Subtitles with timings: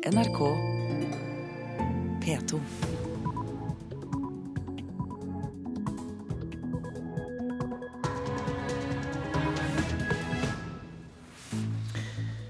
[0.00, 0.38] NRK
[2.24, 2.60] P2.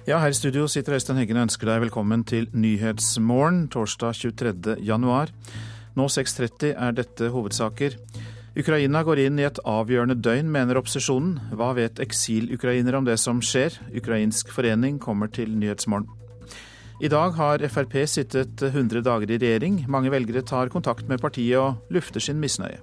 [0.07, 4.77] Ja, her i studio sitter Øystein Heggen og ønsker deg velkommen til Nyhetsmorgen torsdag 23.
[4.87, 5.35] januar.
[5.99, 7.99] Nå 6.30 er dette hovedsaker.
[8.55, 11.51] Ukraina går inn i et avgjørende døgn, mener opposisjonen.
[11.59, 13.75] Hva vet eksilukrainere om det som skjer?
[13.91, 16.20] Ukrainsk forening kommer til Nyhetsmorgen.
[17.01, 19.87] I dag har Frp sittet 100 dager i regjering.
[19.89, 22.83] Mange velgere tar kontakt med partiet og lufter sin misnøye.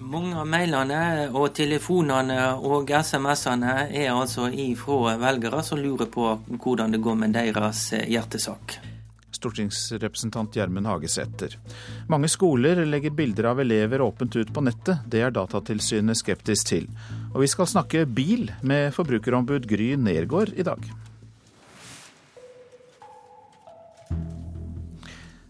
[0.00, 6.96] Mange av mailene og telefonene og SMS-ene er altså ifra velgere som lurer på hvordan
[6.96, 8.78] det går med deres hjertesak.
[9.36, 11.58] Stortingsrepresentant Gjermund Hagesæter.
[12.08, 15.04] Mange skoler legger bilder av elever åpent ut på nettet.
[15.04, 16.88] Det er Datatilsynet skeptisk til.
[17.34, 20.92] Og vi skal snakke bil med forbrukerombud Gry Nergård i dag.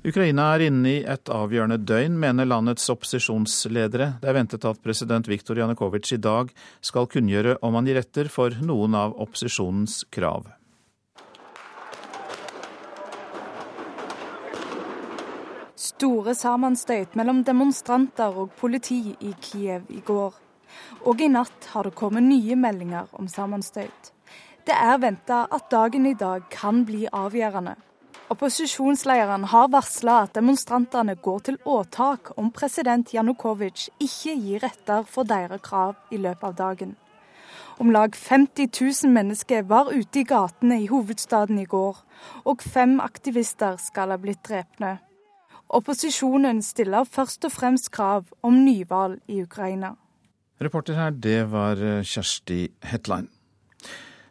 [0.03, 4.17] Ukraina er inne i et avgjørende døgn, mener landets opposisjonsledere.
[4.19, 6.51] Det er ventet at president Viktor Janukovitsj i dag
[6.83, 10.49] skal kunngjøre om han gir etter for noen av opposisjonens krav.
[15.79, 20.35] Store sammenstøyt mellom demonstranter og politi i Kiev i går.
[21.07, 24.11] Og i natt har det kommet nye meldinger om sammenstøyt.
[24.67, 27.79] Det er venta at dagen i dag kan bli avgjørende.
[28.33, 35.29] Opposisjonslederen har varsla at demonstrantene går til åtak om president Janukovitsj ikke gir etter for
[35.29, 36.95] deres krav i løpet av dagen.
[37.83, 38.71] Om lag 50
[39.05, 41.99] 000 mennesker var ute i gatene i hovedstaden i går,
[42.49, 44.95] og fem aktivister skal ha blitt drepne.
[45.69, 49.93] Opposisjonen stiller først og fremst krav om nyvalg i Ukraina.
[50.63, 53.29] Reporter her, det var Kjersti Hetlein.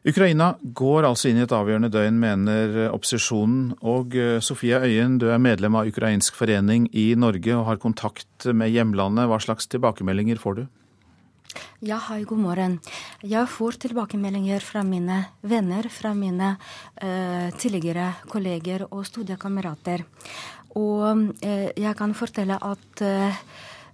[0.01, 3.75] Ukraina går altså inn i et avgjørende døgn, mener opposisjonen.
[3.85, 8.73] Og Sofia Øyen, du er medlem av ukrainsk forening i Norge og har kontakt med
[8.73, 9.29] hjemlandet.
[9.29, 10.63] Hva slags tilbakemeldinger får du?
[11.81, 12.75] Ja, hei, god morgen.
[13.25, 20.03] Jeg får tilbakemeldinger fra mine venner, fra mine uh, tidligere kolleger og studiekamerater.
[20.77, 23.41] Og uh, jeg kan fortelle at uh,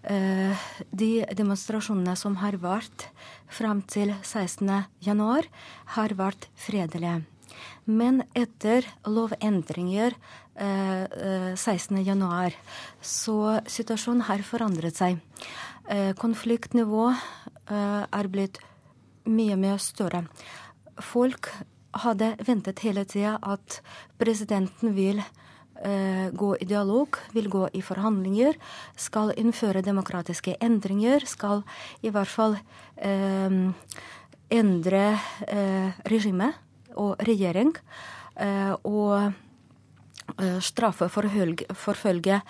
[0.08, 3.10] de demonstrasjonene som har vært
[3.52, 5.50] fram til 16.1,
[5.96, 7.26] har vært fredelige.
[7.88, 10.16] Men etter lovendringer
[10.58, 12.56] 16.1,
[13.02, 13.38] så
[13.70, 15.20] situasjonen har forandret seg.
[16.20, 17.16] Konfliktnivået
[17.72, 18.60] er blitt
[19.28, 20.26] mye, mye større.
[21.04, 21.52] Folk
[22.04, 23.82] hadde ventet hele tida at
[24.20, 25.22] presidenten vil
[26.34, 28.58] gå i dialog, vil gå i forhandlinger,
[28.98, 31.62] skal innføre demokratiske endringer, skal
[32.02, 32.58] i hvert fall
[32.98, 33.58] eh,
[34.50, 35.04] endre
[35.48, 36.54] eh, regime
[36.98, 37.74] og regjering.
[38.38, 39.34] Eh, og
[40.62, 42.42] straffe, forfølge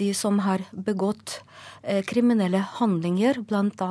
[0.00, 1.38] de som har begått
[2.06, 3.88] kriminelle handlinger, bl.a.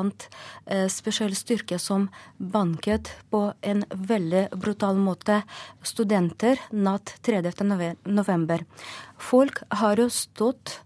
[0.92, 5.42] spesiell styrke som banket på en veldig brutal måte
[5.82, 7.66] studenter natt 30.
[8.06, 8.64] november.
[9.18, 10.78] Folk har jo stått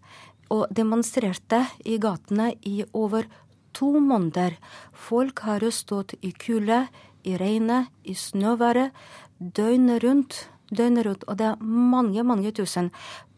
[0.53, 3.27] og demonstrerte i gatene i over
[3.75, 4.55] to måneder.
[4.93, 6.85] Folk har jo stått i kulde,
[7.25, 8.93] i regnet, i snøværet,
[9.39, 11.27] døgnet rundt døgnet rundt.
[11.27, 12.91] Og det er mange, mange tusen.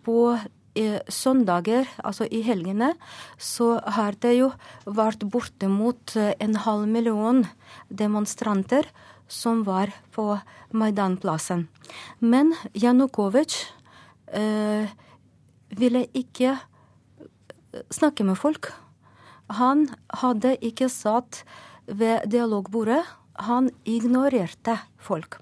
[0.05, 0.37] På
[0.75, 2.93] eh, søndager, altså i helgene,
[3.37, 4.51] så har det jo
[4.85, 7.45] vært bortimot en halv million
[7.89, 8.87] demonstranter
[9.27, 10.37] som var på
[10.71, 11.67] Maidan-plassen.
[12.19, 13.65] Men Janukovitsj
[14.31, 14.87] eh,
[15.77, 16.55] ville ikke
[17.93, 18.71] snakke med folk.
[19.59, 19.87] Han
[20.23, 21.43] hadde ikke satt
[21.87, 23.03] ved dialogbordet.
[23.47, 25.39] Han ignorerte folk.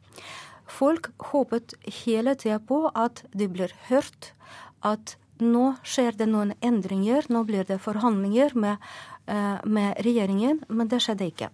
[0.76, 4.34] Folk håpet hele tida på at de blir hørt,
[4.84, 8.84] at nå skjer det noen endringer, nå blir det forhandlinger med,
[9.28, 11.50] uh, med regjeringen, men det skjedde ikke.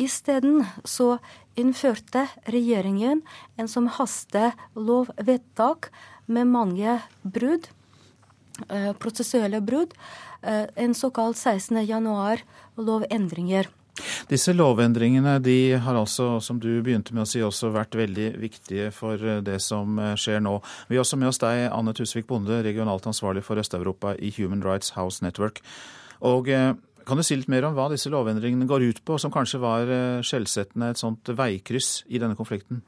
[0.00, 1.18] Isteden så
[1.60, 3.22] innførte regjeringen
[3.56, 5.90] en som hastelovvedtak
[6.26, 7.70] med mange brudd,
[8.68, 9.96] uh, prosessuelle brudd,
[10.44, 11.80] uh, en såkalt 16.
[11.86, 12.44] januar
[12.76, 13.70] lovendringer.
[14.28, 18.90] Disse lovendringene de har altså, som du begynte med å si, også vært veldig viktige
[18.94, 20.56] for eh, det som eh, skjer nå.
[20.88, 24.64] Vi har også med oss deg, Anne Tusvik Bonde, regionalt ansvarlig for Øst-Europa i Human
[24.66, 25.62] Rights House Network.
[26.26, 26.72] Og eh,
[27.04, 29.90] kan du si litt mer om hva disse lovendringene går ut på, som kanskje var
[30.24, 32.80] skjellsettende et sånt veikryss i denne konflikten?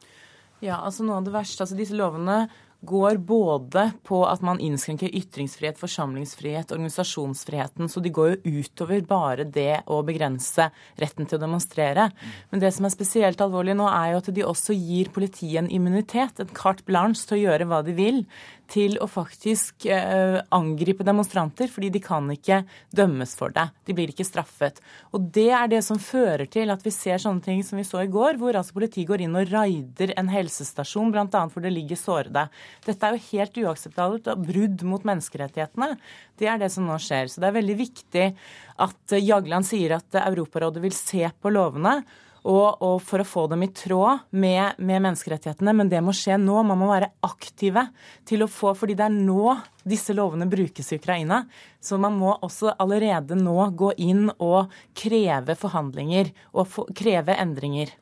[0.64, 2.46] Ja, altså noe av det verste, altså Disse lovene
[2.80, 7.88] går både på at man innskrenker ytringsfrihet, forsamlingsfrihet, organisasjonsfriheten.
[7.88, 10.68] Så de går jo utover bare det å begrense
[11.00, 12.10] retten til å demonstrere.
[12.50, 15.72] Men det som er spesielt alvorlig nå, er jo at de også gir politiet en
[15.72, 18.22] immunitet, en carte blanche til å gjøre hva de vil
[18.70, 22.62] til å faktisk eh, angripe demonstranter, fordi de kan ikke
[22.94, 23.68] dømmes for det.
[23.86, 24.80] De blir ikke straffet.
[25.14, 28.02] Og Det er det som fører til at vi ser sånne ting som vi så
[28.04, 31.26] i går, hvor altså politiet går inn og raider en helsestasjon, bl.a.
[31.30, 32.46] hvor det ligger sårede.
[32.86, 35.94] Dette er jo helt uakseptabelt og brudd mot menneskerettighetene.
[36.36, 37.30] Det er det som nå skjer.
[37.32, 38.28] Så det er veldig viktig
[38.82, 42.00] at Jagland sier at Europarådet vil se på lovene
[42.46, 45.74] og, og, for å få dem i tråd med, med, menneskerettighetene.
[45.74, 46.60] Men det må skje nå.
[46.66, 47.88] Man må være aktive
[48.28, 49.56] til å få Fordi det er nå
[49.86, 51.42] disse lovene brukes i Ukraina.
[51.82, 57.92] Så man må også allerede nå gå inn og kreve forhandlinger og få, kreve endringer.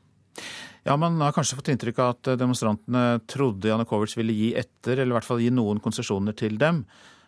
[0.84, 5.14] Ja, Man har kanskje fått inntrykk av at demonstrantene trodde Janukovitsj ville gi etter, eller
[5.14, 6.82] i hvert fall gi noen konsesjoner til dem.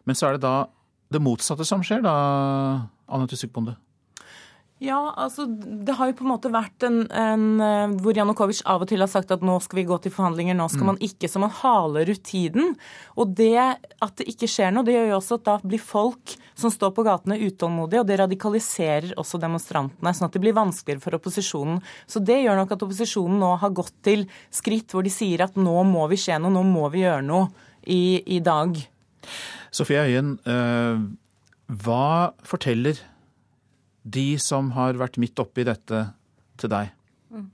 [0.04, 0.56] Men så er det da
[1.12, 2.14] det motsatte som skjer, da,
[3.08, 3.76] Anne Tusvik Bonde?
[4.78, 8.82] Ja, altså det har jo på en måte vært en, en eh, hvor Janukovitsj av
[8.84, 10.90] og til har sagt at nå skal vi gå til forhandlinger, nå skal mm.
[10.90, 11.30] man ikke.
[11.32, 12.74] Så man haler ut tiden.
[13.16, 16.36] Og det at det ikke skjer noe, det gjør jo også at da blir folk
[16.60, 20.12] som står på gatene utålmodige, og det radikaliserer også demonstrantene.
[20.12, 21.80] Sånn at det blir vanskeligere for opposisjonen.
[22.04, 25.56] Så det gjør nok at opposisjonen nå har gått til skritt hvor de sier at
[25.56, 27.48] nå må vi skje noe, nå må vi gjøre noe
[27.80, 28.76] i, i dag.
[29.72, 31.04] Sofie Øyen, øh,
[31.80, 33.00] hva forteller
[34.06, 36.06] de som har vært midt oppi dette,
[36.56, 36.92] til deg?
[37.34, 37.50] Mm.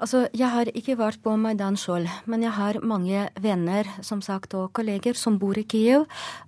[0.00, 4.54] Altså, Jeg har ikke vært på Maidan sjøl, men jeg har mange venner som sagt,
[4.56, 6.06] og kolleger som bor i Kiev,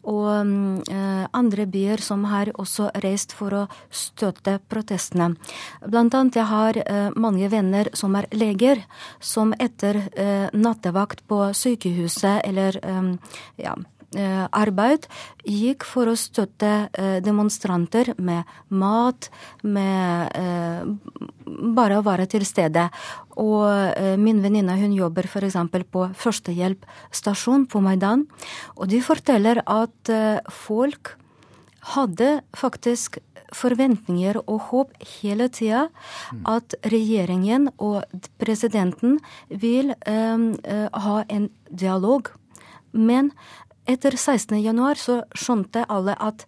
[0.08, 0.80] og um,
[1.36, 5.34] andre byer som har også reist for å støtte protestene.
[5.84, 8.80] Blant annet jeg har uh, mange venner som er leger,
[9.20, 13.18] som etter uh, nattevakt på sykehuset eller um,
[13.60, 13.76] ja,
[14.14, 15.06] arbeid
[15.48, 19.30] gikk for å støtte eh, demonstranter med mat,
[19.62, 20.84] med eh,
[21.76, 22.88] bare å være til stede.
[23.40, 25.56] Og min venninne hun jobber f.eks.
[25.88, 28.26] på førstehjelpsstasjon på Maidan.
[28.76, 30.12] Og de forteller at
[30.52, 31.14] folk
[31.94, 33.18] hadde faktisk
[33.56, 35.86] forventninger og håp hele tida
[36.48, 38.04] at regjeringen og
[38.40, 39.18] presidenten
[39.48, 42.32] vil um, ha en dialog.
[42.92, 43.30] Men
[43.86, 44.58] etter 16.
[44.62, 46.44] januar så skjønte alle at,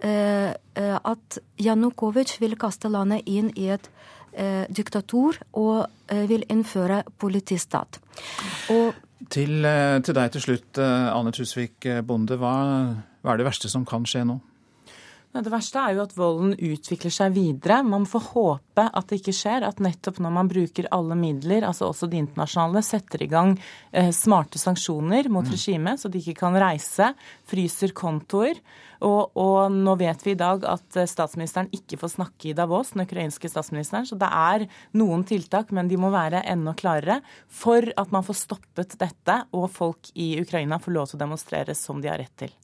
[0.00, 3.90] eh, eh, at Janukovitsj vil kaste landet inn i et
[4.32, 8.00] eh, diktatur og eh, vil innføre politistat.
[8.70, 8.94] Og
[9.30, 12.38] til, eh, til, deg til slutt, Anne Ane Tusvik Bonde.
[12.38, 12.54] Hva,
[13.22, 14.38] hva er det verste som kan skje nå?
[15.28, 17.82] Det verste er jo at volden utvikler seg videre.
[17.86, 19.66] Man får håpe at det ikke skjer.
[19.68, 23.54] At nettopp når man bruker alle midler, altså også de internasjonale, setter i gang
[23.92, 25.52] eh, smarte sanksjoner mot mm.
[25.52, 27.12] regimet, så de ikke kan reise,
[27.50, 28.58] fryser kontoer
[29.04, 32.92] og, og, nå vet vi i dag at eh, statsministeren ikke får snakke i Davos,
[32.94, 34.06] den ukrainske statsministeren.
[34.08, 34.66] Så det er
[34.98, 39.68] noen tiltak, men de må være enda klarere for at man får stoppet dette, og
[39.74, 42.54] folk i Ukraina får lov til å demonstrere som de har rett til.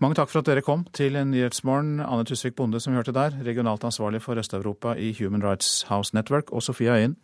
[0.00, 1.98] Mange takk for at dere kom til Nyhetsmorgen.
[2.06, 6.16] Anne Tusvik Bonde, som vi hørte der, regionalt ansvarlig for Øst-Europa i Human Rights House
[6.16, 7.18] Network, og Sofia Øyen,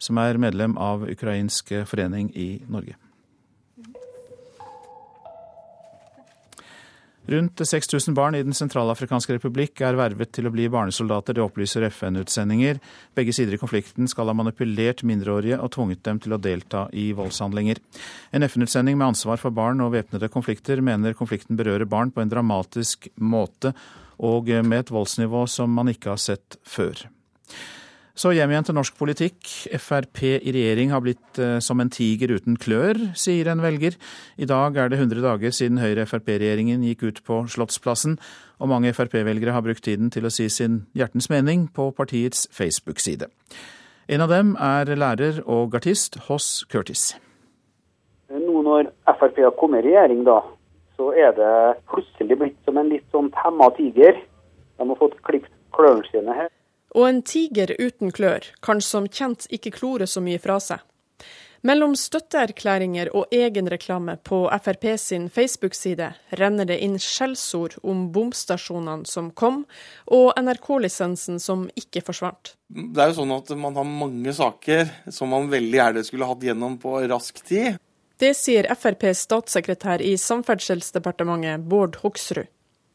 [0.00, 3.00] som er medlem av Ukrainsk forening i Norge.
[7.30, 11.84] Rundt 6000 barn i Den sentralafrikanske republikk er vervet til å bli barnesoldater, det opplyser
[11.86, 12.80] FN-utsendinger.
[13.14, 17.12] Begge sider i konflikten skal ha manipulert mindreårige og tvunget dem til å delta i
[17.14, 17.78] voldshandlinger.
[18.34, 22.34] En FN-utsending med ansvar for barn og væpnede konflikter mener konflikten berører barn på en
[22.34, 23.76] dramatisk måte
[24.18, 27.06] og med et voldsnivå som man ikke har sett før.
[28.20, 29.48] Så hjem igjen til norsk politikk.
[29.80, 33.96] Frp i regjering har blitt eh, som en tiger uten klør, sier en velger.
[34.36, 38.18] I dag er det 100 dager siden Høyre-Frp-regjeringen gikk ut på Slottsplassen,
[38.60, 43.30] og mange Frp-velgere har brukt tiden til å si sin hjertens mening på partiets Facebook-side.
[44.12, 47.14] En av dem er lærer og artist Hoss Curtis.
[48.28, 50.42] Nå når Frp har kommet i regjering, da,
[51.00, 51.56] så er det
[51.88, 54.20] plutselig blitt som en litt sånn temma tiger.
[54.76, 56.52] De har fått klippet klørne sine her.
[56.94, 60.80] Og en tiger uten klør kan som kjent ikke klore så mye fra seg.
[61.60, 66.06] Mellom støtteerklæringer og egenreklame på Frp sin Facebook-side
[66.40, 69.66] renner det inn skjellsord om bomstasjonene som kom,
[70.08, 72.54] og NRK-lisensen som ikke forsvant.
[72.72, 76.48] Det er jo sånn at man har mange saker som man veldig gjerne skulle hatt
[76.48, 77.76] gjennom på rask tid.
[78.20, 82.48] Det sier FrPs statssekretær i Samferdselsdepartementet, Bård Hoksrud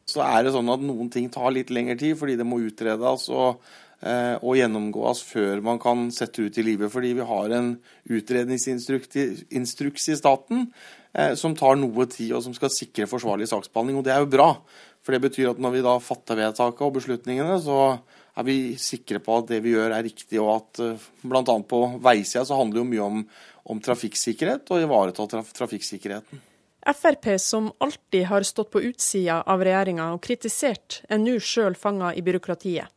[0.06, 3.26] så er det sånn at noen ting tar litt lengre tid fordi det må utredes
[3.34, 3.58] og
[4.04, 6.92] å gjennomgås før man kan sette ut i livet.
[6.92, 7.70] Fordi vi har en
[8.12, 10.66] utredningsinstruks i staten
[11.40, 13.96] som tar noe tid, og som skal sikre forsvarlig saksbehandling.
[14.00, 14.50] Og det er jo bra.
[15.06, 17.78] For det betyr at når vi da fatter vedtaket og beslutningene, så
[18.36, 20.40] er vi sikre på at det vi gjør er riktig.
[20.42, 20.82] Og at
[21.22, 21.56] bl.a.
[21.70, 23.22] på veisida så handler det jo mye om,
[23.70, 26.42] om trafikksikkerhet og ivareta traf trafikksikkerheten.
[26.86, 32.12] Frp, som alltid har stått på utsida av regjeringa og kritisert, er nå sjøl fanga
[32.14, 32.92] i byråkratiet.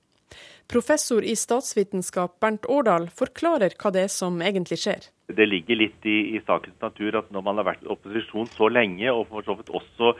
[0.69, 5.07] Professor i statsvitenskap Bernt Årdal forklarer hva det er som egentlig skjer.
[5.25, 8.69] Det ligger litt i, i sakens natur at når man har vært i opposisjon så
[8.69, 10.11] lenge, og for så vidt også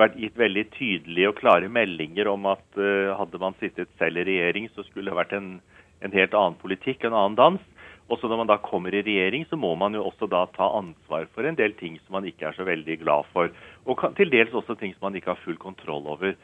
[0.00, 4.24] vært gitt veldig tydelige og klare meldinger om at uh, hadde man sittet selv i
[4.30, 5.52] regjering, så skulle det vært en,
[6.00, 7.68] en helt annen politikk, en annen dans.
[8.10, 10.70] Og så når man da kommer i regjering, så må man jo også da ta
[10.80, 13.52] ansvar for en del ting som man ikke er så veldig glad for.
[13.84, 16.34] Og til dels også ting som man ikke har full kontroll over.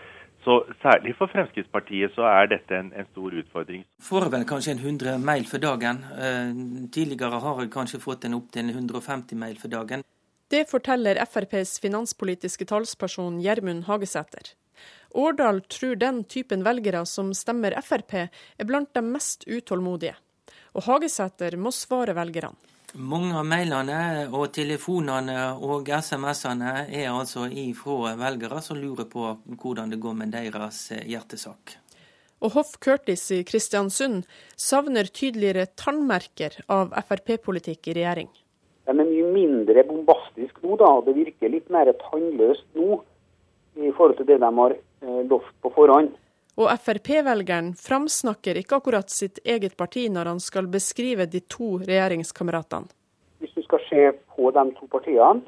[0.47, 3.83] Så Særlig for Fremskrittspartiet så er dette en, en stor utfordring.
[4.09, 6.05] Får vel kanskje en 100 mail for dagen.
[6.15, 6.53] Eh,
[6.95, 10.05] tidligere har jeg kanskje fått en opptil 150 mail for dagen.
[10.49, 14.55] Det forteller FrPs finanspolitiske talsperson Gjermund Hagesæter.
[15.19, 20.15] Årdal tror den typen velgere som stemmer Frp, er blant de mest utålmodige
[20.77, 22.57] og Hagesæter må svare velgerne.
[22.97, 29.93] Mange av mailene og telefonene og SMS-ene er altså ifra velgere som lurer på hvordan
[29.93, 31.75] det går med deres hjertesak.
[32.41, 34.25] Og Hoff Curtis i Kristiansund
[34.57, 38.31] savner tydeligere tannmerker av Frp-politikk i regjering.
[38.89, 40.89] De er mye mindre bombastisk nå, da.
[41.05, 43.03] Det virker litt mer tannløst nå
[43.77, 46.15] i forhold til det de har eh, lovt på forhånd.
[46.57, 52.89] Og Frp-velgeren framsnakker ikke akkurat sitt eget parti når han skal beskrive de to regjeringskameratene.
[53.45, 55.45] Hvis du skal se på de to partiene,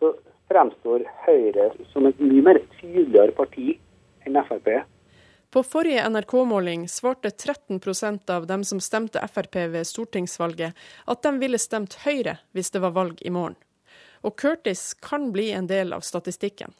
[0.00, 0.10] så
[0.50, 3.76] fremstår Høyre som et mye mer tydeligere parti
[4.26, 4.72] enn Frp.
[5.54, 10.74] På forrige NRK-måling svarte 13% av dem som stemte Frp ved stortingsvalget,
[11.06, 13.54] at de ville stemt Høyre hvis det var valg i morgen.
[14.26, 16.74] Og Curtis kan bli en del av statistikken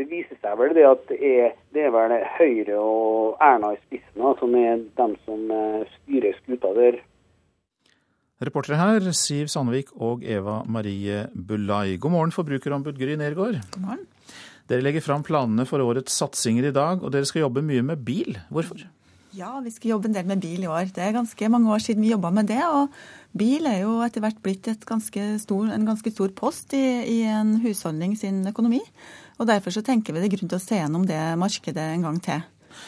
[0.00, 3.80] det viser seg vel det at det er, det er vel Høyre og Erna i
[3.84, 7.00] spissen som er dem som eh, styrer skuta der.
[8.40, 11.98] Reportere her Siv Sandvik og Eva Marie Bulai.
[12.00, 13.60] God morgen, forbrukerombud Gry Nergård.
[13.74, 14.06] God morgen.
[14.70, 18.00] Dere legger fram planene for årets satsinger i dag, og dere skal jobbe mye med
[18.06, 18.38] bil.
[18.48, 18.86] Hvorfor?
[19.36, 20.88] Ja, vi skal jobbe en del med bil i år.
[20.94, 22.62] Det er ganske mange år siden vi jobba med det.
[22.64, 22.88] Og
[23.36, 27.58] bil er jo etter hvert blitt ganske stor, en ganske stor post i, i en
[27.62, 28.80] husholdning sin økonomi.
[29.40, 32.04] Og Derfor så tenker vi det er grunn til å se gjennom det markedet en
[32.08, 32.44] gang til.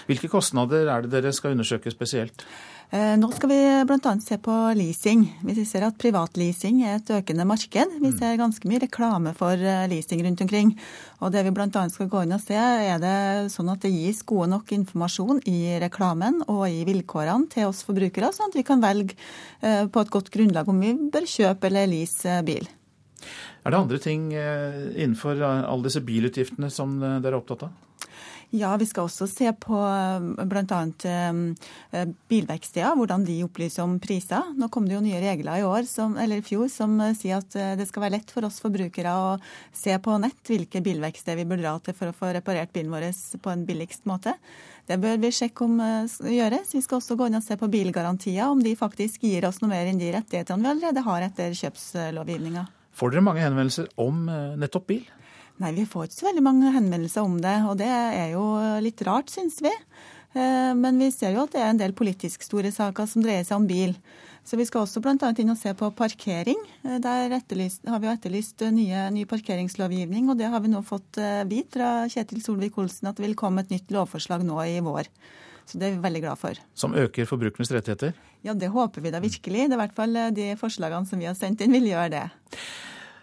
[0.06, 2.44] Hvilke kostnader er det dere skal undersøke spesielt?
[2.92, 4.10] Eh, nå skal vi bl.a.
[4.20, 5.22] se på leasing.
[5.48, 7.94] Vi ser at privatleasing er et økende marked.
[7.96, 8.18] Vi mm.
[8.18, 10.74] ser ganske mye reklame for eh, leasing rundt omkring.
[11.24, 11.86] Og det vi bl.a.
[11.88, 13.14] skal gå inn og se, er det
[13.54, 18.28] sånn at det gis gode nok informasjon i reklamen og i vilkårene til oss forbrukere,
[18.36, 19.16] sånn at vi kan velge
[19.64, 22.68] eh, på et godt grunnlag om vi bør kjøpe eller lease bil.
[23.62, 27.80] Er det andre ting eh, innenfor alle disse bilutgiftene som eh, dere er opptatt av?
[28.52, 30.80] Ja, vi skal også se på eh, bl.a.
[32.28, 34.50] bilverksteder, hvordan de opplyser om priser.
[34.58, 37.78] Nå kom det jo nye regler i år, som, eller i fjor som sier at
[37.78, 39.30] det skal være lett for oss forbrukere å
[39.70, 43.08] se på nett hvilke bilverksteder vi bør dra til for å få reparert bilen vår
[43.46, 44.34] på en billigst måte.
[44.90, 45.78] Det bør vi sjekke om
[46.26, 46.74] gjøres.
[46.74, 49.70] Vi skal også gå inn og se på bilgarantier, om de faktisk gir oss noe
[49.70, 52.68] mer enn de rettighetene vi allerede har etter kjøpslovgivninga.
[52.96, 55.04] Får dere mange henvendelser om eh, nettopp bil?
[55.62, 57.54] Nei, vi får ikke så veldig mange henvendelser om det.
[57.68, 58.44] Og det er jo
[58.84, 59.72] litt rart, syns vi.
[60.32, 63.46] Eh, men vi ser jo at det er en del politisk store saker som dreier
[63.48, 63.94] seg om bil.
[64.42, 65.14] Så vi skal også bl.a.
[65.38, 66.58] inn og se på parkering.
[66.84, 70.82] Eh, der etterlyst, har vi jo etterlyst nye, ny parkeringslovgivning, og det har vi nå
[70.86, 75.08] fått vite fra Kjetil Solvik-Olsen at det vil komme et nytt lovforslag nå i vår.
[75.68, 76.58] Så det er vi veldig glad for.
[76.74, 78.16] Som øker forbrukernes rettigheter?
[78.42, 79.66] Ja, det håper vi da virkelig.
[79.66, 82.24] Det er i hvert fall de forslagene som vi har sendt inn, vil gjøre det.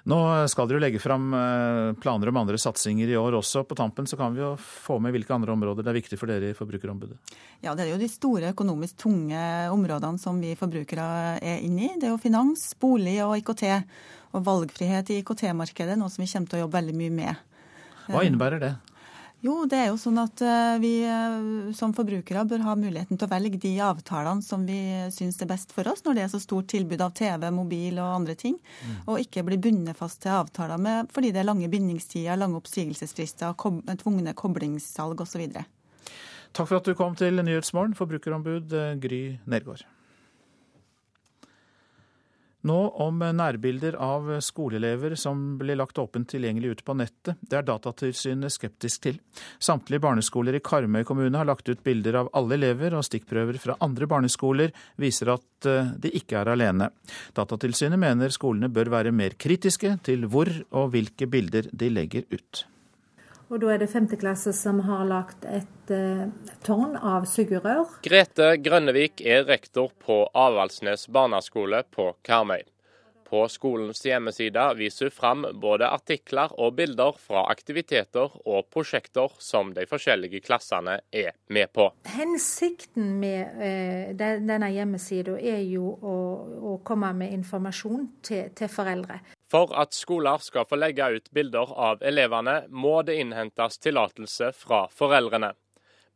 [0.09, 0.17] Nå
[0.49, 3.65] skal dere jo legge fram eh, planer om andre satsinger i år også.
[3.67, 6.31] På tampen så kan vi jo få med hvilke andre områder det er viktig for
[6.31, 7.17] dere i Forbrukerombudet?
[7.61, 9.41] Ja, Det er jo de store økonomisk tunge
[9.73, 11.91] områdene som vi forbrukere er inne i.
[11.99, 13.65] Det er jo finans, bolig og IKT.
[14.37, 17.45] Og valgfrihet i IKT-markedet, noe som vi kommer til å jobbe veldig mye med.
[18.09, 18.73] Hva innebærer det?
[19.39, 23.27] Jo, det er jo sånn at eh, vi eh, som forbrukere bør ha muligheten til
[23.27, 24.79] å velge de avtalene som vi
[25.15, 28.17] syns er best for oss, når det er så stort tilbud av TV, mobil og
[28.17, 28.57] andre ting.
[28.83, 28.97] Mm.
[29.05, 33.55] Og ikke bli bundet fast til avtaler med, fordi det er lange bindingstider, lange oppsigelsesfrister,
[33.59, 35.45] kob tvungne koblingssalg osv.
[35.55, 39.87] Takk for at du kom til Nyhetsmorgen, forbrukerombud eh, Gry Nergård.
[42.69, 47.39] Nå om nærbilder av skoleelever som blir lagt åpent tilgjengelig ut på nettet.
[47.41, 49.17] Det er Datatilsynet skeptisk til.
[49.57, 53.79] Samtlige barneskoler i Karmøy kommune har lagt ut bilder av alle elever, og stikkprøver fra
[53.81, 56.91] andre barneskoler viser at eh, de ikke er alene.
[57.37, 62.67] Datatilsynet mener skolene bør være mer kritiske til hvor og hvilke bilder de legger ut.
[63.49, 66.27] Og da er det femteklasse som har lagt et eh,
[66.65, 67.95] tårn av sugerør.
[68.05, 72.61] Grete Grønnevik er rektor på Avaldsnes barneskole på Karmøy.
[73.29, 79.69] På skolens hjemmeside viser hun fram både artikler og bilder fra aktiviteter og prosjekter som
[79.75, 81.91] de forskjellige klassene er med på.
[82.09, 86.15] Hensikten med eh, denne hjemmesida er jo å,
[86.71, 89.21] å, komme med informasjon til, til foreldre.
[89.53, 94.87] For at skoler skal få legge ut bilder av elevene, må det innhentes tillatelse fra
[94.89, 95.53] foreldrene.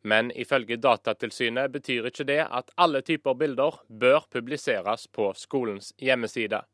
[0.03, 6.65] Men ifølge Datatilsynet betyr ikke det at alle typer bilder bør publiseres på skolens hjemmeside.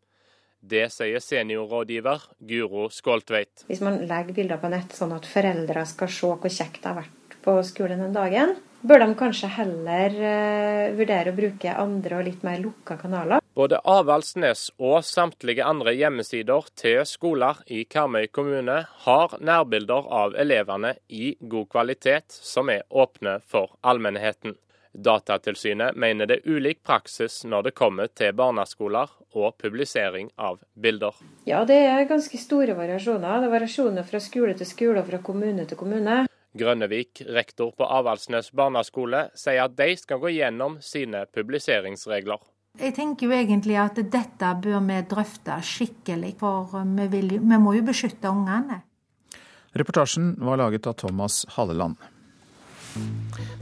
[0.59, 3.65] Det sier seniorrådgiver Guro Skåltveit.
[3.69, 6.99] Hvis man legger bilder på nett sånn at foreldre skal se hvor kjekt det har
[6.99, 12.27] vært på skolen den dagen, bør de kanskje heller uh, vurdere å bruke andre og
[12.27, 13.43] litt mer lukka kanaler.
[13.55, 20.93] Både Avaldsnes og samtlige andre hjemmesider til skoler i Karmøy kommune har nærbilder av elevene
[21.07, 24.55] i god kvalitet som er åpne for allmennheten.
[24.93, 31.13] Datatilsynet mener det er ulik praksis når det kommer til barneskoler og publisering av bilder.
[31.45, 33.39] Ja, det er ganske store variasjoner.
[33.39, 36.23] Det er variasjoner fra skole til skole og fra kommune til kommune.
[36.57, 42.41] Grønnevik, rektor på Avaldsnes barneskole, sier at de skal gå gjennom sine publiseringsregler.
[42.79, 47.75] Jeg tenker jo egentlig at dette bør vi drøfte skikkelig, for vi, vil, vi må
[47.77, 48.81] jo beskytte ungene.
[49.77, 51.99] Reportasjen var laget av Thomas Halleland.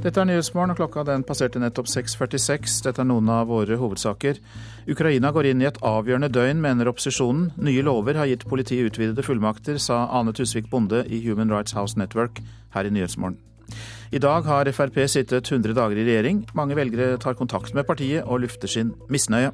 [0.03, 2.77] Dette er Nyhetsmorgen, og klokka den passerte nettopp 6.46.
[2.85, 4.39] Dette er noen av våre hovedsaker.
[4.93, 7.49] Ukraina går inn i et avgjørende døgn, mener opposisjonen.
[7.57, 11.99] Nye lover har gitt politiet utvidede fullmakter, sa Ane Tusvik Bonde i Human Rights House
[11.99, 12.41] Network
[12.75, 13.39] her i Nyhetsmorgen.
[14.15, 16.45] I dag har Frp sittet 100 dager i regjering.
[16.55, 19.51] Mange velgere tar kontakt med partiet og lufter sin misnøye.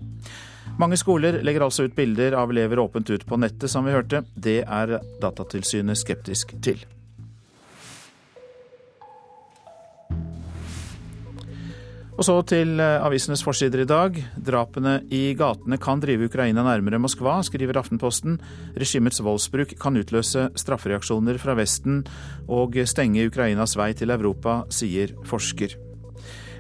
[0.80, 4.24] Mange skoler legger altså ut bilder av elever åpent ut på nettet, som vi hørte.
[4.36, 6.86] Det er Datatilsynet skeptisk til.
[12.24, 14.16] Og så til eh, avisenes forsider i dag.
[14.48, 18.38] Drapene i gatene kan drive Ukraina nærmere Moskva, skriver Aftenposten.
[18.80, 22.00] Regimets voldsbruk kan utløse straffereaksjoner fra Vesten
[22.48, 25.76] og stenge Ukrainas vei til Europa, sier forsker.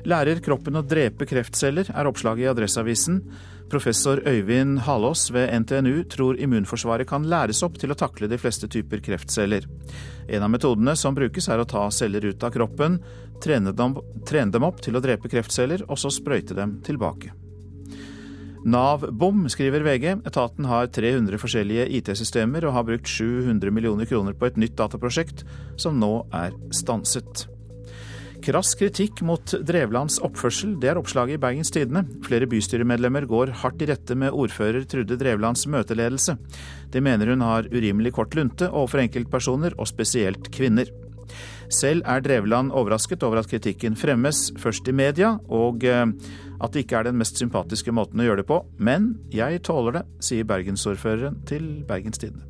[0.03, 3.23] Lærer kroppen å drepe kreftceller, er oppslaget i Adresseavisen.
[3.71, 8.67] Professor Øyvind Halås ved NTNU tror immunforsvaret kan læres opp til å takle de fleste
[8.67, 9.63] typer kreftceller.
[10.27, 12.99] En av metodene som brukes er å ta celler ut av kroppen,
[13.43, 13.95] trene dem,
[14.27, 17.33] trene dem opp til å drepe kreftceller, og så sprøyte dem tilbake.
[18.63, 20.05] Nav-bom, skriver VG.
[20.23, 25.43] Etaten har 300 forskjellige IT-systemer og har brukt 700 millioner kroner på et nytt dataprosjekt,
[25.75, 27.49] som nå er stanset.
[28.43, 32.01] Krass kritikk mot Drevlands oppførsel, det er oppslaget i Bergens Tidende.
[32.25, 36.35] Flere bystyremedlemmer går hardt i rette med ordfører Trude Drevlands møteledelse.
[36.91, 40.91] De mener hun har urimelig kort lunte overfor enkeltpersoner, og spesielt kvinner.
[41.71, 46.05] Selv er Drevland overrasket over at kritikken fremmes først i media, og eh,
[46.63, 48.63] at det ikke er den mest sympatiske måten å gjøre det på.
[48.79, 52.49] Men jeg tåler det, sier bergensordføreren til Bergens Tidende.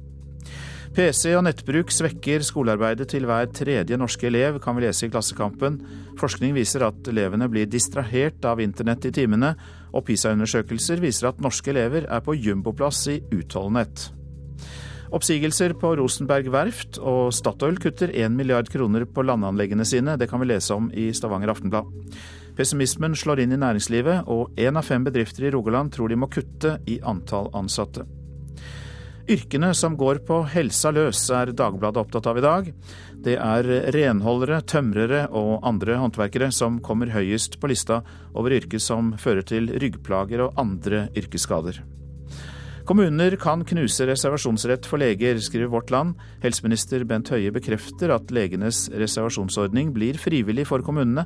[0.94, 5.80] PC og nettbruk svekker skolearbeidet til hver tredje norske elev, kan vi lese i Klassekampen.
[6.22, 9.56] Forskning viser at elevene blir distrahert av internett i timene,
[9.90, 14.12] og PISA-undersøkelser viser at norske elever er på jumboplass i utholdenhet.
[15.14, 20.16] Oppsigelser på Rosenberg verft og Statoil kutter 1 milliard kroner på landanleggene sine.
[20.18, 21.92] Det kan vi lese om i Stavanger Aftenblad.
[22.58, 26.32] Pessimismen slår inn i næringslivet, og én av fem bedrifter i Rogaland tror de må
[26.34, 28.08] kutte i antall ansatte.
[29.30, 32.74] Yrkene som går på helsa løs, er Dagbladet opptatt av i dag.
[33.24, 38.02] Det er renholdere, tømrere og andre håndverkere som kommer høyest på lista
[38.34, 41.84] over yrker som fører til ryggplager og andre yrkesskader.
[42.84, 46.18] Kommuner kan knuse reservasjonsrett for leger, skriver Vårt Land.
[46.44, 51.24] Helseminister Bent Høie bekrefter at legenes reservasjonsordning blir frivillig for kommunene,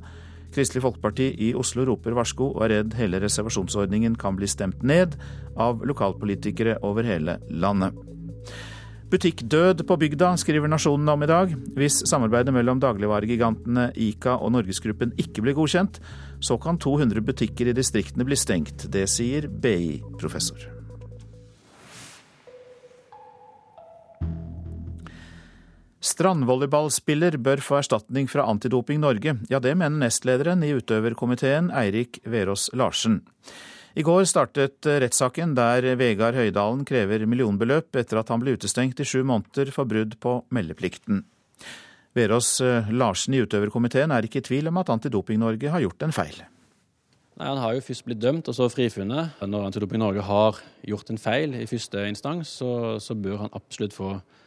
[0.53, 5.17] Kristelig Folkeparti i Oslo roper varsko og er redd hele reservasjonsordningen kan bli stemt ned
[5.59, 7.97] av lokalpolitikere over hele landet.
[9.07, 11.53] Butikkdød på bygda, skriver Nasjonen om i dag.
[11.79, 16.01] Hvis samarbeidet mellom dagligvaregigantene Ica og Norgesgruppen ikke blir godkjent,
[16.43, 18.89] så kan 200 butikker i distriktene bli stengt.
[18.91, 20.76] Det sier BI-professor.
[25.97, 29.33] Strandvolleyballspiller bør få erstatning fra Antidoping Norge.
[29.49, 33.23] Ja, det mener nestlederen i utøverkomiteen, Eirik Verås Larsen.
[33.97, 39.07] I går startet rettssaken der Vegard Høydalen krever millionbeløp etter at han ble utestengt i
[39.09, 41.23] sju måneder for brudd på meldeplikten.
[42.13, 42.59] Verås
[42.93, 46.37] Larsen i utøverkomiteen er ikke i tvil om at Antidoping Norge har gjort en feil.
[47.37, 49.41] Nei, Han har jo først blitt dømt og så frifunnet.
[49.41, 53.97] Når Antidoping Norge har gjort en feil i første instans, så, så bør han absolutt
[53.97, 54.43] få erstatning.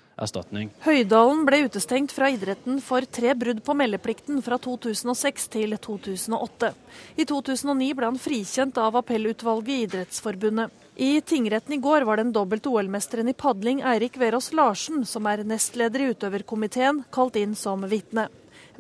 [0.85, 6.73] Høydalen ble utestengt fra idretten for tre brudd på meldeplikten fra 2006 til 2008.
[7.17, 10.75] I 2009 ble han frikjent av appellutvalget i Idrettsforbundet.
[11.01, 15.47] I tingretten i går var den dobbelt OL-mesteren i padling Eirik Verås Larsen, som er
[15.49, 18.29] nestleder i utøverkomiteen, kalt inn som vitne.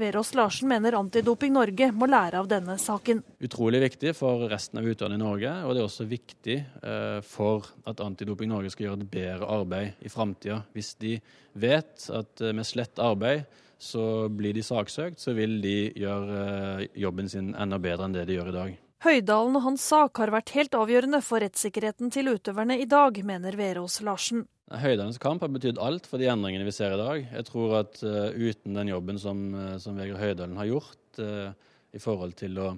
[0.01, 3.23] Verås Larsen mener Antidoping Norge må lære av denne saken.
[3.45, 7.69] Utrolig viktig for resten av utøverne i Norge, og det er også viktig eh, for
[7.91, 10.63] at Antidoping Norge skal gjøre et bedre arbeid i framtida.
[10.77, 11.19] Hvis de
[11.53, 13.45] vet at eh, med slett arbeid
[13.81, 18.27] så blir de saksøkt, så vil de gjøre eh, jobben sin enda bedre enn det
[18.29, 18.79] de gjør i dag.
[19.01, 23.57] Høydalen og hans sak har vært helt avgjørende for rettssikkerheten til utøverne i dag, mener
[23.57, 24.45] Verås Larsen.
[24.70, 27.24] Høydalens kamp har betydd alt for de endringene vi ser i dag.
[27.26, 31.50] Jeg tror at uh, uten den jobben som, uh, som Vegard Høydalen har gjort uh,
[31.90, 32.68] i forhold til å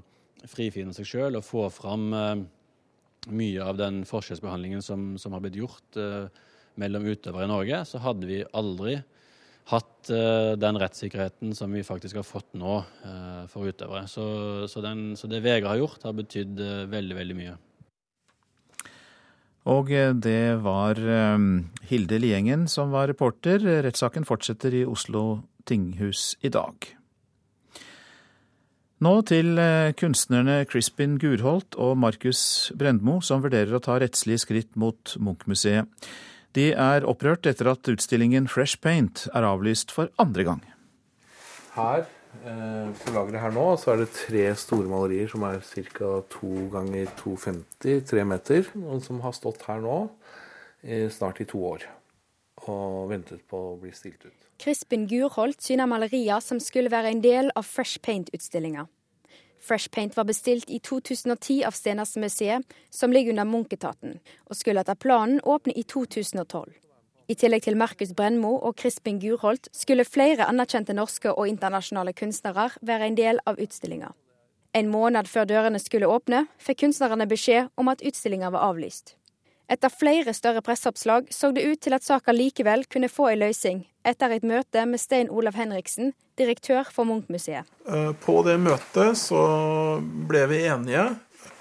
[0.49, 2.09] frifinne seg sjøl og få fram
[3.31, 5.99] mye av den forskjellsbehandlingen som, som har blitt gjort
[6.83, 8.97] mellom utøvere i Norge, så hadde vi aldri
[9.71, 10.11] hatt
[10.59, 12.81] den rettssikkerheten som vi faktisk har fått nå
[13.53, 14.09] for utøvere.
[14.11, 14.25] Så,
[14.67, 17.55] så, den, så det Vegard har gjort, har betydd veldig, veldig mye.
[19.71, 21.39] Og eh, det var eh,
[21.91, 23.63] Hilde Liengen som var reporter.
[23.87, 26.89] Rettssaken fortsetter i Oslo tinghus i dag.
[29.03, 34.77] Nå til eh, kunstnerne Crispin Gurholt og Markus Brendmo, som vurderer å ta rettslige skritt
[34.79, 35.89] mot Munch-museet.
[36.55, 40.61] De er opprørt etter at utstillingen Fresh Paint er avlyst for andre gang.
[41.75, 42.05] Her
[42.43, 46.13] på lageret her nå så er det tre store malerier som er ca.
[46.33, 48.71] 2 ganger 2,50, tre meter.
[48.83, 49.99] Og som har stått her nå
[51.13, 51.85] snart i to år
[52.63, 54.49] og ventet på å bli stilt ut.
[54.63, 58.87] Crispin Gurholt syner malerier som skulle være en del av Fresh Paint-utstillinga.
[59.63, 64.99] Fresh Paint var bestilt i 2010 av Stenersmuseet, som ligger under Munch-etaten, og skulle etter
[64.99, 66.73] planen åpne i 2012.
[67.31, 72.71] I tillegg til Markus Brennmo og Crispin Gurholt skulle flere anerkjente norske og internasjonale kunstnere
[72.83, 74.11] være en del av utstillinga.
[74.75, 79.15] En måned før dørene skulle åpne, fikk kunstnerne beskjed om at utstillinga var avlyst.
[79.71, 83.85] Etter flere større presseoppslag så det ut til at saka likevel kunne få en løsning,
[84.05, 87.69] etter et møte med Stein Olav Henriksen, direktør for Munch-museet.
[87.87, 89.45] Eh, på det møtet så
[90.01, 91.07] ble vi enige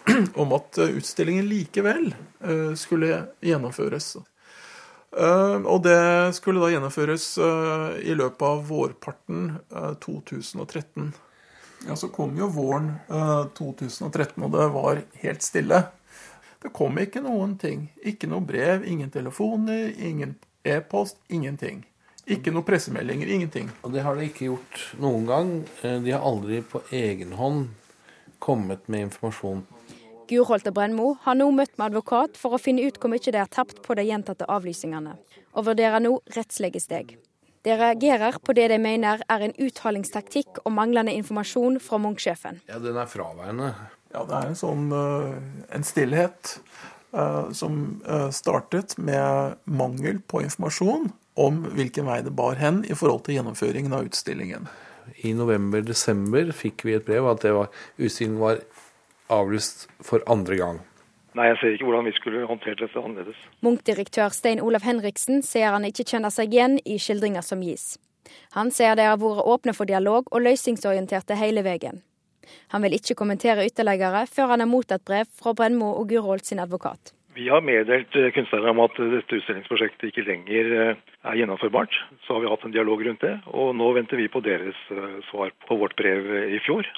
[0.41, 4.15] om at utstillingen likevel eh, skulle gjennomføres.
[5.17, 9.57] Eh, og det skulle da gjennomføres eh, i løpet av vårparten
[9.99, 11.07] 2013.
[11.07, 12.93] Eh, ja, Så kom jo våren
[13.57, 15.83] 2013, og det var helt stille.
[16.61, 17.89] Det kom ikke noen ting.
[18.05, 21.81] Ikke noe brev, ingen telefoner, ingen e-post, ingenting.
[22.29, 23.71] Ikke noen pressemeldinger, ingenting.
[23.81, 25.49] Og det har de ikke gjort noen gang.
[25.81, 27.71] De har aldri på egen hånd
[28.41, 29.65] kommet med informasjon
[30.31, 33.39] Gurholt og Brennmo har nå møtt med advokat for å finne ut hvor mye de
[33.41, 35.17] har tapt på de gjentatte avlysningene,
[35.51, 37.17] og vurderer nå rettslige steg.
[37.67, 42.61] De reagerer på det de mener er en uthalingstaktikk og manglende informasjon fra Munch-sjefen.
[42.71, 43.73] Ja, den er fraværende.
[44.13, 45.35] Ja, det er en sånn uh,
[45.75, 46.55] en stillhet
[47.13, 52.95] uh, som uh, startet med mangel på informasjon om hvilken vei det bar hen i
[52.97, 54.71] forhold til gjennomføringen av utstillingen.
[55.27, 58.63] I november-desember fikk vi et brev at var, utstillingen var
[59.31, 60.81] avlyst for andre gang.
[61.37, 63.39] Nei, jeg ser ikke hvordan vi skulle håndtert dette annerledes.
[63.63, 67.95] Munch-direktør Stein Olav Henriksen sier han ikke kjenner seg igjen i skildringer som gis.
[68.55, 72.03] Han sier de har vært åpne for dialog og løsningsorienterte hele veien.
[72.75, 76.59] Han vil ikke kommentere ytterligere før han har mottatt brev fra Brennmo og Gurholt sin
[76.59, 77.13] advokat.
[77.33, 80.97] Vi har meddelt eh, kunstnerne om at dette utstillingsprosjektet ikke lenger eh,
[81.31, 81.95] er gjennomførbart.
[82.25, 85.21] Så har vi hatt en dialog rundt det, og nå venter vi på deres eh,
[85.29, 86.89] svar på vårt brev i fjor.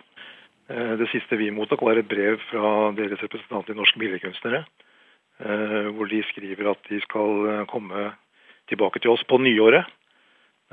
[0.72, 4.64] Eh, det siste vi mottok, var et brev fra deres representant i Norske Billedkunstnere,
[5.44, 8.12] eh, hvor de skriver at de skal eh, komme
[8.72, 9.86] tilbake til oss på nyåret.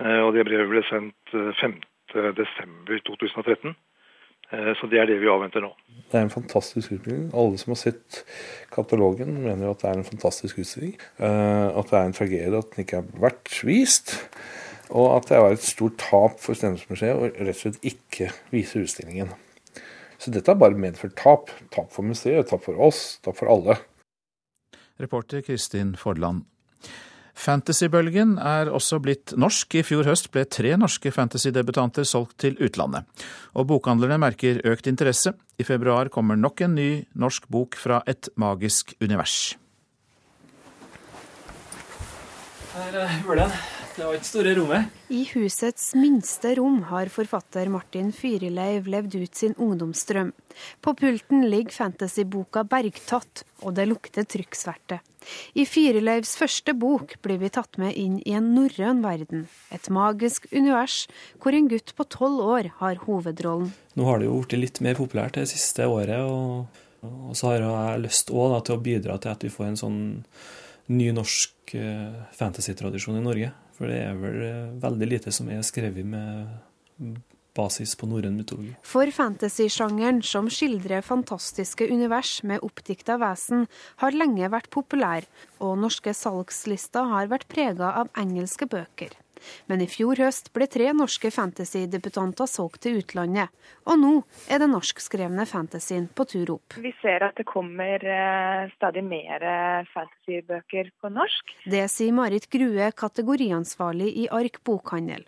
[0.00, 3.74] Og det brevet ble sendt 5.12.2013.
[4.78, 5.68] Så det er det vi avventer nå.
[6.08, 7.26] Det er en fantastisk utstilling.
[7.36, 8.22] Alle som har sett
[8.72, 10.94] katalogen, mener at det er en fantastisk utstilling.
[11.20, 14.14] At det er en tragedie at den ikke har vært vist.
[14.88, 18.80] Og at det var et stort tap for Stenungsmuseet å rett og slett ikke vise
[18.80, 19.36] utstillingen.
[20.20, 21.48] Så dette har bare medført tap.
[21.72, 23.78] Tap for museet, tap for oss, tap for alle.
[25.00, 26.44] Reporter Kristin Fordland.
[27.40, 29.78] Fantasybølgen er også blitt norsk.
[29.80, 33.08] I fjor høst ble tre norske fantasydebutanter solgt til utlandet.
[33.56, 35.32] Og bokhandlerne merker økt interesse.
[35.56, 39.54] I februar kommer nok en ny norsk bok fra et magisk univers.
[42.74, 43.60] Her er hulen.
[44.00, 44.92] Det var ikke store rommet.
[45.12, 50.30] I husets minste rom har forfatter Martin Fyrileiv levd ut sin ungdomsdrøm.
[50.80, 55.02] På pulten ligger fantasyboka 'Bergtatt', og det lukter trykksverte.
[55.52, 59.48] I Fyrileivs første bok blir vi tatt med inn i en norrøn verden.
[59.68, 61.04] Et magisk univers
[61.36, 63.74] hvor en gutt på tolv år har hovedrollen.
[64.00, 66.72] Nå har det jo blitt litt mer populært det siste året, og,
[67.04, 70.04] og så har jeg lyst også, til å bidra til at vi får en sånn
[70.88, 73.58] ny norsk eh, fantasytradisjon i Norge.
[73.80, 77.16] For det er vel eh, veldig lite som er skrevet med
[77.56, 78.74] basis på norrøn mytologi.
[78.86, 83.64] For fantasy-sjangeren, som skildrer fantastiske univers med oppdikta vesen,
[84.04, 85.26] har lenge vært populær,
[85.64, 89.16] og norske salgslister har vært prega av engelske bøker.
[89.70, 93.50] Men i fjor høst ble tre norske fantasy-debutanter solgt til utlandet,
[93.86, 94.12] og nå
[94.50, 96.78] er den norskskrevne fantasyen på tur opp.
[96.80, 101.56] Vi ser at det kommer uh, stadig mer eh, fantasybøker på norsk.
[101.70, 105.26] Det sier Marit Grue, kategoriansvarlig i Ark bokhandel.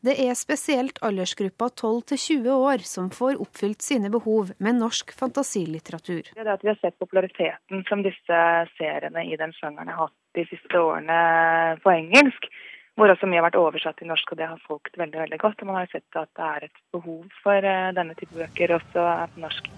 [0.00, 5.12] Det er spesielt aldersgruppa 12 til 20 år som får oppfylt sine behov med norsk
[5.18, 6.32] fantasilitteratur.
[6.34, 8.40] Det er at Vi har sett populariteten som disse
[8.78, 12.50] seriene i den sjangeren har hatt de siste årene på engelsk
[12.98, 15.62] hvor også mye har vært oversatt til norsk, og det har folket veldig veldig godt.
[15.62, 19.04] Og man har sett at det er et behov for uh, denne type bøker også
[19.34, 19.70] på norsk.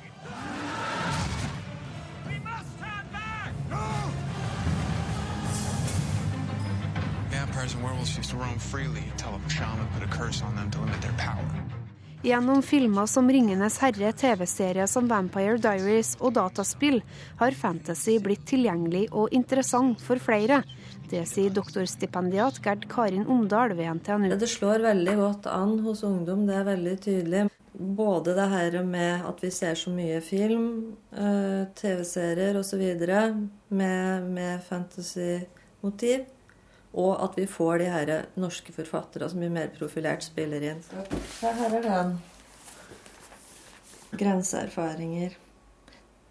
[12.20, 17.02] Gjennom filmer som 'Ringenes herre', TV-serier som 'Vampire Diaries' og dataspill
[17.40, 20.62] har fantasy blitt tilgjengelig og interessant for flere.
[21.10, 24.36] Det sier doktorstipendiat Gerd Karin Omdal ved NTNU.
[24.38, 27.40] Det slår veldig godt an hos ungdom, det er veldig tydelig.
[27.72, 30.68] Både det her med at vi ser så mye film,
[31.10, 32.84] eh, TV-serier osv.
[33.68, 36.26] Med, med fantasy-motiv.
[36.92, 40.82] Og at vi får de her norske forfattere som blir mer profilert, spiller inn.
[41.42, 42.18] Her er den.
[44.18, 45.38] Grenseerfaringer.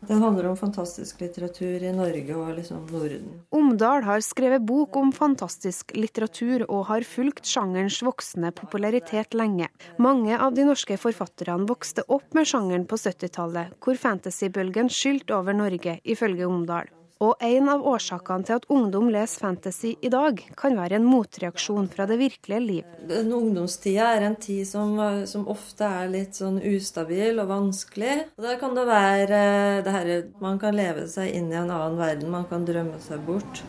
[0.07, 3.25] Den handler om fantastisk litteratur i Norge og liksom Norden.
[3.55, 9.67] Omdal har skrevet bok om fantastisk litteratur og har fulgt sjangerens voksende popularitet lenge.
[9.99, 15.57] Mange av de norske forfatterne vokste opp med sjangeren på 70-tallet, hvor fantasybølgen skylte over
[15.57, 16.93] Norge, ifølge Omdal.
[17.19, 21.89] Og en av årsakene til at ungdom leser fantasy i dag, kan være en motreaksjon
[21.91, 22.93] fra det virkelige liv.
[23.09, 24.93] Den ungdomstida er en tid som,
[25.27, 28.15] som, ofte er litt sånn ustabil og vanskelig.
[28.39, 29.43] Og Der kan det være
[29.83, 33.19] det her, Man kan leve seg inn i en annen verden, man kan drømme seg
[33.27, 33.65] bort.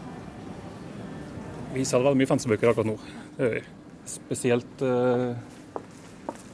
[1.74, 2.98] Vi selger veldig mye fantasybøker akkurat nå.
[4.06, 5.34] Spesielt uh,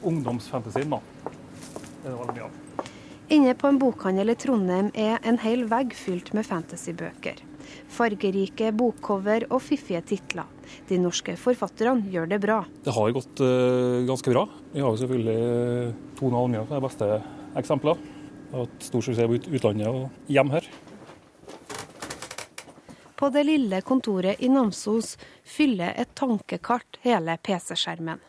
[0.01, 0.89] ungdomsfantasien.
[0.89, 1.03] da.
[1.29, 2.63] Det er det veldig mye av.
[3.27, 7.41] Inne på en bokhandel i Trondheim er en hel vegg fylt med fantasybøker.
[7.91, 10.47] Fargerike bokcover og fiffige titler.
[10.87, 12.61] De norske forfatterne gjør det bra.
[12.85, 14.45] Det har gått uh, ganske bra.
[14.71, 17.09] Vi har jo selvfølgelig Tone Almia som er beste
[17.59, 17.99] eksempler.
[18.53, 20.71] Hatt stor suksess på utlandet og hjem her.
[23.19, 28.23] På det lille kontoret i Namsos fyller et tankekart hele PC-skjermen.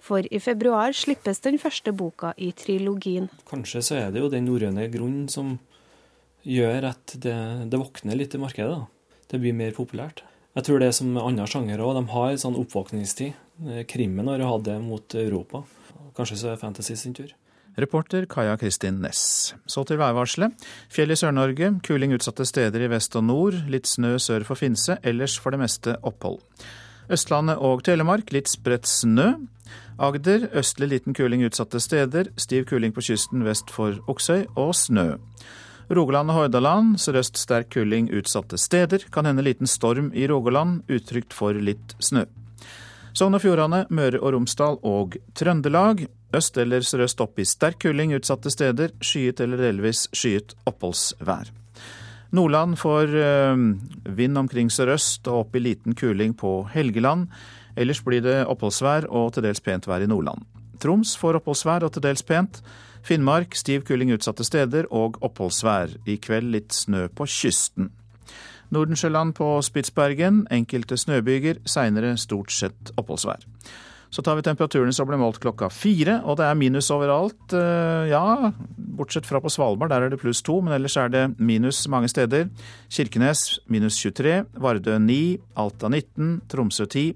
[0.00, 3.28] For i februar slippes den første boka i trilogien.
[3.48, 5.58] Kanskje så er det jo den norrøne grunnen som
[6.46, 7.36] gjør at det,
[7.70, 8.78] det våkner litt i markedet.
[8.80, 9.18] Da.
[9.30, 10.24] Det blir mer populært.
[10.56, 11.94] Jeg tror det er som andre sjangere òg.
[12.00, 13.36] De har en sånn oppvåkningstid.
[13.90, 15.62] Krimmen har hatt det mot Europa.
[16.16, 17.30] Kanskje så er fantasy sin tur.
[17.78, 19.54] Reporter Kaja Kristin Næss.
[19.66, 20.56] Så til værvarselet.
[20.90, 23.60] Fjell i Sør-Norge, kuling utsatte steder i vest og nord.
[23.70, 26.42] Litt snø sør for Finse, ellers for det meste opphold.
[27.10, 29.32] Østlandet og Telemark litt spredt snø.
[30.00, 35.16] Agder østlig liten kuling utsatte steder, stiv kuling på kysten vest for Oksøy og snø.
[35.90, 41.34] Rogaland og Hordaland sørøst sterk kuling utsatte steder, kan hende liten storm i Rogaland, utrygt
[41.34, 42.24] for litt snø.
[43.12, 46.06] Sogn og Fjordane, Møre og Romsdal og Trøndelag.
[46.30, 51.50] Øst eller sørøst opp i sterk kuling utsatte steder, skyet eller delvis skyet oppholdsvær.
[52.30, 53.56] Nordland får øh,
[54.16, 57.26] vind omkring sørøst og opp i liten kuling på Helgeland.
[57.76, 60.46] Ellers blir det oppholdsvær og til dels pent vær i Nordland.
[60.80, 62.62] Troms får oppholdsvær og til dels pent.
[63.02, 65.96] Finnmark stiv kuling utsatte steder og oppholdsvær.
[66.06, 67.90] I kveld litt snø på kysten.
[68.70, 73.42] Nordensjøland på Spitsbergen enkelte snøbyger, seinere stort sett oppholdsvær.
[74.10, 77.54] Så tar vi temperaturen som ble målt klokka fire, og det er minus overalt.
[77.54, 78.50] Eh, ja,
[78.98, 82.10] bortsett fra på Svalbard, der er det pluss to, men ellers er det minus mange
[82.10, 82.48] steder.
[82.90, 85.20] Kirkenes minus 23, Vardø 9,
[85.62, 87.14] Alta 19, Tromsø 10,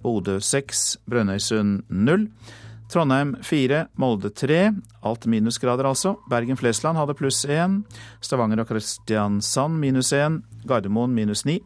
[0.00, 2.24] Bodø 6, Brønnøysund 0.
[2.90, 4.62] Trondheim 4, Molde 3,
[5.06, 6.16] alt minusgrader altså.
[6.32, 7.76] Bergen-Flesland hadde pluss 1.
[8.24, 10.40] Stavanger og Kristiansand minus 1.
[10.66, 11.60] Gardermoen minus 9.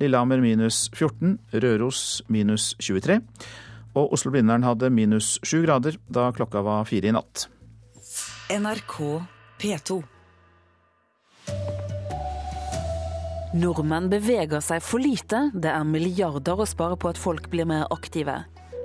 [0.00, 1.34] Lillehammer minus 14.
[1.52, 3.18] Røros minus 23
[3.94, 7.48] og Oslo-Blindern hadde minus sju grader da klokka var fire i natt.
[8.50, 8.96] NRK
[9.60, 10.00] P2
[13.50, 15.48] Nordmenn beveger seg for lite.
[15.50, 18.36] Det er milliarder å spare på at folk blir mer aktive.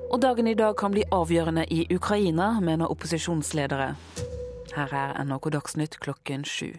[0.10, 3.92] Og dagen i dag kan bli avgjørende i Ukraina, mener opposisjonsledere.
[4.74, 6.72] Her er NRK Dagsnytt klokken sju.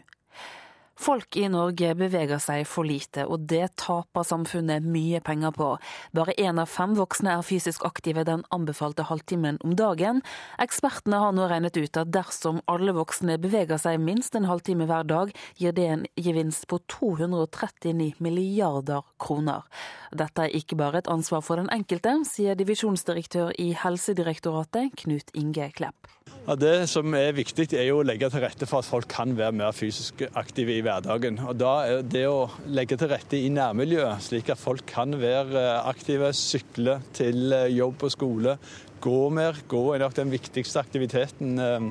[0.96, 5.68] Folk i Norge beveger seg for lite, og det taper samfunnet mye penger på.
[6.16, 10.22] Bare én av fem voksne er fysisk aktive den anbefalte halvtimen om dagen.
[10.62, 15.04] Ekspertene har nå regnet ut at dersom alle voksne beveger seg minst en halvtime hver
[15.04, 19.68] dag, gir det en gevinst på 239 milliarder kroner.
[20.16, 25.68] Dette er ikke bare et ansvar for den enkelte, sier divisjonsdirektør i Helsedirektoratet, Knut Inge
[25.76, 26.15] Klepp.
[26.46, 29.56] Ja, det som er viktig, er å legge til rette for at folk kan være
[29.58, 31.40] mer fysisk aktive i hverdagen.
[31.42, 35.64] Og da er Det å legge til rette i nærmiljøet, slik at folk kan være
[35.90, 38.56] aktive, sykle til jobb og skole,
[39.02, 39.58] gå mer.
[39.66, 41.90] Gå er nok den viktigste aktiviteten eh,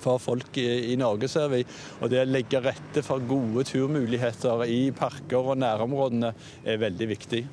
[0.00, 1.66] for folk i Norge, ser vi.
[2.00, 6.32] Og det å legge rette for gode turmuligheter i parker og nærområdene
[6.64, 7.48] er veldig viktig.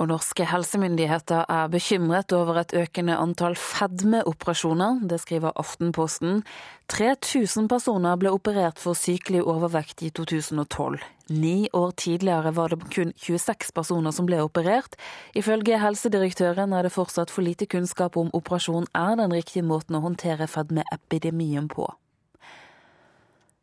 [0.00, 5.02] Og norske helsemyndigheter er bekymret over et økende antall fedmeoperasjoner.
[5.08, 6.40] Det skriver Aftenposten.
[6.88, 10.96] 3000 personer ble operert for sykelig overvekt i 2012.
[11.36, 14.96] Ni år tidligere var det kun 26 personer som ble operert.
[15.36, 20.04] Ifølge helsedirektøren er det fortsatt for lite kunnskap om operasjon er den riktige måten å
[20.08, 21.92] håndtere fedmeepidemien på.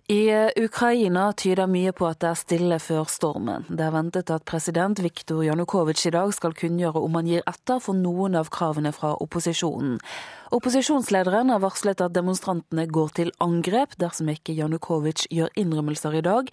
[0.09, 3.67] I eh, Ukraina tyder mye på at det er stille før stormen.
[3.69, 7.77] Det er ventet at president Viktor Janukovitsj i dag skal kunngjøre om han gir etter
[7.77, 9.99] for noen av kravene fra opposisjonen.
[10.57, 16.49] Opposisjonslederen har varslet at demonstrantene går til angrep dersom ikke Janukovitsj gjør innrømmelser i dag.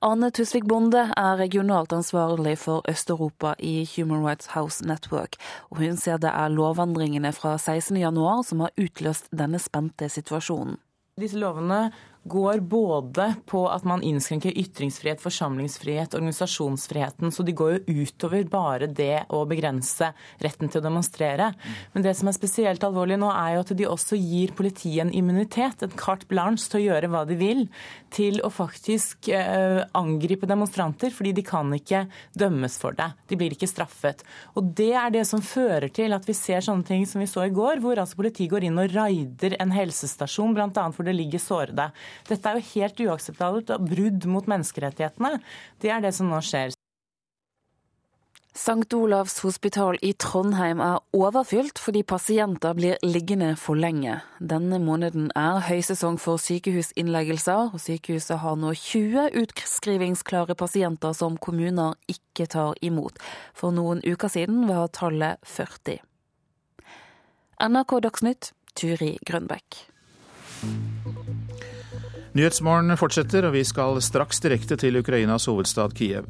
[0.00, 5.36] Ane Tusvik Bonde er regionalt ansvarlig for Øst-Europa i Human Rights House Network,
[5.68, 10.80] og hun ser det er lovendringene fra 16.1 som har utløst denne spente situasjonen.
[11.20, 11.92] Disse lovene
[12.24, 17.32] går både på at man innskrenker ytringsfrihet, forsamlingsfrihet, organisasjonsfriheten.
[17.32, 20.10] Så de går jo utover bare det å begrense
[20.42, 21.50] retten til å demonstrere.
[21.92, 25.12] Men det som er spesielt alvorlig nå, er jo at de også gir politiet en
[25.12, 27.66] immunitet, en carte blanche, til å gjøre hva de vil.
[28.14, 33.10] Til å faktisk eh, angripe demonstranter, fordi de kan ikke dømmes for det.
[33.28, 34.24] De blir ikke straffet.
[34.56, 37.44] Og det er det som fører til at vi ser sånne ting som vi så
[37.44, 40.70] i går, hvor altså politiet går inn og raider en helsestasjon, bl.a.
[40.72, 41.90] hvor det ligger sårede.
[42.28, 45.38] Dette er jo helt uakseptabelt brudd mot menneskerettighetene.
[45.82, 46.74] Det er det som nå skjer.
[48.56, 48.94] St.
[48.94, 54.20] Olavs hospital i Trondheim er overfylt fordi pasienter blir liggende for lenge.
[54.38, 61.98] Denne måneden er høysesong for sykehusinnleggelser, og sykehuset har nå 20 utskrivingsklare pasienter som kommuner
[62.06, 63.18] ikke tar imot.
[63.58, 65.98] For noen uker siden var tallet 40.
[67.58, 69.82] NRK Dagsnytt, Turi Grønbekk.
[72.34, 76.24] Nyhetsmorgen fortsetter, og vi skal straks direkte til Ukrainas hovedstad Kiev.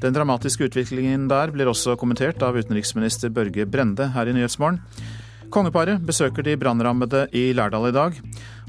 [0.00, 4.80] Den dramatiske utviklingen der blir også kommentert av utenriksminister Børge Brende her i Nyhetsmorgen.
[5.52, 8.16] Kongeparet besøker de brannrammede i Lærdal i dag.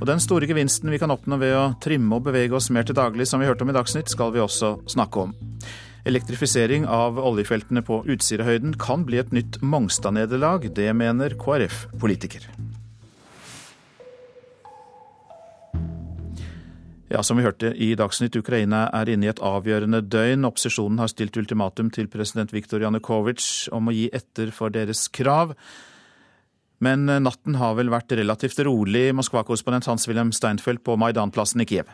[0.01, 2.99] Og den store gevinsten vi kan oppnå ved å trimme og bevege oss mer til
[2.99, 5.33] daglig, som vi hørte om i Dagsnytt, skal vi også snakke om.
[6.03, 10.67] Elektrifisering av oljefeltene på Utsirahøyden kan bli et nytt Mongstad-nederlag.
[10.75, 12.51] Det mener KrF-politiker.
[17.11, 20.45] Ja, Som vi hørte i Dagsnytt, Ukraina er inne i et avgjørende døgn.
[20.47, 25.51] Opposisjonen har stilt ultimatum til president Viktor Janukovitsj om å gi etter for deres krav.
[26.79, 31.91] Men natten har vel vært relativt rolig, Moskva-korrespondent Hans-Wilhelm Steinfeld på Maidanplassen i Kiev.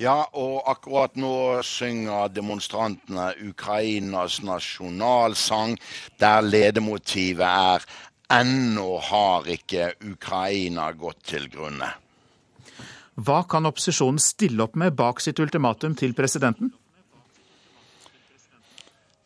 [0.00, 5.76] Ja, og akkurat nå synger demonstrantene Ukrainas nasjonalsang,
[6.16, 7.84] der ledemotivet er
[8.30, 11.99] 'Ennå har ikke Ukraina gått til grunne'.
[13.20, 16.72] Hva kan opposisjonen stille opp med bak sitt ultimatum til presidenten?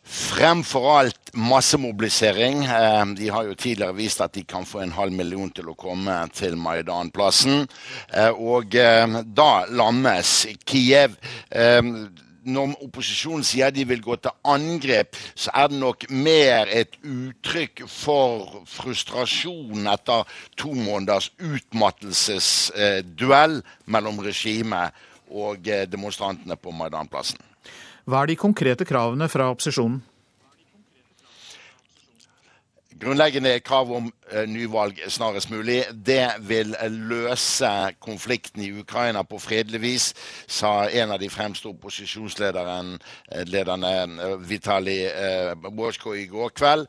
[0.05, 2.65] Fremfor alt massemobilisering.
[2.65, 5.77] Eh, de har jo tidligere vist at de kan få en halv million til å
[5.79, 7.65] komme til Maidanplassen.
[8.13, 10.35] Eh, og eh, da lammes
[10.69, 11.17] Kiev.
[12.45, 17.83] Når opposisjonen sier de vil gå til angrep, så er det nok mer et uttrykk
[17.91, 20.25] for frustrasjon etter
[20.61, 24.91] to måneders utmattelsesduell mellom regimet
[25.35, 25.59] og
[25.91, 27.39] demonstrantene på Maidanplassen.
[28.05, 30.03] Hva er de konkrete kravene fra opposisjonen?
[33.01, 35.81] Grunnleggende krav om uh, nyvalg snarest mulig.
[36.07, 37.69] Det vil løse
[38.01, 40.05] konflikten i Ukraina på fredelig vis,
[40.47, 42.99] sa en av de fremste opposisjonslederne,
[43.35, 46.87] uh, Vitalij uh, i går kveld.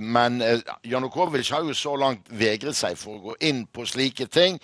[0.00, 0.42] Men
[0.84, 4.58] Janukovitsj har jo så langt vegret seg for å gå inn på slike ting.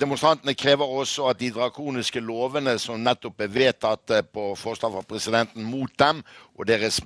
[0.00, 5.64] demonstrantene krever også at de drakoniske lovene som nettopp er vedtatt på forslag fra presidenten
[5.64, 6.22] mot dem,
[6.58, 7.00] og deres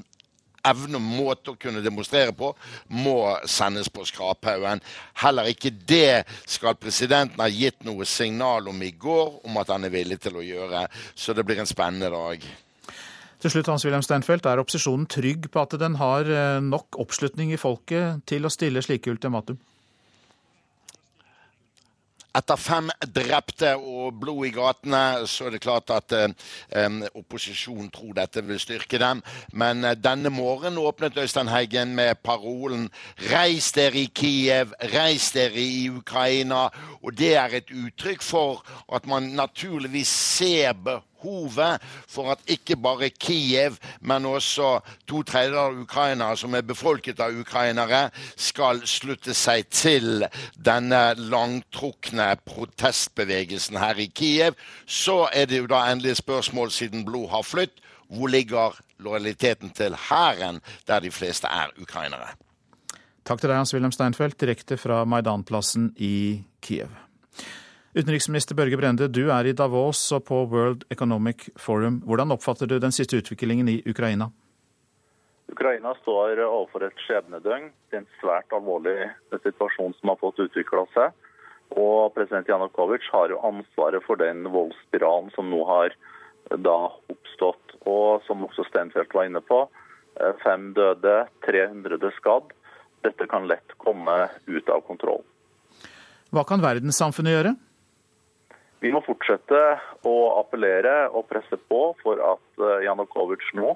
[0.65, 2.53] evne og måte å kunne demonstrere på,
[2.97, 3.19] må
[3.51, 4.83] sendes på skraphaugen.
[5.23, 9.87] Heller ikke det skal presidenten ha gitt noe signal om i går om at han
[9.87, 10.87] er villig til å gjøre.
[11.15, 12.45] Så det blir en spennende dag.
[13.45, 17.61] Til slutt, Hans-Wilhelm Steinfeld, Er opposisjonen trygg på at den har eh, nok oppslutning i
[17.61, 19.59] folket til å stille slike ultimatum?
[22.35, 28.17] Etter fem drepte og blod i gatene, så er det klart at eh, opposisjonen tror
[28.17, 29.23] dette vil styrke dem.
[29.55, 32.89] Men eh, denne morgenen åpnet Øystein Heggen med parolen
[33.31, 36.69] 'Reis dere i Kiev, reis dere i Ukraina'.
[37.03, 42.77] Og det er et uttrykk for at man naturligvis ser behov behovet for at ikke
[42.77, 49.35] bare Kiev, men også to tredjedeler av Ukraina, som er befolket av ukrainere, skal slutte
[49.35, 54.59] seg til denne langtrukne protestbevegelsen her i Kiev.
[54.87, 59.97] Så er det jo da endelig spørsmål, siden blod har flytt, hvor ligger lojaliteten til
[60.09, 62.35] hæren, der de fleste er ukrainere?
[63.25, 66.93] Takk til deg, Hans-Wilhelm Steinfeld, direkte fra Maidanplassen i Kiev.
[67.95, 72.01] Utenriksminister Børge Brende, du er i Davos og på World Economic Forum.
[72.03, 74.33] Hvordan oppfatter du den siste utviklingen i Ukraina?
[75.47, 77.69] Ukraina står overfor et skjebnedøgn.
[77.93, 78.97] Det er en svært alvorlig
[79.31, 81.15] situasjon som har fått utvikla seg.
[81.79, 85.95] Og president Janukovitsj har jo ansvaret for den voldsspiralen som nå har
[86.67, 86.79] da
[87.15, 87.77] oppstått.
[87.87, 89.61] Og som også Steinfeld var inne på,
[90.43, 91.15] fem døde,
[91.47, 92.51] 300 skadd.
[93.07, 94.19] Dette kan lett komme
[94.51, 95.23] ut av kontroll.
[96.35, 97.55] Hva kan verdenssamfunnet gjøre?
[98.85, 99.59] Vi må fortsette
[100.05, 103.71] å appellere og presse på for at eh, Janukovitsj nå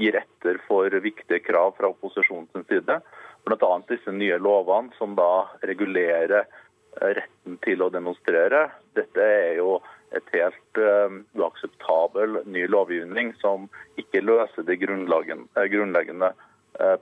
[0.00, 2.96] gir etter for viktige krav fra opposisjonens side.
[3.44, 3.72] Bl.a.
[3.90, 8.70] disse nye lovene som da regulerer eh, retten til å demonstrere.
[8.96, 9.82] Dette er jo
[10.14, 13.64] et helt uh, uakseptabel ny lovgivning som
[13.98, 16.28] ikke løser de grunnleggende,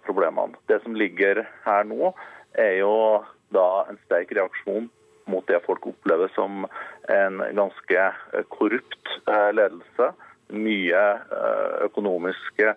[0.07, 0.57] problemene.
[0.69, 2.15] Det som ligger her nå,
[2.57, 2.95] er jo
[3.53, 4.89] da en sterk reaksjon
[5.25, 6.67] mot det folk opplever som
[7.09, 8.01] en ganske
[8.33, 10.13] eh, korrupt eh, ledelse.
[10.53, 12.75] Mye eh, økonomiske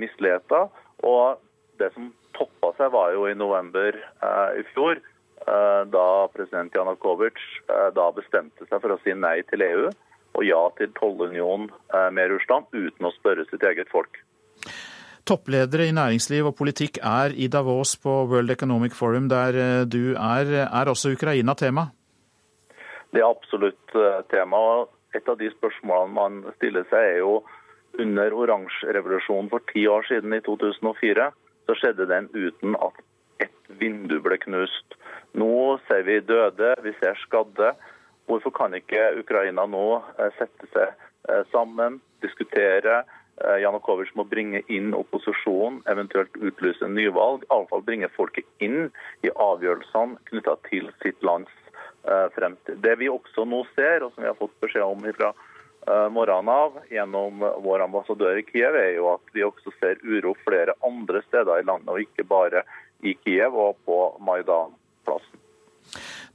[0.00, 0.70] misligheter.
[1.04, 1.40] Og
[1.78, 3.98] det som toppa seg, var jo i november
[4.56, 4.96] i fjor,
[5.92, 7.44] da president Janukovitsj
[7.94, 9.84] da bestemte seg for å si nei til EU
[10.40, 11.68] og ja til tollunion
[12.16, 14.16] med Russland, uten å spørre sitt eget folk.
[15.28, 20.14] Toppledere i næringsliv og politikk er i Davos på World Economic Forum, der eh, du
[20.16, 20.52] er.
[20.64, 21.90] Er også Ukraina tema?
[23.12, 24.60] Det er absolutt eh, tema.
[25.12, 27.42] Et av de spørsmålene man stiller seg, er jo
[28.00, 31.28] under oransjerevolusjonen for ti år siden, i 2004,
[31.68, 33.04] så skjedde den uten at
[33.44, 34.96] et vindu ble knust.
[35.36, 37.74] Nå ser vi døde, vi ser skadde.
[38.24, 40.96] Hvorfor kan ikke Ukraina nå eh, sette seg
[41.52, 43.02] sammen, diskutere,
[43.62, 47.44] Janukovitsj må bringe inn opposisjonen, eventuelt utlyse nyvalg.
[47.48, 48.88] Iallfall bringe folket inn
[49.26, 51.52] i avgjørelsene knytta til sitt lands
[52.08, 52.80] eh, fremtid.
[52.84, 56.52] Det vi også nå ser, og som vi har fått beskjed om fra eh, morgenen
[56.54, 61.22] av gjennom vår ambassadør i Kiev, er jo at vi også ser uro flere andre
[61.28, 62.64] steder i landet, og ikke bare
[63.06, 65.47] i Kiev og på Maidan-plassen.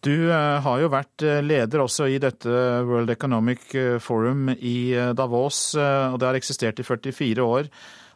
[0.03, 2.51] Du eh, har jo vært eh, leder også i dette
[2.83, 7.69] World Economic eh, Forum i Davos, og det har eksistert i 44 år.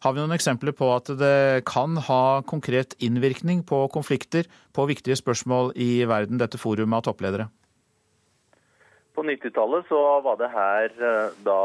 [0.03, 5.15] Har vi noen eksempler på at det kan ha konkret innvirkning på konflikter på viktige
[5.15, 7.47] spørsmål i verden, dette forumet av toppledere?
[9.15, 10.91] På 90-tallet så var det her
[11.47, 11.61] da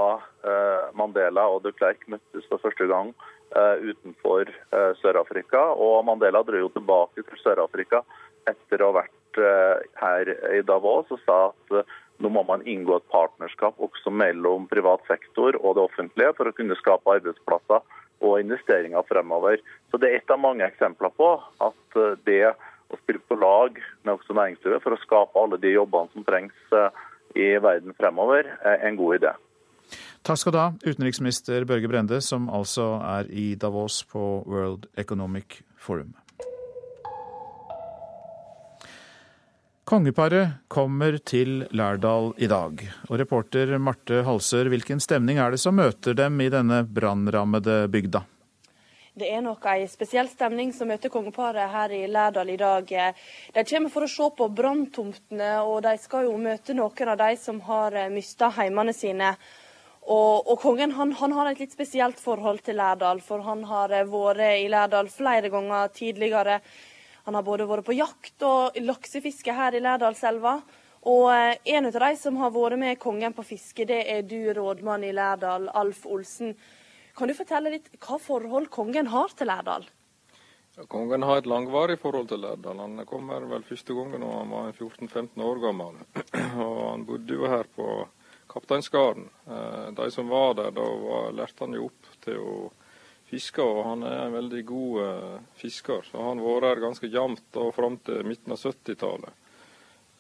[0.96, 3.10] Mandela og de Klerk møttes for første gang
[3.52, 4.48] utenfor
[5.02, 5.66] Sør-Afrika.
[5.76, 8.00] Og Mandela dro jo tilbake til Sør-Afrika
[8.48, 10.28] etter å ha vært Eh, her
[10.58, 15.02] i Davos og sa at eh, nå må man inngå et partnerskap også mellom privat
[15.08, 17.80] sektor og det offentlige for å kunne skape arbeidsplasser
[18.22, 19.62] og investeringer fremover.
[19.90, 21.30] Så Det er et av mange eksempler på
[21.64, 25.72] at eh, det å spille på lag med også næringslivet for å skape alle de
[25.72, 26.76] jobbene som trengs
[27.32, 29.30] i verden fremover, er en god idé.
[30.28, 35.62] Takk skal du ha, utenriksminister Børge Brende, som altså er i Davos på World Economic
[35.80, 36.12] Forum.
[39.92, 42.78] Kongeparet kommer til Lærdal i dag.
[43.10, 48.22] Og reporter Marte Halsør, hvilken stemning er det som møter dem i denne brannrammede bygda?
[49.12, 52.94] Det er nok en spesiell stemning som møter kongeparet her i Lærdal i dag.
[53.52, 57.36] De kommer for å se på branntomtene, og de skal jo møte noen av de
[57.42, 59.34] som har mista heimene sine.
[60.06, 63.92] Og, og kongen han, han, har et litt spesielt forhold til Lærdal, for han har
[64.08, 66.62] vært i Lærdal flere ganger tidligere.
[67.26, 70.56] Han har både vært på jakt og laksefiske her i Lærdalselva.
[71.10, 71.30] Og
[71.74, 75.14] en av de som har vært med kongen på fiske, det er du, rådmann i
[75.14, 76.54] Lærdal, Alf Olsen.
[77.18, 79.88] Kan du fortelle litt hva forhold kongen har til Lærdal?
[80.76, 82.78] Ja, kongen har et langvarig forhold til Lærdal.
[82.80, 85.98] Han kom her vel første gangen da han var 14-15 år gammel.
[86.66, 87.88] Og han bodde jo her på
[88.52, 89.26] Kapteinsgarden.
[89.46, 90.86] Eh, de som var der da,
[91.34, 92.54] lærte han jo opp til å
[93.32, 96.04] fiske, og han er en veldig god uh, fisker.
[96.06, 99.40] Så han har vært her ganske jevnt fram til midten av 70-tallet.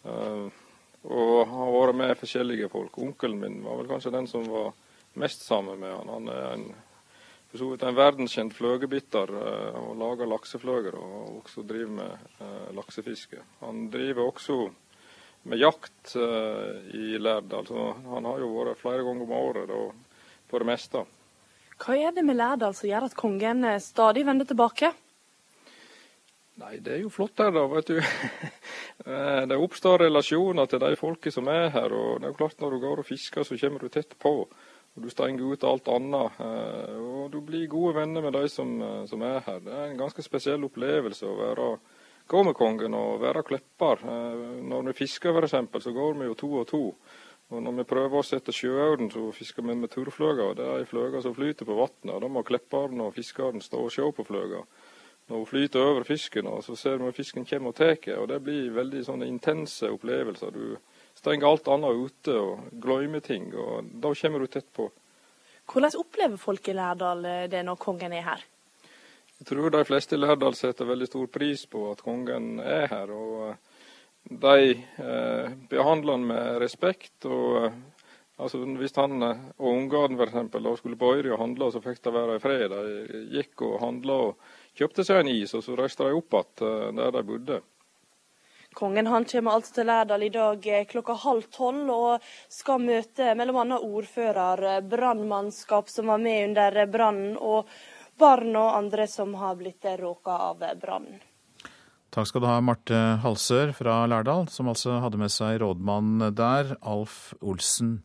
[0.02, 0.60] Uh, eh,
[1.02, 2.98] og har vært med forskjellige folk.
[3.02, 4.72] Onkelen min var vel kanskje den som var
[5.18, 6.08] mest sammen med han.
[6.08, 6.66] Han er en,
[7.52, 13.42] en verdenskjent fløgebitter eh, og lager laksefløger og også driver med eh, laksefiske.
[13.64, 14.60] Han driver også
[15.50, 19.82] med jakt eh, i Lærdal, så han har jo vært flere ganger om året da,
[20.48, 21.04] på det meste.
[21.82, 24.92] Hva er det med Lærdal som gjør at kongen stadig vender tilbake?
[26.62, 27.64] Nei, det er jo flott her, da.
[27.72, 27.96] vet du.
[29.50, 31.90] det oppstår relasjoner til de folka som er her.
[31.90, 34.34] og det er jo klart Når du går og fisker, så kommer du tett på.
[34.92, 36.38] Og Du stenger ut alt annet.
[36.44, 39.60] Eh, og du blir gode venner med de som, eh, som, er her.
[39.64, 41.68] Det er en ganske spesiell opplevelse å være
[42.28, 44.04] gå med kongen og være klepper.
[44.04, 46.82] Eh, når vi fisker f.eks., så går vi jo to og to.
[47.52, 50.54] Og når vi prøver å sette sjøauren, så fisker vi med turfløger.
[50.56, 52.14] Det er ei fløge som flyter på vannet.
[52.22, 54.62] Da må klepperen og fiskeren stå og se på fløga.
[55.28, 58.00] Når hun flyter over fisken, så ser vi at fisken kommer og tar.
[58.16, 60.56] Og det blir veldig sånne intense opplevelser.
[60.56, 63.52] Du stenger alt annet ute og glemmer ting.
[63.52, 64.88] og Da kommer du tett på.
[65.68, 68.40] Hvordan opplever folk i Lærdal eh, det når kongen er her?
[69.38, 73.12] Jeg tror de fleste i Lærdal setter veldig stor pris på at kongen er her.
[73.12, 73.60] og eh,
[74.22, 77.24] De eh, behandler han med respekt.
[77.24, 77.80] og eh,
[78.38, 80.78] altså Hvis han og ungene f.eks.
[80.78, 82.68] skulle på Øyri og handle, så fikk de være i fred.
[82.70, 87.00] De gikk og handla og kjøpte seg en is, og så reiste de opp igjen
[87.02, 87.62] der de bodde.
[88.72, 93.34] Kongen han kommer altså til Lærdal i dag eh, klokka halv tolv og skal møte
[93.36, 93.64] bl.a.
[93.78, 97.68] ordfører, eh, brannmannskap som var med under brannen, og
[98.18, 101.20] barn og andre som har blitt råka av brannen.
[102.12, 106.74] Takk skal du ha, Marte Halsør fra Lærdal, som altså hadde med seg rådmann der,
[106.84, 108.02] Alf Olsen.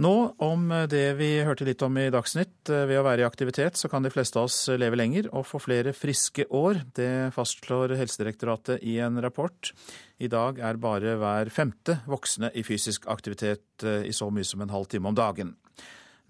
[0.00, 0.12] Nå
[0.44, 2.68] om det vi hørte litt om i Dagsnytt.
[2.68, 5.60] Ved å være i aktivitet så kan de fleste av oss leve lenger og få
[5.60, 6.82] flere friske år.
[6.96, 9.72] Det fastslår Helsedirektoratet i en rapport.
[10.20, 14.64] I dag er bare hver femte voksne i fysisk aktivitet eh, i så mye som
[14.64, 15.52] en halv time om dagen.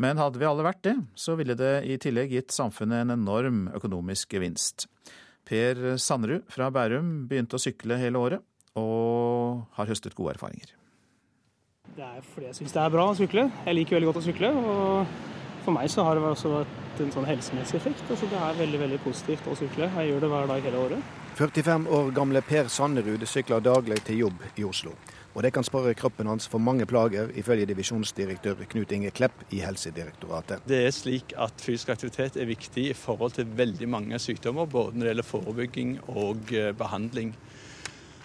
[0.03, 3.69] Men hadde vi alle vært det, så ville det i tillegg gitt samfunnet en enorm
[3.79, 4.90] økonomisk gevinst.
[5.51, 8.45] Per Sanderud fra Bærum begynte å sykle hele året,
[8.79, 10.77] og har høstet gode erfaringer.
[11.97, 13.49] Det er fordi jeg syns det er bra å sykle.
[13.67, 14.51] Jeg liker veldig godt å sykle.
[14.55, 18.05] Og for meg så har det også vært en sånn helsemessig effekt.
[18.07, 19.91] Altså det er veldig veldig positivt å sykle.
[19.97, 21.17] Jeg gjør det hver dag hele året.
[21.41, 24.95] 45 år gamle Per Sannerud sykler daglig til jobb i Oslo.
[25.31, 29.61] Og det kan spare kroppen hans for mange plager, ifølge divisjonsdirektør Knut Inge Klepp i
[29.63, 30.65] Helsedirektoratet.
[30.67, 34.97] Det er slik at fysisk aktivitet er viktig i forhold til veldig mange sykdommer, både
[34.97, 37.31] når det gjelder forebygging og eh, behandling.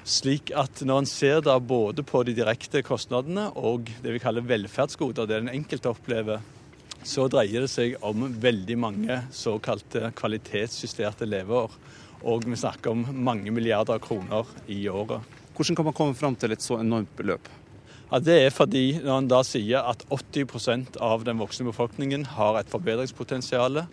[0.06, 4.46] Slik at når en ser da både på de direkte kostnadene og det vi kaller
[4.46, 6.42] velferdsgoder, det den enkelte opplever,
[7.06, 11.74] så dreier det seg om veldig mange såkalte kvalitetsjusterte leveår.
[12.26, 15.45] Og vi snakker om mange milliarder kroner i året.
[15.56, 17.48] Hvordan kan man komme fram til et så enormt beløp?
[18.12, 22.60] Ja, det er fordi når en da sier at 80% av den voksne befolkningen har
[22.60, 23.86] et forbedringspotensial,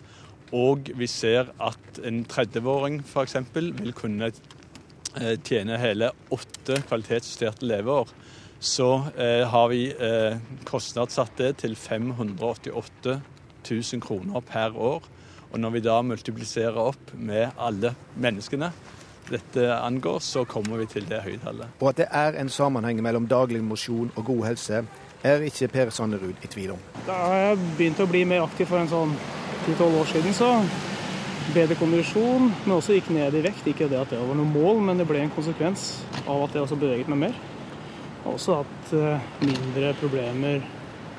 [0.52, 3.38] og vi ser at en 30-åring f.eks.
[3.54, 4.28] vil kunne
[5.46, 8.12] tjene hele åtte kvalitetsjusterte leveår,
[8.62, 10.36] så eh, har vi eh,
[10.68, 13.16] kostnadssatt det til 588
[13.66, 15.08] 000 kroner per år.
[15.52, 18.70] Og når vi da multipliserer opp med alle menneskene
[19.33, 21.78] dette angår, så kommer vi til det høytallet.
[21.80, 24.85] Og at det er en sammenheng mellom daglig mosjon og god helse,
[25.22, 26.80] er ikke Per Sanderud i tvil om.
[27.07, 29.14] Da jeg begynte å bli mer aktiv for en sånn
[29.68, 30.51] 10-12 år siden, så
[31.55, 33.66] bedre kondisjon, men også gikk ned i vekt.
[33.70, 36.66] Ikke det at det var noe mål, men det ble en konsekvens av at jeg
[36.66, 37.41] også beveget meg mer.
[38.28, 40.62] Også hatt eh, mindre problemer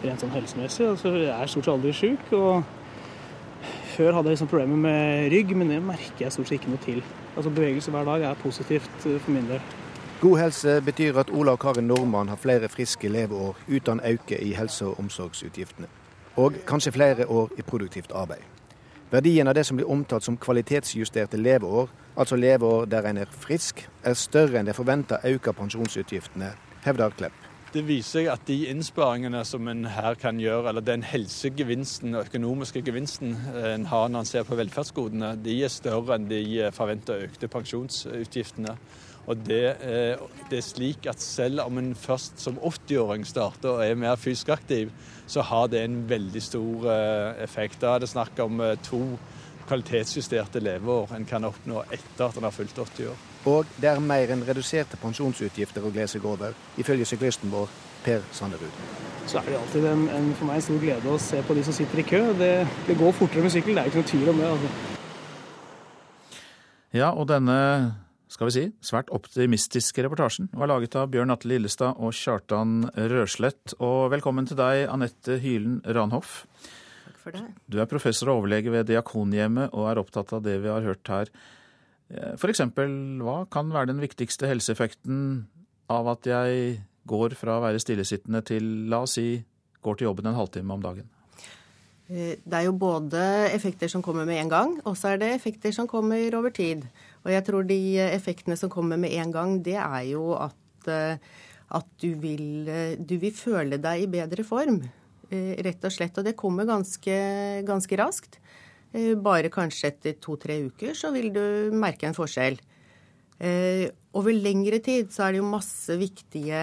[0.04, 0.88] rent sånn helsemessig.
[0.94, 2.32] Altså, jeg er stort sett aldri sjuk.
[2.36, 2.64] Og
[3.96, 6.84] før hadde jeg liksom problemer med rygg, men det merker jeg stort sett ikke noe
[6.84, 7.04] til.
[7.36, 9.62] Altså Bevegelse hver dag er positivt eh, for min del.
[10.22, 14.54] God helse betyr at Ola og Karin Nordmann har flere friske leveår uten øke i
[14.54, 15.88] helse- og omsorgsutgiftene.
[16.36, 18.46] Og kanskje flere år i produktivt arbeid.
[19.12, 23.90] Verdien av det som blir omtalt som kvalitetsjusterte leveår, altså leveår der en er frisk,
[24.04, 26.54] er større enn det forventa økte pensjonsutgiftene,
[26.86, 27.43] hevder Klepp.
[27.74, 32.28] Det viser seg at de innsparingene som en her kan gjøre, eller den helsegevinsten og
[32.28, 36.44] økonomiske gevinsten en har når en ser på velferdsgodene, de er større enn de
[36.76, 38.76] forventa økte pensjonsutgiftene.
[39.26, 39.64] Og det,
[40.52, 44.54] det, er slik at selv om en først som 80-åring starter og er mer fysisk
[44.54, 44.94] aktiv,
[45.26, 46.90] så har det en veldig stor
[47.42, 47.82] effekt.
[47.82, 49.02] Da er det snakk om to
[49.66, 53.30] kvalitetsjusterte leveår en kan oppnå etter at en har fylt 80 år.
[53.50, 57.72] Og det er mer enn reduserte pensjonsutgifter å glede seg over, ifølge syklisten vår
[58.04, 58.80] Per Sanderud.
[59.28, 61.64] Så er det alltid en, en, for meg en stor glede å se på de
[61.64, 62.22] som sitter i kø.
[62.40, 62.54] Det,
[62.88, 64.50] det går fortere med sykkel, det er ikke noe tvil om det.
[64.56, 64.70] altså.
[66.94, 67.58] Ja, og denne
[68.34, 73.76] skal vi si, svært optimistiske reportasjen var laget av Bjørn Atle Lillestad og Kjartan Røslett.
[73.78, 76.44] Og velkommen til deg, Anette Hylen Ranhoff.
[77.06, 77.44] Takk for det.
[77.70, 81.14] Du er professor og overlege ved Diakonhjemmet og er opptatt av det vi har hørt
[81.14, 81.32] her.
[82.14, 82.62] F.eks.
[83.24, 85.48] hva kan være den viktigste helseeffekten
[85.92, 86.78] av at jeg
[87.10, 89.44] går fra å være stillesittende til, la oss si,
[89.84, 91.10] går til jobben en halvtime om dagen?
[92.14, 93.20] Det er jo både
[93.56, 96.84] effekter som kommer med en gang, og så er det effekter som kommer over tid.
[97.24, 101.88] Og jeg tror de effektene som kommer med en gang, det er jo at, at
[102.04, 102.68] du, vil,
[103.00, 104.82] du vil føle deg i bedre form.
[105.32, 106.20] Rett og slett.
[106.20, 107.16] Og det kommer ganske,
[107.66, 108.38] ganske raskt.
[108.94, 112.60] Bare kanskje etter to-tre uker så vil du merke en forskjell.
[114.14, 116.60] Over lengre tid så er det jo masse viktige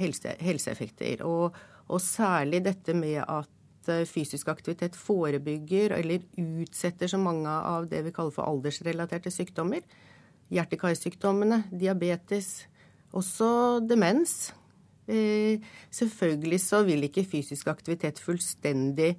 [0.00, 1.24] helse, helseeffekter.
[1.28, 1.52] Og,
[1.88, 3.50] og, særlig dette med at
[4.08, 9.84] fysisk aktivitet forebygger eller utsetter så mange av det vi kaller for aldersrelaterte sykdommer.
[10.54, 12.64] Hjerte-karsykdommene, diabetes,
[13.12, 14.54] også demens.
[15.92, 19.14] Selvfølgelig så vil ikke fysisk aktivitet fullstendig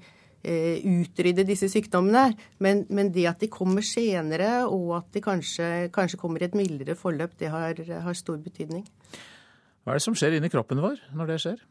[0.46, 2.34] utrydde disse sykdommene.
[2.64, 6.58] Men, men, det at de kommer senere, og at de kanskje, kanskje kommer i et
[6.58, 8.86] mildere forløp, det har, har, stor betydning.
[9.86, 11.66] Hva er det som skjer inni kroppen vår når det skjer?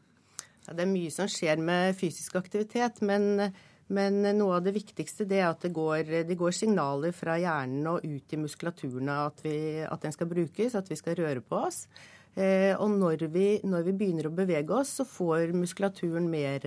[0.65, 3.01] Ja, det er mye som skjer med fysisk aktivitet.
[3.05, 3.51] Men,
[3.93, 7.91] men noe av det viktigste det er at det går, det går, signaler fra hjernen
[7.91, 11.65] og ut i muskulaturen at, vi, at den skal brukes, at vi skal røre på
[11.67, 11.85] oss.
[12.35, 16.65] Eh, og når vi, når vi begynner å bevege oss, så får muskulaturen mer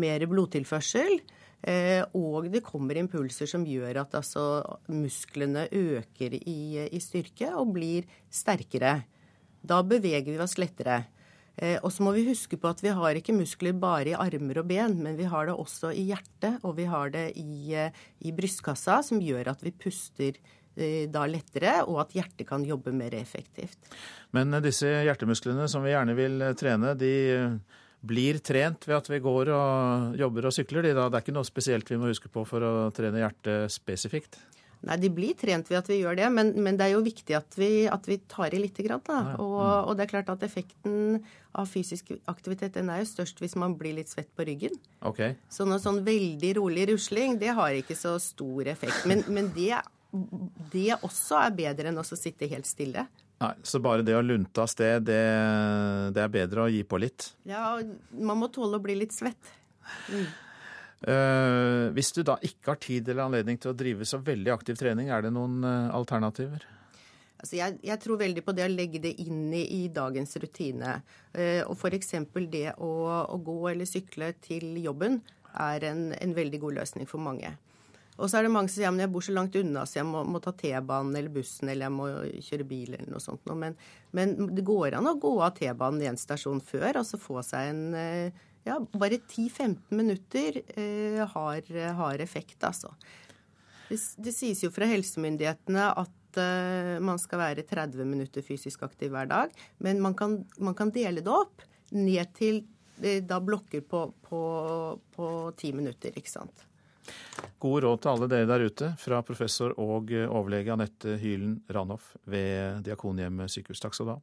[0.00, 1.20] mer blodtilførsel.
[1.66, 4.42] Eh, og det kommer impulser som gjør at altså,
[4.94, 9.00] musklene øker i, i, styrke og blir sterkere.
[9.58, 11.00] Da beveger vi oss lettere.
[11.58, 14.62] Eh, og så må vi huske på at vi har ikke muskler bare i armer
[14.62, 18.36] og ben, men vi har det også i hjertet og vi har det i, i
[18.36, 20.38] brystkassa, som gjør at vi puster
[20.78, 23.90] eh, da lettere, og at hjertet kan jobbe mer effektivt.
[24.30, 27.14] Men disse hjertemusklene som vi gjerne vil trene, de
[28.00, 31.08] blir trent ved at vi går og jobber og sykler, de da?
[31.08, 34.38] Det er ikke noe spesielt vi må huske på for å trene hjertet spesifikt?
[34.86, 37.34] Nei, de blir trent ved at vi gjør det, men, men det er jo viktig
[37.34, 39.02] at vi, at vi tar i lite grann.
[39.06, 39.34] Da.
[39.42, 41.18] Og, og, det er klart at effekten
[41.58, 44.78] av fysisk aktivitet den er jo størst hvis man blir litt svett på ryggen.
[45.10, 45.34] Okay.
[45.50, 49.02] Så noe sånn veldig rolig rusling, det har ikke så stor effekt.
[49.10, 49.80] Men, men det,
[50.70, 53.08] det også er bedre enn å sitte helt stille.
[53.38, 55.22] Nei, Så bare det å lunte av sted, det,
[56.14, 57.30] det, er bedre å gi på litt?
[57.46, 57.76] Ja,
[58.18, 59.52] man må tåle å bli litt svett.
[60.10, 60.26] Mm.
[60.98, 64.80] Uh, hvis du da ikke har tid eller anledning til å drive så veldig aktiv
[64.80, 66.66] trening, er det noen uh, alternativer?
[67.38, 70.96] Altså jeg, jeg, tror veldig på det å legge det inn i, i dagens rutine.
[71.30, 72.16] Uh, og f.eks.
[72.50, 72.90] det å,
[73.22, 75.20] å, gå eller sykle til jobben
[75.54, 77.54] er en, en veldig god løsning for mange.
[78.18, 80.08] Og så er det mange som sier at jeg bor så langt unna, så jeg
[80.08, 82.08] må, må ta T-banen eller bussen eller jeg må
[82.48, 83.46] kjøre bil eller noe sånt.
[83.54, 83.76] Men,
[84.16, 87.44] men det går an å gå av T-banen i en stasjon før, og så få
[87.46, 92.90] seg en eh, ja, bare 10-15 minutter eh, har, har, effekt, altså.
[93.88, 99.14] Det, det, sies jo fra helsemyndighetene at eh, man skal være 30 minutter fysisk aktiv
[99.14, 99.54] hver dag,
[99.84, 101.62] men man kan, man kan dele det opp
[101.94, 102.64] ned til
[102.98, 104.40] da blokker på, på,
[105.14, 106.66] på 10 minutter, ikke sant.
[107.58, 112.84] Gode råd til alle dere der ute fra professor og overlege Anette Hylen Ranhoff ved
[112.86, 113.82] Diakonhjemmet sykehus.
[113.82, 114.20] Takk skal du ha.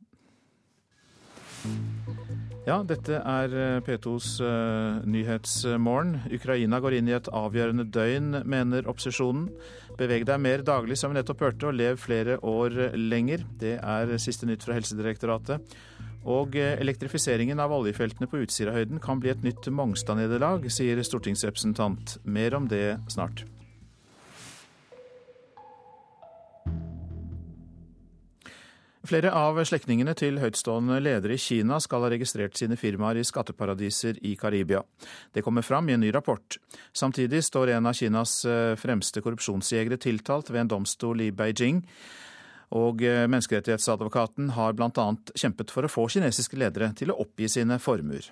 [2.65, 3.51] Ja, dette er
[3.85, 6.15] P2s uh, Nyhetsmorgen.
[6.33, 9.51] Ukraina går inn i et avgjørende døgn, mener opposisjonen.
[9.99, 13.45] Beveg deg mer daglig, som vi nettopp hørte, og lev flere år lenger.
[13.61, 15.77] Det er siste nytt fra Helsedirektoratet.
[16.25, 22.17] Og elektrifiseringen av oljefeltene på Utsirahøyden kan bli et nytt Mongstad-nederlag, sier stortingsrepresentant.
[22.25, 23.45] Mer om det snart.
[29.05, 34.17] Flere av slektningene til høytstående ledere i Kina skal ha registrert sine firmaer i skatteparadiser
[34.25, 34.81] i Karibia.
[35.29, 36.57] Det kommer fram i en ny rapport.
[36.89, 41.83] Samtidig står en av Kinas eh, fremste korrupsjonsjegere tiltalt ved en domstol i Beijing.
[42.75, 45.05] Og eh, menneskerettighetsadvokaten har bl.a.
[45.35, 48.27] kjempet for å få kinesiske ledere til å oppgi sine formuer.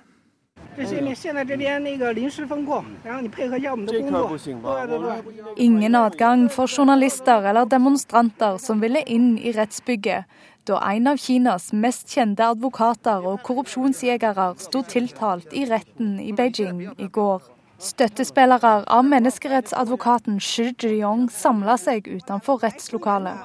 [5.58, 10.26] Ingen adgang for journalister eller demonstranter som ville inn i rettsbygget,
[10.66, 16.88] da en av Kinas mest kjente advokater og korrupsjonsjegere sto tiltalt i retten i Beijing
[16.98, 17.53] i går.
[17.84, 23.36] Støttespillere av menneskerettsadvokaten Shi Zhiyong samla seg utenfor rettslokalet.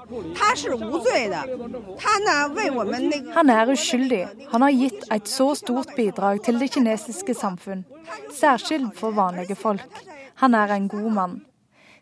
[3.35, 4.23] Han er uskyldig.
[4.53, 7.85] Han har gitt et så stort bidrag til det kinesiske samfunn,
[8.35, 10.03] særskilt for vanlige folk.
[10.45, 11.39] Han er en god mann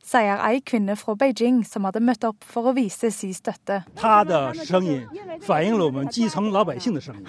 [0.07, 3.82] sier ei kvinne fra Beijing som hadde møtt opp for å vise sin støtte.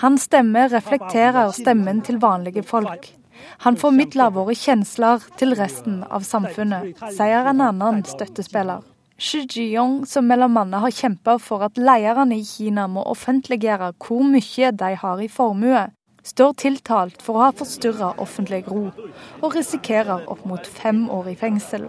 [0.04, 3.10] Hans stemme reflekterer stemmen til vanlige folk.
[3.66, 8.86] Han formidler våre kjensler til resten av samfunnet, sier en annen støttespiller.
[9.18, 14.22] Shi Jiyong, som mellom annet har kjempa for at lederne i Kina må offentliggjøre hvor
[14.30, 15.88] mye de har i formue,
[16.28, 18.92] står tiltalt for å ha forstyrra offentlig ro,
[19.42, 21.88] og risikerer opp mot fem år i fengsel.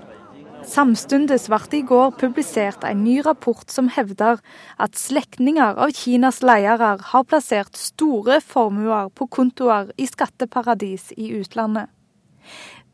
[0.69, 4.43] Samtidig ble i går publisert en ny rapport som hevder
[4.77, 11.89] at slektninger av Kinas ledere har plassert store formuer på kontoer i skatteparadis i utlandet.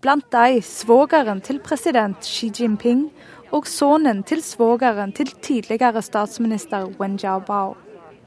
[0.05, 3.09] Blant de svogeren til president Xi Jinping
[3.51, 7.75] og sønnen til svogeren til tidligere statsminister Wen Jiabao.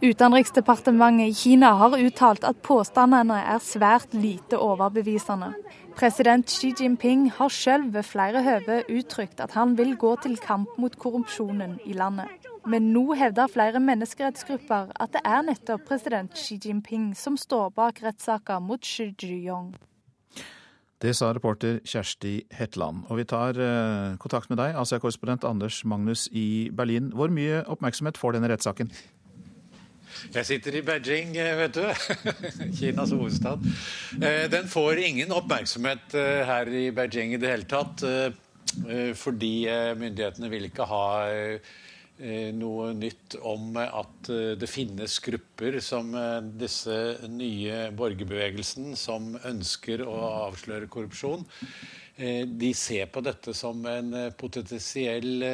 [0.04, 5.54] Utenriksdepartementet i Kina har uttalt at påstandene er svært lite overbevisende.
[5.98, 10.76] President Xi Jinping har selv ved flere høve uttrykt at han vil gå til kamp
[10.78, 12.30] mot korrupsjonen i landet.
[12.70, 18.04] Men nå hevder flere menneskerettsgrupper at det er nettopp president Xi Jinping som står bak
[18.06, 19.74] rettssaker mot Xi Jiyong.
[21.02, 23.08] Det sa reporter Kjersti Hetland.
[23.10, 27.10] Og vi tar eh, kontakt med deg, Asia-korrespondent Anders Magnus i Berlin.
[27.14, 28.94] Hvor mye oppmerksomhet får denne rettssaken?
[30.34, 31.84] Jeg sitter i Beijing, eh, vet du.
[32.78, 33.64] Kinas hovedstad.
[34.18, 38.06] Eh, den får ingen oppmerksomhet eh, her i Beijing i det hele tatt.
[39.18, 39.52] Fordi
[39.98, 41.06] myndighetene vil ikke ha
[42.54, 44.28] noe nytt om at
[44.60, 46.12] det finnes grupper som
[46.60, 46.98] disse
[47.32, 50.18] nye borgerbevegelsen som ønsker å
[50.50, 51.48] avsløre korrupsjon.
[52.60, 55.48] De ser på dette som en potensiell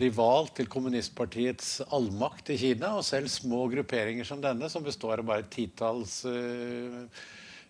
[0.00, 2.94] rival til kommunistpartiets allmakt i Kina.
[2.98, 7.04] Og selv små grupperinger som denne, som består av bare titalls uh,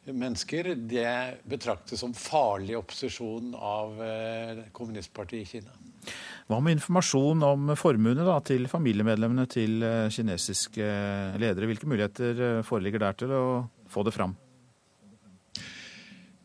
[0.09, 1.13] mennesker, det
[1.49, 5.77] betraktes som farlig opposisjon av uh, kommunistpartiet i Kina.
[6.49, 10.93] Hva med informasjon om formuene da, til familiemedlemmene til uh, kinesiske
[11.41, 11.69] ledere?
[11.71, 13.47] Hvilke muligheter foreligger der til å
[13.93, 14.37] få det fram?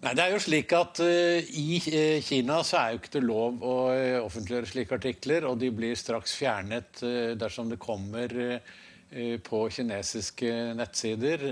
[0.03, 3.23] Nei, det er jo slik at uh, I uh, Kina så er jo ikke det
[3.23, 7.03] lov å uh, offentliggjøre slike artikler, og de blir straks fjernet
[7.39, 8.33] dersom det kommer
[9.45, 11.43] på kinesiske nettsider.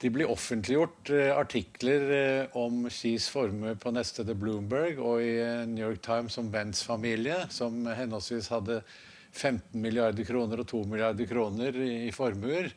[0.00, 2.06] De blir offentliggjort artikler
[2.56, 5.34] om Xis formue på nettstedet Bloomberg og i
[5.68, 8.80] New York Times om Bens familie, som henholdsvis hadde
[9.34, 12.72] 15 milliarder kroner og 2 milliarder kroner i formuer.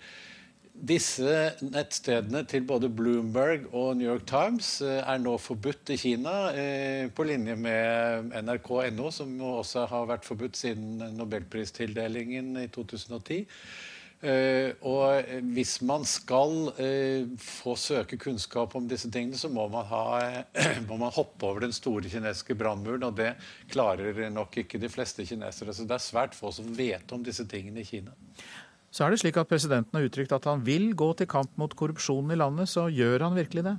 [0.74, 6.34] Disse nettstedene til både Bloomberg og New York Times eh, er nå forbudt i Kina,
[6.58, 13.44] eh, på linje med nrk.no, som også har vært forbudt siden nobelpristildelingen i 2010.
[14.24, 16.70] Uh, og hvis man skal
[17.44, 20.04] få søke kunnskap om disse tingene, så må man, ha,
[20.88, 23.04] må man hoppe over den store kinesiske brannmuren.
[23.04, 23.34] Og det
[23.74, 25.76] klarer nok ikke de fleste kinesere.
[25.76, 28.16] Så det er svært få som vet om disse tingene i Kina.
[28.94, 31.72] Så er det slik at presidenten har uttrykt at han vil gå til kamp mot
[31.74, 32.70] korrupsjonen i landet.
[32.70, 33.78] Så gjør han virkelig det?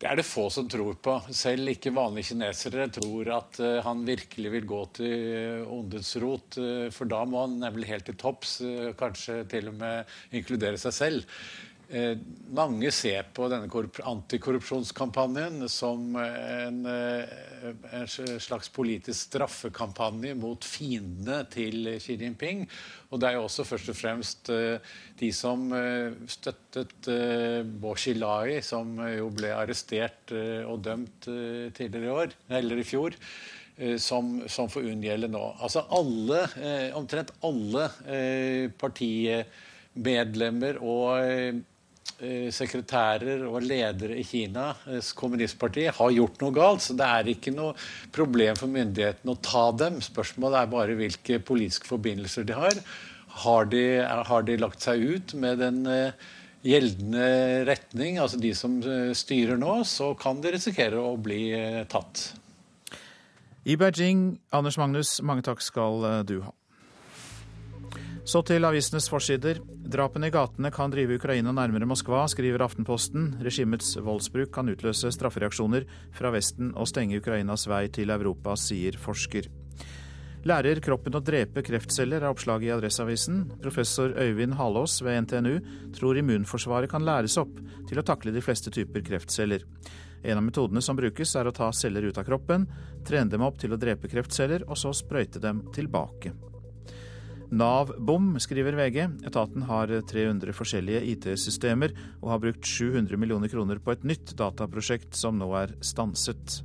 [0.00, 1.16] Det er det få som tror på.
[1.34, 6.56] Selv ikke vanlige kinesere tror at uh, han virkelig vil gå til ondets rot.
[6.56, 8.60] Uh, for da må han nemlig helt til topps,
[9.00, 11.26] kanskje til og med inkludere seg selv.
[11.90, 12.18] Eh,
[12.54, 13.66] mange ser på denne
[14.06, 17.30] antikorrupsjonskampanjen som en, eh,
[17.90, 18.06] en,
[18.38, 22.62] slags politisk straffekampanje mot fiendene til Xi Jinping.
[23.10, 24.78] Og det er jo også først og fremst eh,
[25.18, 25.66] de som
[26.30, 27.10] støttet
[27.82, 31.26] Bo Xilai, som jo ble arrestert og dømt
[31.74, 33.18] tidligere i år, eller i fjor.
[33.96, 35.40] Som, som får unngjelde nå.
[35.64, 36.42] Altså alle,
[36.98, 37.86] omtrent alle
[38.76, 39.46] partier
[39.96, 41.62] medlemmer og
[42.52, 46.84] sekretærer og ledere i Kinas kommunistparti har gjort noe galt.
[46.84, 47.72] Så det er ikke noe
[48.12, 50.02] problem for myndighetene å ta dem.
[50.04, 52.82] Spørsmålet er bare hvilke politiske forbindelser de har.
[53.44, 55.80] Har de, har de lagt seg ut med den
[56.66, 61.82] gjeldende retning, altså de som eh, styrer nå, så kan de risikere å bli eh,
[61.88, 62.30] tatt.
[63.68, 66.52] I Beijing, Anders Magnus, mange takk skal eh, du ha.
[68.24, 69.58] Så til avisenes forsider.
[69.90, 73.38] Drapene i gatene kan drive Ukraina nærmere Moskva, skriver Aftenposten.
[73.42, 79.48] Regimets voldsbruk kan utløse straffereaksjoner fra Vesten og stenge Ukrainas vei til Europa, sier forsker.
[80.48, 83.42] Lærer kroppen å drepe kreftceller, er oppslaget i Adresseavisen.
[83.60, 85.56] Professor Øyvind Halås ved NTNU
[85.96, 87.58] tror immunforsvaret kan læres opp
[87.88, 89.66] til å takle de fleste typer kreftceller.
[90.22, 92.68] En av metodene som brukes, er å ta celler ut av kroppen,
[93.04, 96.32] trene dem opp til å drepe kreftceller, og så sprøyte dem tilbake.
[97.50, 99.08] Nav-bom, skriver VG.
[99.26, 105.18] Etaten har 300 forskjellige IT-systemer og har brukt 700 millioner kroner på et nytt dataprosjekt
[105.18, 106.60] som nå er stanset.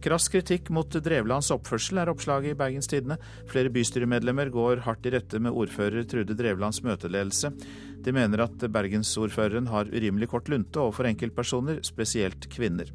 [0.00, 3.18] Krass kritikk mot Drevlands oppførsel, er oppslaget i Bergens Tidende.
[3.50, 7.52] Flere bystyremedlemmer går hardt i rette med ordfører Trude Drevlands møteledelse.
[8.00, 12.88] De mener at bergensordføreren har urimelig kort lunte overfor enkeltpersoner, spesielt kvinner.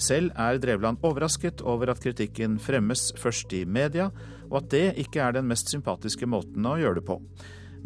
[0.00, 4.08] Selv er Drevland overrasket over at kritikken fremmes først i media,
[4.50, 7.18] og at det ikke er den mest sympatiske måten å gjøre det på.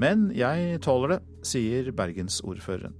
[0.00, 2.94] Men jeg tåler det, sier bergensordføreren.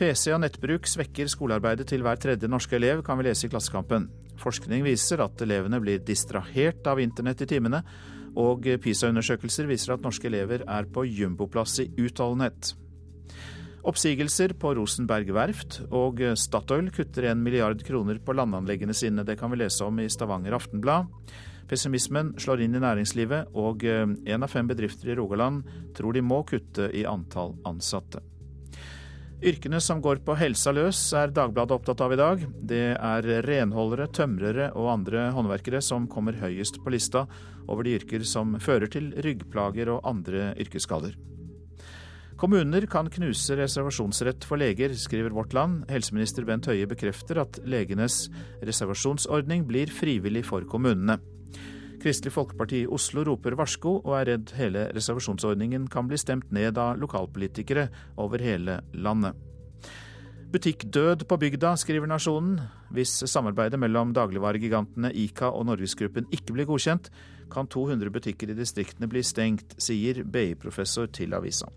[0.00, 4.06] PC og nettbruk svekker skolearbeidet til hver tredje norske elev, kan vi lese i Klassekampen.
[4.40, 7.82] Forskning viser at elevene blir distrahert av internett i timene,
[8.38, 12.72] og PISA-undersøkelser viser at norske elever er på jumboplass i utholdenhet.
[13.80, 19.24] Oppsigelser på Rosenberg verft, og Statoil kutter en milliard kroner på landanleggene sine.
[19.24, 21.08] Det kan vi lese om i Stavanger Aftenblad.
[21.70, 25.64] Pessimismen slår inn i næringslivet, og én av fem bedrifter i Rogaland
[25.96, 28.20] tror de må kutte i antall ansatte.
[29.40, 32.42] Yrkene som går på helsa løs, er Dagbladet opptatt av i dag.
[32.60, 37.24] Det er renholdere, tømrere og andre håndverkere som kommer høyest på lista
[37.64, 41.16] over de yrker som fører til ryggplager og andre yrkesskader.
[42.40, 45.82] Kommuner kan knuse reservasjonsrett for leger, skriver Vårt Land.
[45.92, 48.30] Helseminister Bent Høie bekrefter at legenes
[48.64, 51.18] reservasjonsordning blir frivillig for kommunene.
[52.00, 56.80] Kristelig Folkeparti i Oslo roper varsko og er redd hele reservasjonsordningen kan bli stemt ned
[56.80, 57.90] av lokalpolitikere
[58.24, 59.36] over hele landet.
[60.50, 62.56] Butikkdød på bygda, skriver Nasjonen.
[62.88, 67.12] Hvis samarbeidet mellom dagligvaregigantene Ica og Norgesgruppen ikke blir godkjent,
[67.52, 71.68] kan 200 butikker i distriktene bli stengt, sier BI-professor til avisa.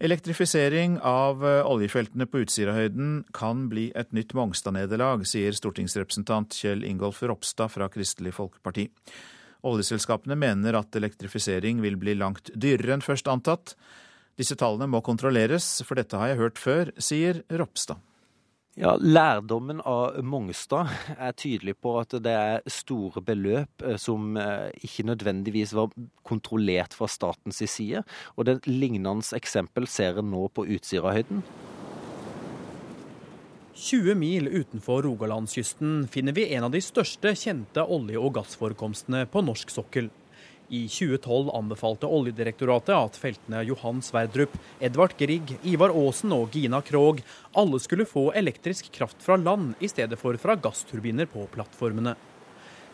[0.00, 7.20] Elektrifisering av eh, oljefeltene på Utsirahøyden kan bli et nytt Mongstad-nederlag, sier stortingsrepresentant Kjell Ingolf
[7.20, 8.86] Ropstad fra Kristelig Folkeparti.
[9.68, 13.74] Oljeselskapene mener at elektrifisering vil bli langt dyrere enn først antatt.
[14.40, 18.00] Disse tallene må kontrolleres, for dette har jeg hørt før, sier Ropstad.
[18.78, 24.70] Ja, Lærdommen av Mongstad er tydelig på at det er store beløp eh, som eh,
[24.86, 25.90] ikke nødvendigvis var
[26.22, 28.04] kontrollert fra statens side.
[28.38, 31.42] Og det lignende eksempel ser en nå på Utsirahøyden.
[33.80, 39.42] 20 mil utenfor Rogalandskysten finner vi en av de største kjente olje- og gassforekomstene på
[39.42, 40.12] norsk sokkel.
[40.70, 47.18] I 2012 anbefalte Oljedirektoratet at feltene Johan Sverdrup, Edvard Grieg, Ivar Aasen og Gina Krog
[47.58, 52.14] alle skulle få elektrisk kraft fra land i stedet for fra gassturbiner på plattformene.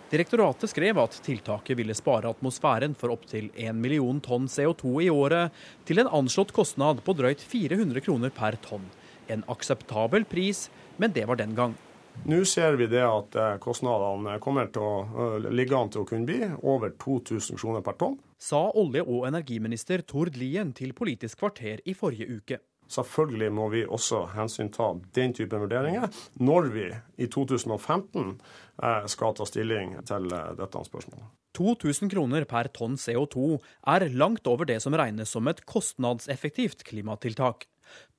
[0.09, 5.53] Direktoratet skrev at tiltaket ville spare atmosfæren for opptil 1 million tonn CO2 i året,
[5.85, 8.89] til en anslått kostnad på drøyt 400 kroner per tonn.
[9.29, 11.77] En akseptabel pris, men det var den gang.
[12.25, 16.09] Nå ser vi det at eh, kostnadene kommer til å eh, ligge an til å
[16.09, 18.17] kunne bli over 2000 kroner per tonn.
[18.43, 22.59] Sa olje- og energiminister Tord Lien til Politisk kvarter i forrige uke.
[22.91, 26.07] Selvfølgelig må vi også hensynta den type vurderinger
[26.39, 26.87] når vi
[27.23, 28.37] i 2015
[28.83, 31.31] eh, skal ta stilling til dette spørsmålet.
[31.57, 33.57] 2000 kroner per tonn CO2
[33.95, 37.65] er langt over det som regnes som et kostnadseffektivt klimatiltak.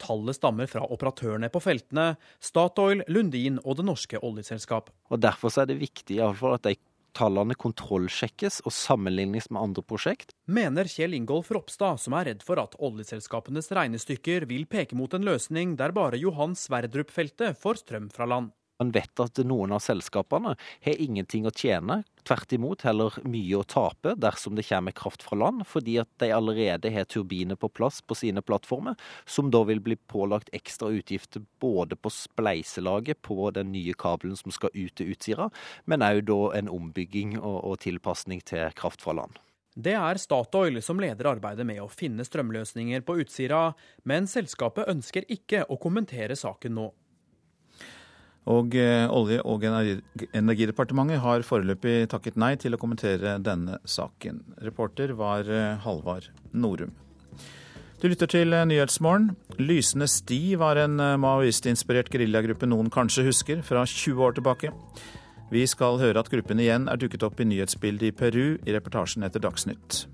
[0.02, 2.14] Tallet stammer fra operatørene på feltene,
[2.44, 4.92] Statoil, Lundin og det norske oljeselskap.
[5.12, 6.78] Og Derfor er det viktig at de
[7.18, 10.34] tallene kontrollsjekkes og sammenlignes med andre prosjekt.
[10.46, 15.26] Mener Kjell Ingolf Ropstad, som er redd for at oljeselskapenes regnestykker vil peke mot en
[15.26, 18.54] løsning der bare Johan Sverdrup-feltet får strøm fra land.
[18.78, 20.54] Man vet at noen av selskapene
[20.86, 25.40] har ingenting å tjene, tvert imot heller mye å tape dersom det kommer kraft fra
[25.40, 28.94] land, fordi at de allerede har turbiner på plass på sine plattformer,
[29.26, 34.54] som da vil bli pålagt ekstra utgifter både på spleiselaget på den nye kabelen som
[34.54, 35.50] skal ut til Utsira,
[35.90, 39.42] men òg da en ombygging og, og tilpasning til kraft fra land.
[39.78, 43.76] Det er Statoil som leder arbeidet med å finne strømløsninger på Utsira,
[44.10, 46.88] men selskapet ønsker ikke å kommentere saken nå.
[48.48, 54.40] Og eh, Olje- og energidepartementet har foreløpig takket nei til å kommentere denne saken.
[54.64, 56.94] Reporter var eh, Halvard Norum.
[58.00, 59.34] Du lytter til eh, Nyhetsmorgen.
[59.60, 64.72] Lysende sti var en maoistinspirert geriljagruppe noen kanskje husker, fra 20 år tilbake.
[65.52, 69.28] Vi skal høre at gruppen igjen er dukket opp i nyhetsbildet i Peru i reportasjen
[69.28, 70.06] etter Dagsnytt.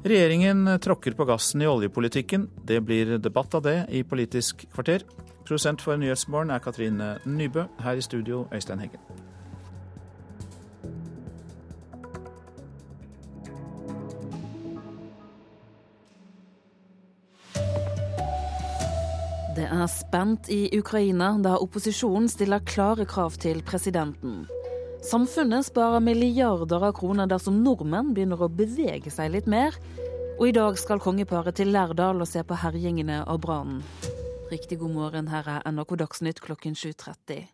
[0.00, 2.46] Regjeringen tråkker på gassen i oljepolitikken.
[2.64, 5.04] Det blir debatt av det i Politisk kvarter.
[5.50, 7.64] Prosent for Nyhetsmorgen er Katrine Nybø.
[7.82, 9.00] Her i studio, Øystein Heggen.
[19.56, 24.46] Det er spent i Ukraina da opposisjonen stiller klare krav til presidenten.
[25.10, 29.74] Samfunnet sparer milliarder av kroner dersom nordmenn begynner å bevege seg litt mer.
[30.38, 33.82] Og i dag skal kongeparet til Lærdal og se på herjingene av brannen.
[34.50, 37.44] Riktig god morgen, her er NRK Dagsnytt klokken 7.30.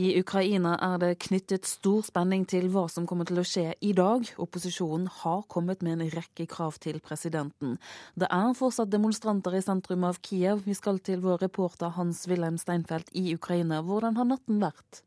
[0.00, 3.90] I Ukraina er det knyttet stor spenning til hva som kommer til å skje i
[3.92, 4.24] dag.
[4.40, 7.76] Opposisjonen har kommet med en rekke krav til presidenten.
[8.16, 10.64] Det er fortsatt demonstranter i sentrum av Kiev.
[10.64, 13.84] Vi skal til vår reporter Hans-Wilhelm Steinfeld i Ukraina.
[13.84, 15.04] Hvordan har natten vært?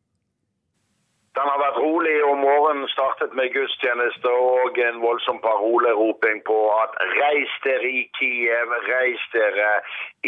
[1.36, 6.96] Den har vært rolig, og morgenen startet med gudstjeneste og en voldsom paroleroping på at
[7.18, 9.72] reis dere i Kiev, reis dere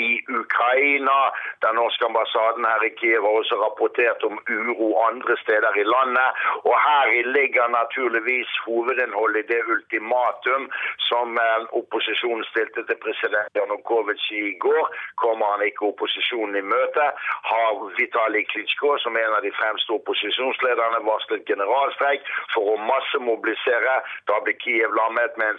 [0.06, 0.10] i
[0.42, 1.18] Ukraina.
[1.66, 6.30] Den norske ambassaden her i Kiev har også rapportert om uro andre steder i landet.
[6.70, 7.06] Og her
[7.38, 10.64] ligger naturligvis hovedinnholdet i det ultimatum
[11.10, 14.84] som eh, opposisjonen stilte til president Janukovitsj i går.
[15.24, 17.06] Kommer han ikke opposisjonen i møte,
[17.52, 22.22] har Vitalij Klitsjko, som er en av de fremste opposisjonslederne, varslet generalstreik
[22.54, 23.96] for å massemobilisere.
[24.30, 25.50] Da blir Kiev lammet med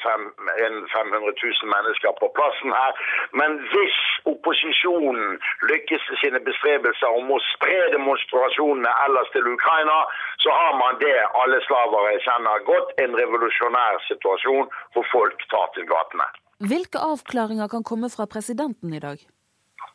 [0.66, 2.92] en 500 000 mennesker på plassen her.
[3.40, 3.98] Men hvis
[4.32, 5.38] opposisjonen
[5.70, 9.98] lykkes i sine bestrebelser om å spre demonstrasjonene ellers til Ukraina,
[10.44, 15.88] så har man det alle slavere kjenner godt, en revolusjonær situasjon hvor folk tar til
[15.90, 16.28] gatene.
[16.68, 19.20] Hvilke avklaringer kan komme fra presidenten i dag?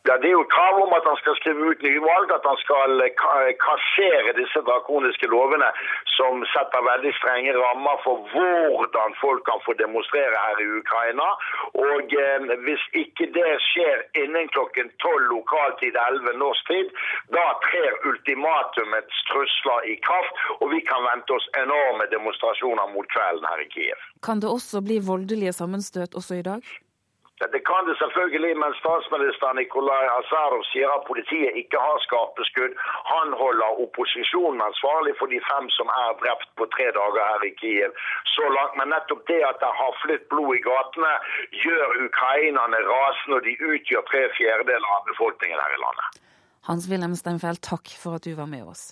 [0.07, 2.59] Ja, Det er jo krav om at han skal skrive ut nye valg, at han
[2.65, 5.69] skal eh, kassere disse drakoniske lovene
[6.17, 11.29] som setter veldig strenge rammer for hvordan folk kan få demonstrere her i Ukraina.
[11.87, 16.91] Og eh, Hvis ikke det skjer innen klokken tolv lokaltid, 11 norsk tid,
[17.35, 23.47] da trer ultimatumets trusler i kraft, og vi kan vente oss enorme demonstrasjoner mot kvelden
[23.51, 24.07] her i Kiev.
[24.27, 26.73] Kan det også bli voldelige sammenstøt også i dag?
[27.55, 32.73] Det kan det selvfølgelig, men statsminister Nikolai Asarov sier at politiet ikke har skarpeskudd.
[33.13, 37.53] Han holder opposisjonen ansvarlig for de fem som er drept på tre dager her i
[37.61, 37.91] Kiev.
[38.35, 41.13] Så langt, Men nettopp det at det har flytt blod i gatene,
[41.65, 46.07] gjør ukrainerne rasende, og de utgjør tre fjerdedeler av befolkningen her i landet.
[46.69, 48.83] Hans-Wilhelm Steinfeld, takk for at du var med oss.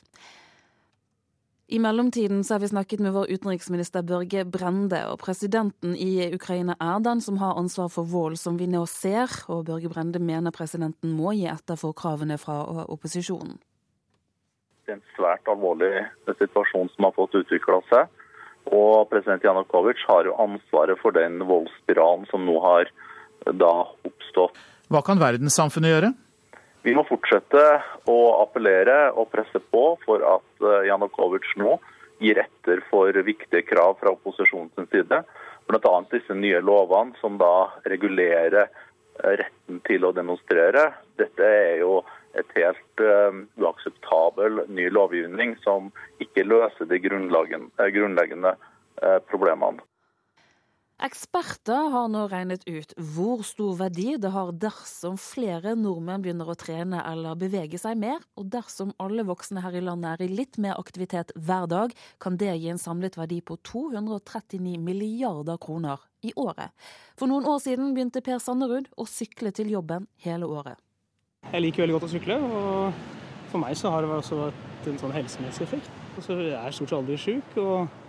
[1.72, 6.76] I mellomtiden så har vi snakket med vår utenriksminister Børge Brende, og presidenten i Ukraina
[6.84, 10.52] er den som har ansvar for vold som vi nå ser, og Børge Brende mener
[10.52, 12.58] presidenten må gi etter for kravene fra
[12.92, 13.56] opposisjonen.
[14.84, 15.94] Det er en svært alvorlig
[16.42, 18.12] situasjon som har fått utvikla seg.
[18.68, 22.92] Og president Janukovitsj har jo ansvaret for den voldsspiralen som nå har
[23.48, 23.72] da
[24.12, 24.60] oppstått.
[24.92, 26.12] Hva kan verdenssamfunnet gjøre?
[26.82, 27.62] Vi må fortsette
[28.10, 31.76] å appellere og presse på for at eh, Janukovitsj nå
[32.22, 35.22] gir etter for viktige krav fra opposisjonens side.
[35.70, 35.94] Bl.a.
[36.10, 40.90] disse nye lovene som da regulerer eh, retten til å demonstrere.
[41.22, 42.02] Dette er jo
[42.32, 45.90] et helt uh, uakseptabel ny lovgivning som
[46.24, 48.54] ikke løser de grunnleggende,
[49.28, 49.84] problemene.
[51.02, 56.56] Eksperter har nå regnet ut hvor stor verdi det har dersom flere nordmenn begynner å
[56.60, 60.60] trene eller bevege seg mer, og dersom alle voksne her i landet er i litt
[60.62, 66.36] mer aktivitet hver dag, kan det gi en samlet verdi på 239 milliarder kroner i
[66.38, 66.70] året.
[67.18, 70.78] For noen år siden begynte Per Sanderud å sykle til jobben hele året.
[71.50, 73.02] Jeg liker veldig godt å sykle, og
[73.50, 75.90] for meg så har det også vært en sånn helsemessig effekt.
[76.14, 77.58] Altså, jeg er stort sett aldri sjuk.
[77.58, 78.01] og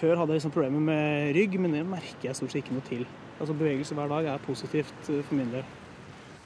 [0.00, 2.86] før hadde jeg liksom problemer med rygg, men det merker jeg stort sett ikke noe
[2.88, 3.06] til.
[3.38, 5.64] Altså Bevegelse hver dag er positivt eh, for min del.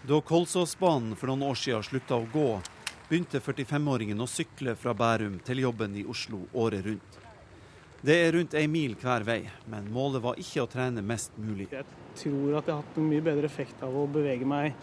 [0.05, 2.49] Da Kolsåsbanen for noen år siden slutta å gå,
[3.09, 7.21] begynte 45-åringen å sykle fra Bærum til jobben i Oslo året rundt.
[8.05, 9.41] Det er rundt ei mil hver vei,
[9.73, 11.71] men målet var ikke å trene mest mulig.
[11.73, 11.87] Jeg
[12.21, 14.75] tror at jeg har hatt en mye bedre effekt av å bevege meg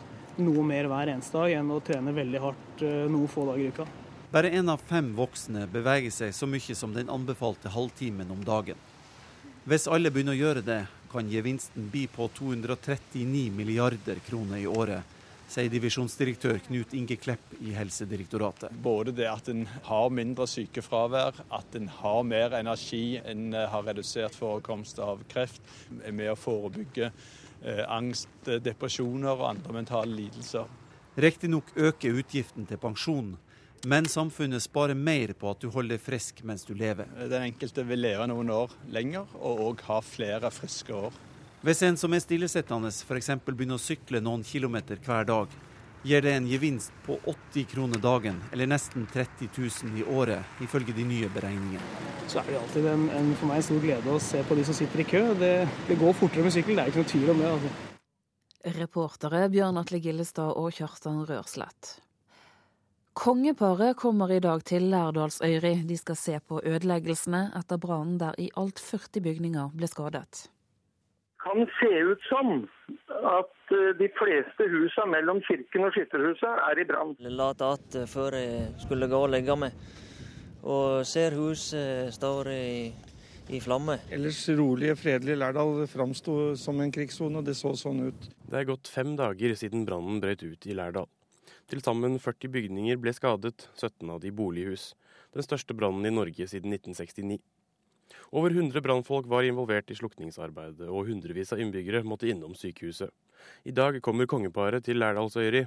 [0.42, 3.74] noe mer hver eneste dag enn å trene veldig hardt eh, noen få dager i
[3.76, 3.86] uka.
[4.32, 8.78] Bare én av fem voksne beveger seg så mye som den anbefalte halvtimen om dagen.
[9.68, 15.04] Hvis alle begynner å gjøre det, kan gevinsten bli på 239 milliarder kroner i året,
[15.52, 18.72] sier divisjonsdirektør Knut Inge Klepp i Helsedirektoratet.
[18.72, 24.40] Både det at en har mindre sykefravær, at en har mer energi, en har redusert
[24.40, 25.60] forekomst av kreft,
[26.00, 30.72] er med å forebygge eh, angst, depresjoner og andre mentale lidelser.
[31.20, 33.34] Riktignok øker utgiften til pensjon,
[33.86, 37.10] men samfunnet sparer mer på at du holder deg frisk mens du lever.
[37.32, 41.16] Den enkelte vil leve noen år lenger, og òg ha flere friske år.
[41.62, 43.36] Hvis en som er stillesittende f.eks.
[43.46, 45.52] begynner å sykle noen kilometer hver dag,
[46.04, 50.96] gir det en gevinst på 80 kroner dagen, eller nesten 30 000 i året, ifølge
[50.98, 51.86] de nye beregningene.
[52.28, 54.78] Så er det alltid en, en, for meg stor glede å se på de som
[54.78, 55.24] sitter i kø.
[55.38, 55.54] Det,
[55.90, 57.52] det går fortere med sykkel, det er ikke noe tvil om det.
[57.58, 57.74] altså.
[58.82, 61.96] Reportere Bjørn Atle Gillestad og Kjartan Rørslett.
[63.14, 65.74] Kongeparet kommer i dag til Lærdalsøyri.
[65.84, 70.48] De skal se på ødeleggelsene etter brannen der i alt 40 bygninger ble skadet.
[70.48, 72.48] Det Kan se ut som
[73.10, 77.16] at eh, de fleste husene mellom kirken og skytterhuset er i brann.
[77.20, 79.72] Jeg la att før jeg skulle gå og legge meg,
[80.64, 82.94] og ser huset står i,
[83.50, 83.98] i flamme.
[84.12, 88.30] Ellers rolige, fredelige Lærdal framsto som en krigssone, og det så sånn ut.
[88.50, 91.10] Det er gått fem dager siden brannen brøt ut i Lærdal.
[91.72, 94.90] Til sammen 40 bygninger ble skadet, 17 av de bolighus.
[95.32, 97.38] Den største brannen i Norge siden 1969.
[98.36, 103.14] Over 100 brannfolk var involvert i slukningsarbeidet, og hundrevis av innbyggere måtte innom sykehuset.
[103.64, 105.64] I dag kommer kongeparet til Lærdalsøyri.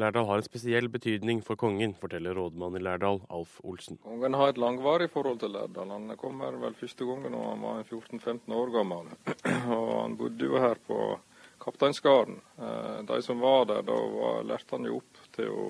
[0.00, 4.00] Lærdal har en spesiell betydning for kongen, forteller rådmann i Lærdal, Alf Olsen.
[4.06, 5.92] Kongen har et langvarig forhold til Lærdal.
[5.92, 9.12] Han kommer vel første gangen da han var 14-15 år gammel.
[9.76, 11.00] Og han bodde jo her på
[11.64, 12.40] Kapteinsgarden.
[12.58, 14.00] Eh, de som var der, da
[14.44, 15.68] lærte han jo opp til å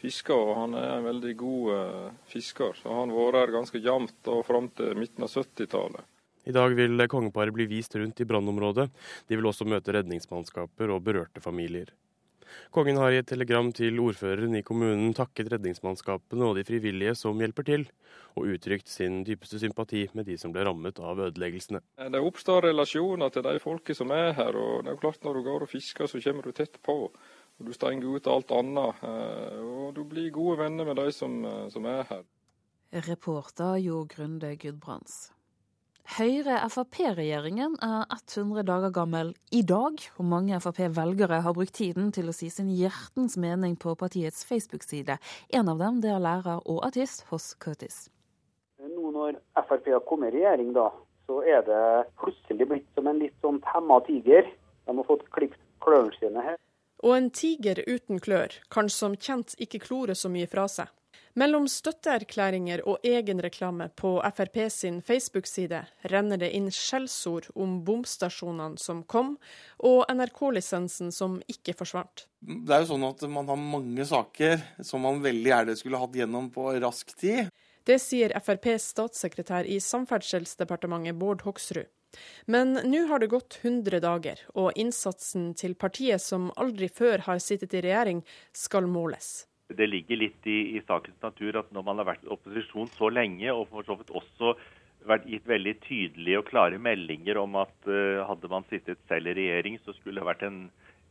[0.00, 2.76] fiske, og han er en veldig god uh, fisker.
[2.80, 6.10] Så han har vært her ganske jevnt fram til midten av 70-tallet.
[6.44, 8.90] I dag vil kongeparet bli vist rundt i brannområdet.
[9.28, 11.94] De vil også møte redningsmannskaper og berørte familier.
[12.74, 17.40] Kongen har i et telegram til ordføreren i kommunen takket redningsmannskapene og de frivillige som
[17.40, 17.86] hjelper til,
[18.34, 21.82] og uttrykt sin dypeste sympati med de som ble rammet av ødeleggelsene.
[22.12, 24.56] Det oppstår relasjoner til de folket som er her.
[24.56, 27.10] og det er klart Når du går og fisker, så kommer du tett på.
[27.58, 29.04] Og Du stenger ut alt annet.
[29.04, 32.24] Eh, og du blir gode venner med de som, eh, som er her.
[32.92, 35.32] Reporter Jo Grunde Gudbrands.
[36.04, 42.34] Høyre-Frp-regjeringen er 100 dager gammel i dag, og mange Frp-velgere har brukt tiden til å
[42.36, 45.16] si sin hjertens mening på partiets Facebook-side.
[45.48, 48.10] En av dem det er lærer og artist hos Curtis.
[48.78, 50.90] Nå når Frp har kommet i regjering, da,
[51.26, 51.82] så er det
[52.20, 54.52] plutselig blitt som en litt sånn temma tiger.
[54.84, 56.60] De har fått klippet klørne sine her.
[57.04, 60.88] Og en tiger uten klør kan som kjent ikke klore så mye fra seg.
[61.34, 65.80] Mellom støtteerklæringer og egenreklame på Frp sin Facebook-side
[66.12, 69.32] renner det inn skjellsord om bomstasjonene som kom,
[69.82, 72.28] og NRK-lisensen som ikke forsvant.
[72.38, 76.14] Det er jo sånn at man har mange saker som man veldig gjerne skulle hatt
[76.22, 77.50] gjennom på rask tid.
[77.84, 81.90] Det sier FrPs statssekretær i Samferdselsdepartementet Bård Hoksrud.
[82.46, 87.42] Men nå har det gått 100 dager, og innsatsen til partiet som aldri før har
[87.42, 92.00] sittet i regjering, skal måles det ligger litt i, i, sakens natur at når man
[92.00, 94.54] har vært i opposisjon så lenge, og for så vidt også
[95.08, 99.36] vært gitt veldig tydelige og klare meldinger om at uh, hadde man sittet selv i
[99.40, 100.62] regjering, så skulle det vært en,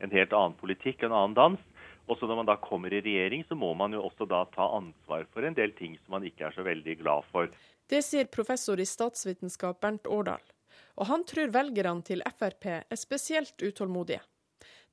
[0.02, 1.70] en helt annen politikk, en annen dans.
[2.10, 4.66] Og så når man da kommer i regjering, så må man jo også da ta
[4.76, 7.54] ansvar for en del ting som man ikke er så veldig glad for.
[7.92, 10.42] Det sier professor i statsvitenskap Bernt Årdal.
[10.96, 14.22] Og han tror velgerne til Frp er spesielt utålmodige.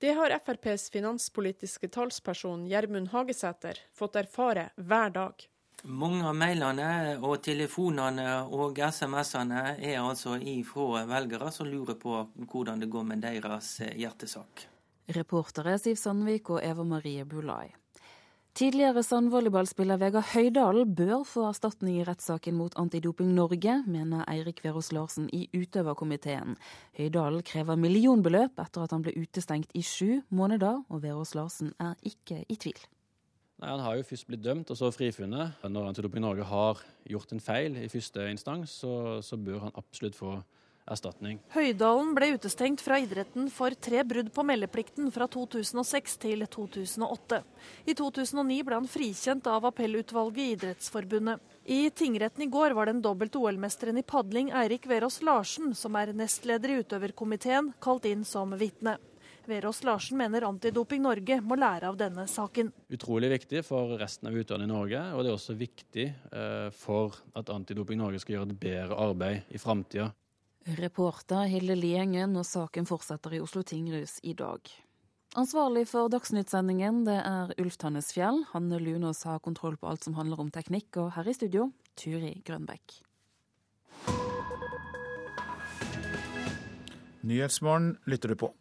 [0.01, 5.45] Det har FrPs finanspolitiske talsperson Gjermund Hagesæter fått erfare hver dag.
[5.85, 12.17] Mange av mailene og telefonene og SMS-ene er altså ifra velgere som lurer på
[12.53, 14.67] hvordan det går med deres hjertesak.
[15.17, 17.69] Reportere Siv Sandvik og Eva Marie Bulai.
[18.61, 24.91] Tidligere sandvolleyballspiller Vegard Høydalen bør få erstatning i rettssaken mot Antidoping Norge, mener Eirik Verås
[24.93, 26.59] Larsen i utøverkomiteen.
[26.99, 31.97] Høydalen krever millionbeløp etter at han ble utestengt i sju måneder, og Verås Larsen er
[32.05, 32.77] ikke i tvil.
[33.65, 35.57] Nei, Han har jo først blitt dømt og så frifunnet.
[35.65, 40.21] Når Antidoping Norge har gjort en feil i første instans, så, så bør han absolutt
[40.21, 40.60] få erstatning.
[41.55, 47.39] Høydalen ble utestengt fra idretten for tre brudd på meldeplikten fra 2006 til 2008.
[47.87, 51.39] I 2009 ble han frikjent av appellutvalget i Idrettsforbundet.
[51.71, 56.11] I tingretten i går var den dobbelt OL-mesteren i padling Eirik Verås Larsen, som er
[56.17, 58.97] nestleder i utøverkomiteen, kalt inn som vitne.
[59.47, 62.73] Verås Larsen mener Antidoping Norge må lære av denne saken.
[62.93, 67.19] Utrolig viktig for resten av utøverne i Norge, og det er også viktig eh, for
[67.39, 70.11] at Antidoping Norge skal gjøre et bedre arbeid i framtida.
[70.67, 74.61] Reporter Hilde Liengen, og saken fortsetter i Oslo tingrus i dag.
[75.39, 78.43] Ansvarlig for Dagsnytt-sendingen det er Ulf Tannesfjell.
[78.51, 82.35] Hanne Lunås har kontroll på alt som handler om teknikk, og her i studio Turi
[82.45, 82.99] Grønbekk.
[87.23, 88.53] Nyhetsmorgen lytter du på.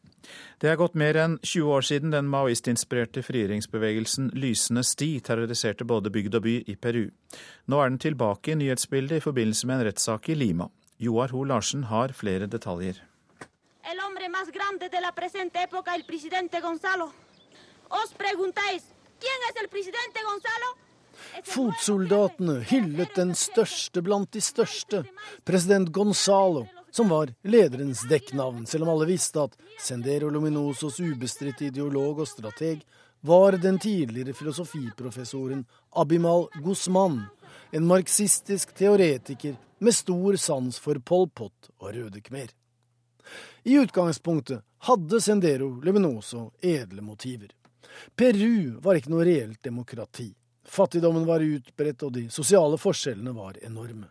[0.59, 6.11] Det er gått mer enn 20 år siden den maoistinspirerte frigjøringsbevegelsen Lysende sti terroriserte både
[6.13, 7.05] bygd og by i Peru.
[7.71, 10.67] Nå er den tilbake i nyhetsbildet i forbindelse med en rettssak i Lima.
[10.99, 12.97] Joar Ho Larsen har flere detaljer.
[13.91, 17.13] El hombre más grande de la presente época, el presidente Gonzalo.
[17.89, 18.83] Os preguntáis,
[19.17, 20.75] ¿quién es el presidente Gonzalo?
[21.43, 25.05] Fotsoldatene hyllet den største blant de største,
[25.47, 32.25] president Gonzalo, som var lederens dekknavn, selv om alle visste at Sendero Luminosos ubestridte ideolog
[32.25, 32.83] og strateg
[33.21, 35.63] var den tidligere filosofiprofessoren
[35.95, 37.21] Abimal Guzman,
[37.71, 42.51] en marxistisk teoretiker med stor sans for Pol Pot og Røde Khmer.
[43.63, 47.51] I utgangspunktet hadde Sendero Luminoso edle motiver.
[48.15, 50.29] Peru var ikke noe reelt demokrati.
[50.69, 54.07] Fattigdommen var utbredt, og de sosiale forskjellene var enorme.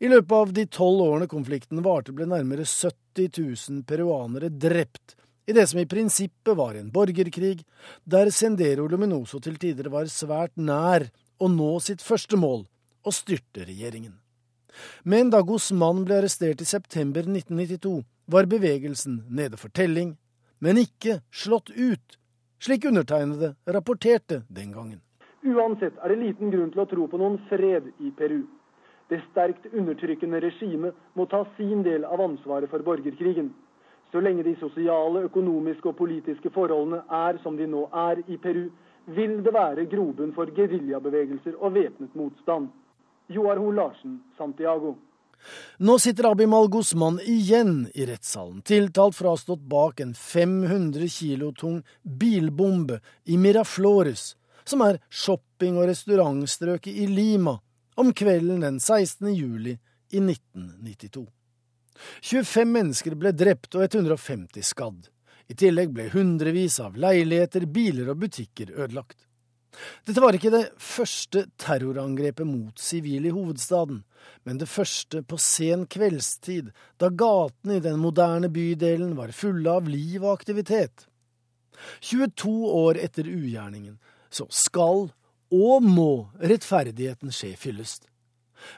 [0.00, 5.16] I løpet av de tolv årene konflikten varte, ble nærmere 70 000 peruanere drept
[5.46, 7.60] i det som i prinsippet var en borgerkrig,
[8.04, 11.06] der Sendero Luminoso til tider var svært nær
[11.38, 12.64] å nå sitt første mål,
[13.06, 14.16] å styrte regjeringen.
[15.04, 20.16] Men da Guzman ble arrestert i september 1992, var bevegelsen nede for telling,
[20.58, 22.18] men ikke slått ut,
[22.60, 25.00] slik undertegnede rapporterte den gangen.
[25.46, 28.40] Uansett er det liten grunn til å tro på noen fred i Peru.
[29.06, 33.52] Det sterkt undertrykkende regimet må ta sin del av ansvaret for borgerkrigen.
[34.10, 38.66] Så lenge de sosiale, økonomiske og politiske forholdene er som de nå er i Peru,
[39.14, 42.72] vil det være grobunn for geriljabevegelser og væpnet motstand.
[43.28, 44.96] Joar Ho Larsen, Santiago.
[45.78, 51.08] Nå sitter Abimal Guzman igjen i rettssalen, tiltalt for å ha stått bak en 500
[51.12, 54.34] kilo tung bilbombe i Miraflores,
[54.64, 57.58] som er shopping- og restaurantstrøket i Lima,
[57.96, 59.34] om kvelden den 16.
[59.34, 59.76] juli
[60.10, 61.26] i 1992.
[62.20, 65.06] 25 mennesker ble drept og 150 skadd.
[65.48, 69.25] I tillegg ble hundrevis av leiligheter, biler og butikker ødelagt.
[70.06, 74.02] Dette var ikke det første terrorangrepet mot sivile i hovedstaden,
[74.46, 79.88] men det første på sen kveldstid, da gatene i den moderne bydelen var fulle av
[79.90, 81.06] liv og aktivitet.
[82.00, 83.98] 22 år etter ugjerningen
[84.32, 85.08] så skal
[85.54, 86.10] og må
[86.42, 88.08] rettferdigheten skje fyllest.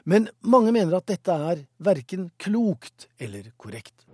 [0.03, 4.05] Men mange mener at dette er verken klokt eller korrekt.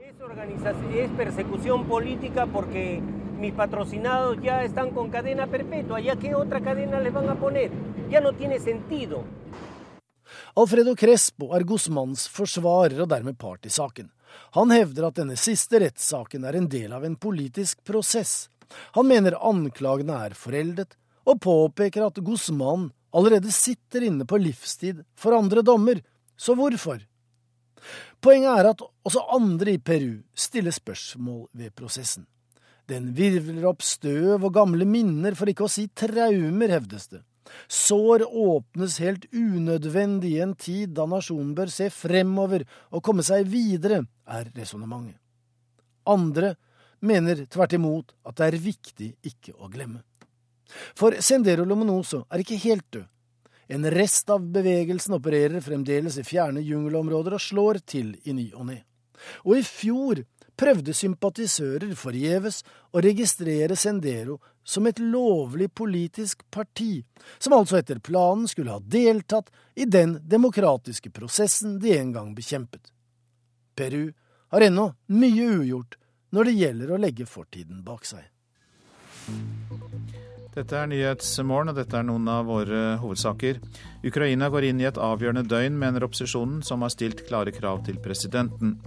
[10.56, 14.10] Alfredo Crespo er Guzmans forsvarer og dermed part i saken.
[14.58, 18.50] Han hevder at denne siste rettssaken er en del av en politisk prosess.
[18.98, 20.96] Han mener anklagene er foreldet,
[21.26, 26.02] og påpeker at Guzman allerede sitter inne på livstid for andre dommer,
[26.38, 27.00] så hvorfor?
[28.22, 32.26] Poenget er at også andre i Peru stiller spørsmål ved prosessen.
[32.90, 37.22] Den virvler opp støv og gamle minner, for ikke å si traumer, hevdes det.
[37.70, 43.48] Sår åpnes helt unødvendig i en tid da nasjonen bør se fremover og komme seg
[43.50, 45.18] videre, er resonnementet.
[46.06, 46.54] Andre
[47.06, 50.04] mener tvert imot at det er viktig ikke å glemme.
[50.98, 53.06] For Sendero Lomonoso er ikke helt død.
[53.68, 58.68] En rest av bevegelsen opererer fremdeles i fjerne jungelområder og slår til i ny og
[58.70, 58.84] ne.
[59.42, 60.22] Og i fjor
[60.58, 62.62] prøvde sympatisører forgjeves
[62.96, 67.04] å registrere Sendero som et lovlig politisk parti,
[67.38, 72.92] som altså etter planen skulle ha deltatt i den demokratiske prosessen de en gang bekjempet.
[73.76, 74.10] Peru
[74.56, 76.00] har ennå mye ugjort
[76.36, 78.24] når det gjelder å legge fortiden bak seg.
[80.56, 83.58] Dette er Nyhetsmorgen, og dette er noen av våre hovedsaker.
[84.08, 88.00] Ukraina går inn i et avgjørende døgn, mener opposisjonen, som har stilt klare krav til
[88.00, 88.78] presidenten.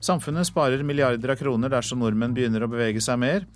[0.00, 3.46] Samfunnet sparer milliarder av kroner dersom nordmenn begynner å bevege seg mer.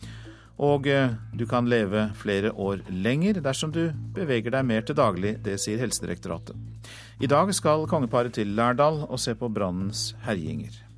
[0.61, 3.87] Og eh, du kan leve flere år lenger dersom du
[4.17, 5.39] beveger deg mer til daglig.
[5.45, 6.57] Det sier Helsedirektoratet.
[7.21, 10.90] I dag skal kongeparet til Lærdal og se på brannens herjinger.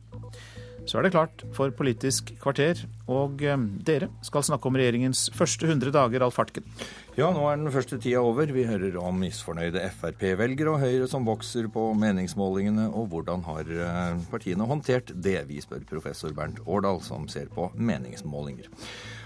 [0.93, 5.65] Så er det klart for Politisk kvarter, og eh, dere skal snakke om regjeringens første
[5.65, 6.67] 100 dager, Alf Hartken.
[7.17, 8.53] Ja, nå er den første tida over.
[8.53, 14.21] Vi hører om misfornøyde Frp-velgere og Høyre som vokser på meningsmålingene, og hvordan har eh,
[14.29, 15.39] partiene håndtert det?
[15.49, 18.69] Vi spør professor Bernt Årdal, som ser på meningsmålinger.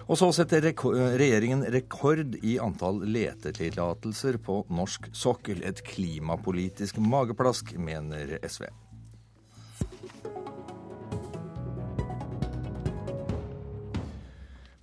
[0.06, 5.66] Og så setter regjeringen rekord i antall letetillatelser på norsk sokkel.
[5.66, 8.68] Et klimapolitisk mageplask, mener SV.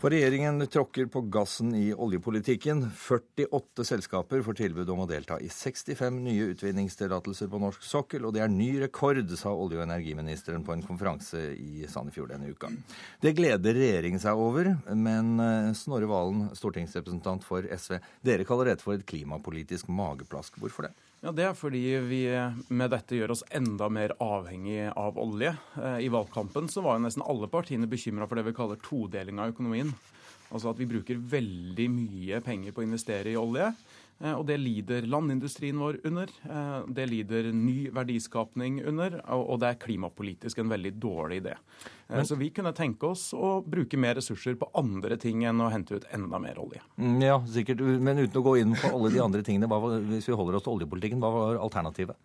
[0.03, 2.81] For regjeringen tråkker på gassen i oljepolitikken.
[2.91, 8.33] 48 selskaper får tilbud om å delta i 65 nye utvinningstillatelser på norsk sokkel, og
[8.35, 12.73] det er ny rekord, sa olje- og energiministeren på en konferanse i Sandefjord denne uka.
[13.23, 18.83] Det gleder regjeringen seg over, men eh, Snorre Valen, stortingsrepresentant for SV, dere kaller dette
[18.83, 20.59] for et klimapolitisk mageplask.
[20.59, 20.95] Hvorfor det?
[21.23, 22.25] Ja, Det er fordi vi
[22.67, 25.53] med dette gjør oss enda mer avhengig av olje.
[25.79, 29.39] Eh, I valgkampen så var jo nesten alle partiene bekymra for det vi kaller todeling
[29.39, 29.93] av økonomien.
[30.51, 33.69] Altså at vi bruker veldig mye penger på å investere i olje.
[34.23, 36.31] Eh, og det lider landindustrien vår under.
[36.47, 41.57] Eh, det lider ny verdiskapning under, og det er klimapolitisk en veldig dårlig idé.
[42.07, 45.59] Eh, Men, så vi kunne tenke oss å bruke mer ressurser på andre ting enn
[45.61, 46.81] å hente ut enda mer olje.
[46.97, 47.83] Mm, ja, sikkert.
[47.83, 50.67] Men uten å gå inn på alle de andre tingene, var, hvis vi holder oss
[50.67, 52.15] til oljepolitikken, hva var alternativet?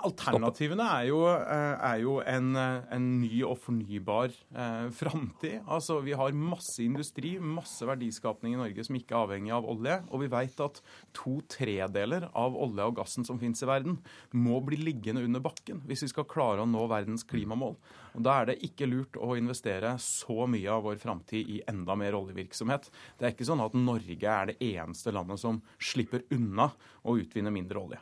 [0.00, 5.60] Alternativene er jo, eh, er jo en, eh, en, ny og fornybar eh, framtid.
[5.66, 9.98] Altså, vi har masse industri, masse verdiskapning i Norge som ikke er avhengig av olje.
[10.10, 10.80] Og vi vet at
[11.12, 13.98] to tredeler av olje og gassen som finnes i verden,
[14.32, 17.76] må bli liggende under bakken hvis vi skal klare å nå verdens klimamål.
[18.16, 21.96] Og Da er det ikke lurt å investere så mye av vår framtid i enda
[21.98, 22.88] mer oljevirksomhet.
[23.18, 26.70] Det er ikke sånn at Norge er det eneste landet som slipper unna
[27.04, 28.00] å utvinne mindre olje.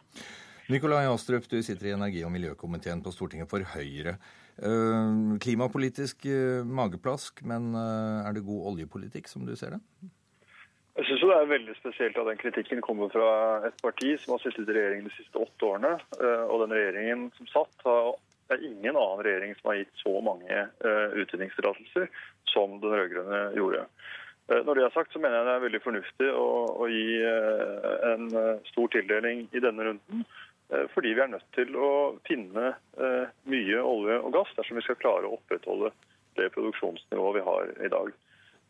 [0.71, 4.13] Nikolai Astrup, du sitter i energi- og miljøkomiteen på Stortinget for Høyre.
[4.63, 5.09] Eh,
[5.43, 9.81] klimapolitisk eh, mageplask, men eh, er det god oljepolitikk, som du ser det?
[11.01, 13.33] Jeg syns det er veldig spesielt at den kritikken kommer fra
[13.67, 15.95] et parti som har sittet i regjering de siste åtte årene.
[16.51, 20.65] Og den regjeringen som satt, det er ingen annen regjering som har gitt så mange
[21.23, 22.11] utvinningstillatelser
[22.53, 23.87] som den rød-grønne gjorde.
[24.51, 26.47] Når det er sagt, så mener jeg det er veldig fornuftig å,
[26.85, 27.07] å gi
[28.11, 28.29] en
[28.69, 30.27] stor tildeling i denne runden.
[30.73, 31.91] Eh, fordi vi er nødt til å
[32.29, 32.73] finne
[33.03, 35.91] eh, mye olje og gass dersom vi skal klare å opprettholde
[36.39, 38.13] det produksjonsnivået vi har i dag.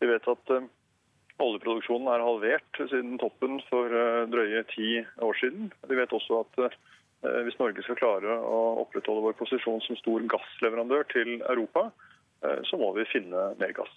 [0.01, 0.69] Vi vet at eh,
[1.45, 3.93] oljeproduksjonen er halvert siden toppen for
[4.33, 5.71] drøye ti år siden.
[5.89, 6.81] Vi vet også at
[7.21, 11.87] hvis Norge skal klare å opprettholde vår posisjon som stor gassleverandør til Europa,
[12.69, 13.93] så må vi finne mer gass.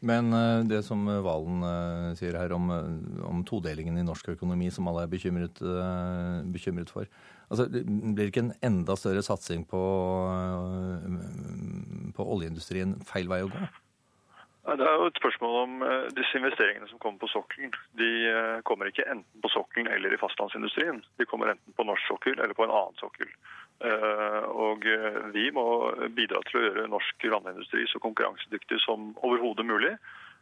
[0.00, 4.70] Men eh, det som Valen eh, sier her om, eh, om, todelingen i norsk økonomi,
[4.70, 5.58] som alle er bekymret,
[6.52, 7.08] bekymret for
[7.48, 9.82] altså, Blir det ikke en enda større satsing på,
[12.14, 13.68] på oljeindustrien feil vei å gå?
[14.68, 15.76] Det er jo et spørsmål om
[16.12, 17.70] disse investeringene som kommer på sokkelen.
[17.96, 18.10] De
[18.68, 21.00] kommer ikke enten på sokkelen eller i fastlandsindustrien.
[21.16, 23.30] De kommer enten på norsk sokkel eller på en annen sokkel.
[23.78, 25.64] Eh, og eh, vi må
[26.10, 29.92] bidra til å gjøre norsk landindustri så konkurransedyktig som overhodet mulig.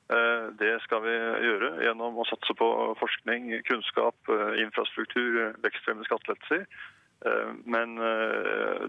[0.08, 1.12] Eh, det skal vi
[1.44, 2.68] gjøre gjennom å satse på
[3.00, 4.16] forskning, kunnskap,
[4.62, 6.68] infrastruktur, vekstfremmende skattelettelser.
[7.64, 7.94] Men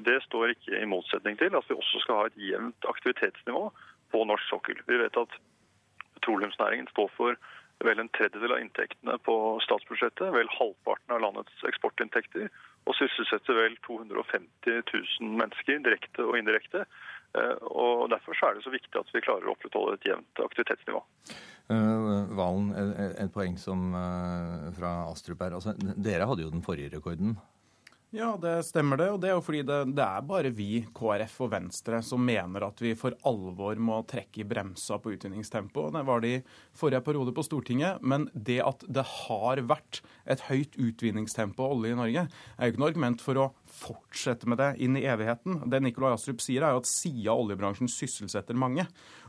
[0.04, 3.62] det står ikke i motsetning til at vi også skal ha et jevnt aktivitetsnivå
[4.12, 4.82] på norsk sokkel.
[4.86, 5.38] Vi vet at
[6.18, 7.40] petroleumsnæringen står for
[7.86, 9.36] vel en tredjedel av inntektene på
[9.66, 12.48] statsbudsjettet, vel halvparten av landets eksportinntekter
[12.88, 16.86] og sysselsetter vel 250 000 mennesker direkte og indirekte.
[17.38, 21.04] Eh, og Derfor er det så viktig at vi klarer å opprettholde et jevnt aktivitetsnivå.
[21.68, 22.72] Uh, Valen,
[23.20, 25.58] et poeng som, uh, fra Astrup her.
[25.58, 27.36] Altså, dere hadde jo den forrige rekorden.
[28.16, 29.10] Ja, det stemmer det.
[29.12, 32.64] Og det er jo fordi det, det, er bare vi, KrF og Venstre, som mener
[32.70, 35.92] at vi for alvor må trekke i bremsa på utvinningstempoet.
[35.98, 36.44] Det var det i
[36.78, 38.00] forrige periode på Stortinget.
[38.00, 42.76] Men det at det har vært et høyt utvinningstempo av olje i Norge, er jo
[42.76, 45.62] ikke noe argument for å fortsette med det inn i evigheten.
[45.70, 48.88] Det Nikolai Astrup sier, er jo at siden oljebransjen sysselsetter mange,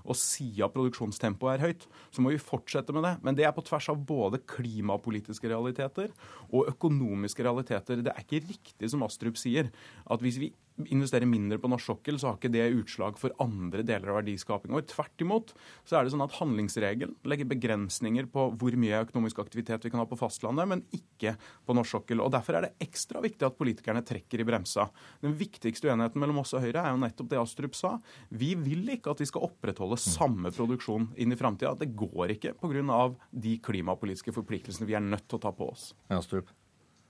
[0.08, 3.14] og siden produksjonstempoet er høyt, så må vi fortsette med det.
[3.26, 6.14] Men det er på tvers av både klimapolitiske realiteter
[6.48, 8.04] og økonomiske realiteter.
[8.04, 9.70] Det er ikke riktig som Astrup sier,
[10.08, 10.52] at hvis vi
[10.86, 14.76] investerer mindre på norsk sokkel, så har ikke det utslag for andre deler av verdiskapingen
[14.76, 14.86] vår.
[14.92, 15.52] Tvert imot
[15.88, 20.02] så er det sånn at handlingsregelen legger begrensninger på hvor mye økonomisk aktivitet vi kan
[20.02, 21.34] ha på fastlandet, men ikke
[21.66, 22.22] på norsk sokkel.
[22.24, 24.88] Og Derfor er det ekstra viktig at politikerne trekker i bremsa.
[25.24, 27.96] Den viktigste uenigheten mellom oss og Høyre er jo nettopp det Astrup sa.
[28.30, 31.74] Vi vil ikke at vi skal opprettholde samme produksjon inn i framtida.
[31.78, 33.02] Det går ikke pga.
[33.30, 35.92] de klimapolitiske forpliktelsene vi er nødt til å ta på oss.
[36.08, 36.50] Astrup.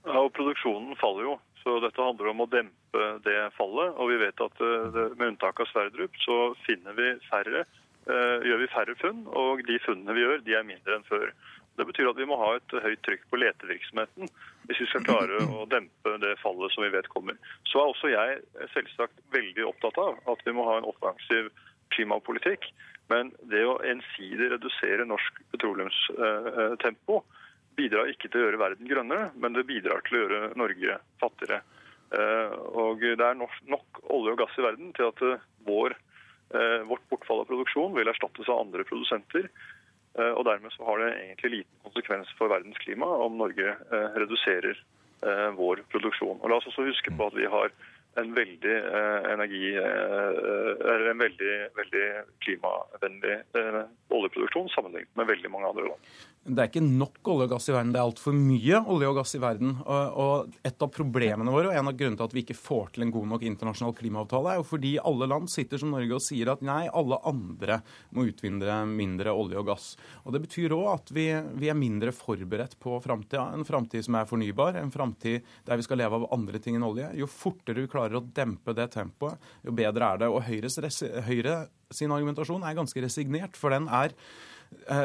[0.06, 1.36] Ja, og Produksjonen faller jo.
[1.62, 3.92] Så dette handler om å dempe det fallet.
[3.98, 7.64] Og vi vet at eh, med unntak av Sverdrup, så finner vi færre,
[8.08, 9.24] eh, gjør vi færre funn.
[9.36, 11.32] Og de funnene vi gjør, de er mindre enn før.
[11.78, 14.30] Det betyr at vi må ha et høyt trykk på letevirksomheten
[14.66, 17.38] hvis vi skal klare å dempe det fallet som vi vet kommer.
[17.70, 18.40] Så er også jeg
[18.74, 21.52] selvsagt veldig opptatt av at vi må ha en offensiv
[21.94, 22.66] klimapolitikk.
[23.08, 27.22] Men det å ensidig redusere norsk petroleumstempo
[27.78, 31.62] bidrar ikke til å gjøre verden grønnere, men det bidrar til å gjøre Norge fattigere.
[32.08, 35.96] Eh, og det er nok olje og gass i verden til at eh, vår,
[36.56, 39.50] eh, vårt bortfall av produksjon vil erstattes av andre produsenter.
[40.18, 43.76] Og dermed så har det egentlig liten konsekvens for verdens klima om Norge
[44.18, 44.80] reduserer
[45.54, 46.40] vår produksjon.
[46.40, 47.70] Og La oss også huske på at vi har
[48.18, 48.74] en veldig
[49.30, 52.08] energi, en veldig, veldig
[52.42, 53.36] klimavennlig
[54.10, 56.10] oljeproduksjon sammenlignet med veldig mange andre land.
[56.48, 59.18] Det er ikke nok olje og gass i verden, det er altfor mye olje og
[59.18, 59.74] gass i verden.
[59.84, 63.04] Og et av problemene våre, og en av grunnene til at vi ikke får til
[63.04, 66.52] en god nok internasjonal klimaavtale, er jo fordi alle land sitter som Norge og sier
[66.52, 67.80] at nei, alle andre
[68.16, 69.90] må utvinne mindre olje og gass.
[70.24, 71.28] Og Det betyr òg at vi,
[71.60, 73.48] vi, er mindre forberedt på framtida.
[73.52, 76.88] En framtid som er fornybar, en framtid der vi skal leve av andre ting enn
[76.88, 77.10] olje.
[77.18, 80.32] Jo fortere vi klarer å dempe det tempoet, jo bedre er det.
[80.32, 80.80] Og Høyres,
[81.28, 81.58] Høyre
[81.94, 84.14] sin argumentasjon er ganske resignert, for den er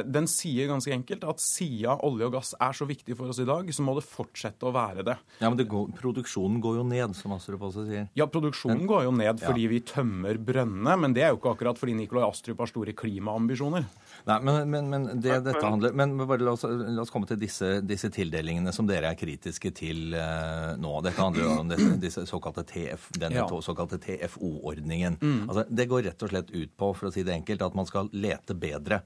[0.05, 3.47] den sier ganske enkelt at siden olje og gass er så viktig for oss i
[3.47, 5.15] dag, så må det fortsette å være det.
[5.39, 8.07] Ja, Men det går, produksjonen går jo ned, som Astrup også sier.
[8.17, 9.71] Ja, produksjonen men, går jo ned fordi ja.
[9.73, 13.87] vi tømmer brønnene, men det er jo ikke akkurat fordi Nikolai Astrup har store klimaambisjoner.
[14.29, 17.39] Nei, men, men, men det dette handler Men bare la oss, la oss komme til
[17.41, 20.93] disse, disse, tildelingene som dere er kritiske til uh, nå.
[21.03, 23.63] Dette handler jo om disse, disse såkalte TF, denne ja.
[23.65, 25.19] såkalte TFO-ordningen.
[25.19, 25.41] Mm.
[25.49, 27.89] Altså, det går rett og slett ut på, for å si det enkelt, at man
[27.89, 29.01] skal lete bedre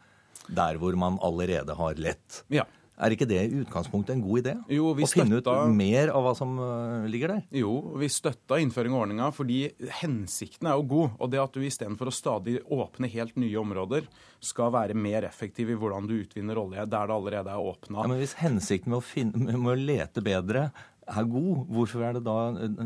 [0.48, 2.44] der hvor man allerede har lett.
[2.54, 2.66] Ja.
[2.98, 4.54] Er ikke det i utgangspunktet en god idé?
[4.74, 7.44] Jo, vi Å finne ut mer av hva som uh, ligger der?
[7.60, 9.60] Jo, vi støtta innføring av ordninga fordi
[10.00, 11.14] hensikten er jo god.
[11.22, 14.10] Og det at du istedenfor å stadig åpne helt nye områder,
[14.42, 18.02] skal være mer effektiv i hvordan du utvinner olje der det allerede er åpna.
[18.02, 20.72] Ja, men hvis hensikten med å, finne, med å lete bedre
[21.08, 22.82] er god, hvorfor er det da eh,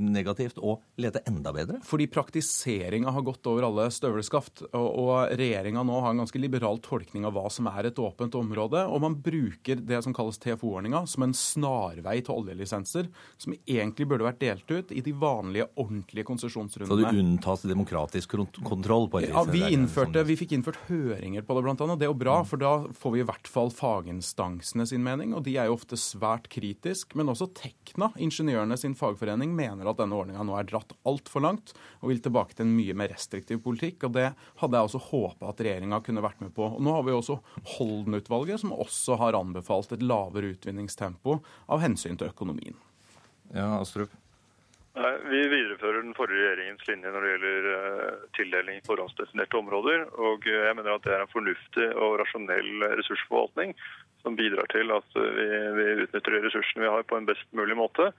[0.00, 1.80] negativt å lete enda bedre?
[1.86, 4.64] Fordi praktiseringa har gått over alle støvelskaft.
[4.70, 8.38] Og, og regjeringa nå har en ganske liberal tolkning av hva som er et åpent
[8.40, 8.86] område.
[8.88, 13.10] Og man bruker det som kalles TFO-ordninga som en snarvei til oljelisenser,
[13.40, 16.90] som egentlig burde vært delt ut i de vanlige, ordentlige konsesjonsrundene.
[16.90, 19.08] Så det unntas demokratisk kontroll?
[19.10, 22.00] på et Ja, vi, innførte, vi fikk innført høringer på det, blant annet.
[22.00, 25.44] Det er jo bra, for da får vi i hvert fall faginstansene sin mening, og
[25.46, 30.16] de er jo ofte svært kritiske men også Tekna, ingeniørene sin fagforening, mener at denne
[30.16, 34.06] ordninga nå er dratt altfor langt og vil tilbake til en mye mer restriktiv politikk.
[34.08, 34.28] og Det
[34.62, 36.68] hadde jeg også håpa at regjeringa kunne vært med på.
[36.76, 37.40] Og Nå har vi også
[37.76, 42.76] Holden-utvalget, som også har anbefalt et lavere utvinningstempo av hensyn til økonomien.
[43.54, 44.12] Ja, Astrup.
[44.98, 50.06] Nei, Vi viderefører den forrige regjeringens linje når det gjelder uh, tildeling i forhåndsdefinerte områder.
[50.18, 53.76] og Jeg mener at det er en fornuftig og rasjonell ressursforvaltning
[54.22, 55.48] som bidrar til at eh, vi,
[55.78, 58.10] vi utnytter de ressursene vi har på en best mulig måte.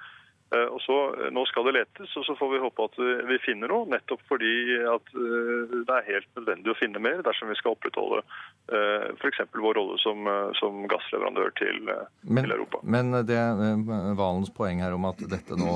[0.51, 2.97] Eh, og så, eh, Nå skal det letes, og så får vi håpe at
[3.29, 3.87] vi finner noe.
[3.91, 4.51] Nettopp fordi
[4.89, 8.23] at det er helt nødvendig å finne mer dersom vi skal opprettholde
[8.71, 9.41] f.eks.
[9.51, 11.81] vår rolle som, som gassleverandør til,
[12.23, 12.79] men, til, Europa.
[12.83, 13.39] Men det
[14.15, 15.73] Valens poeng her om at dette nå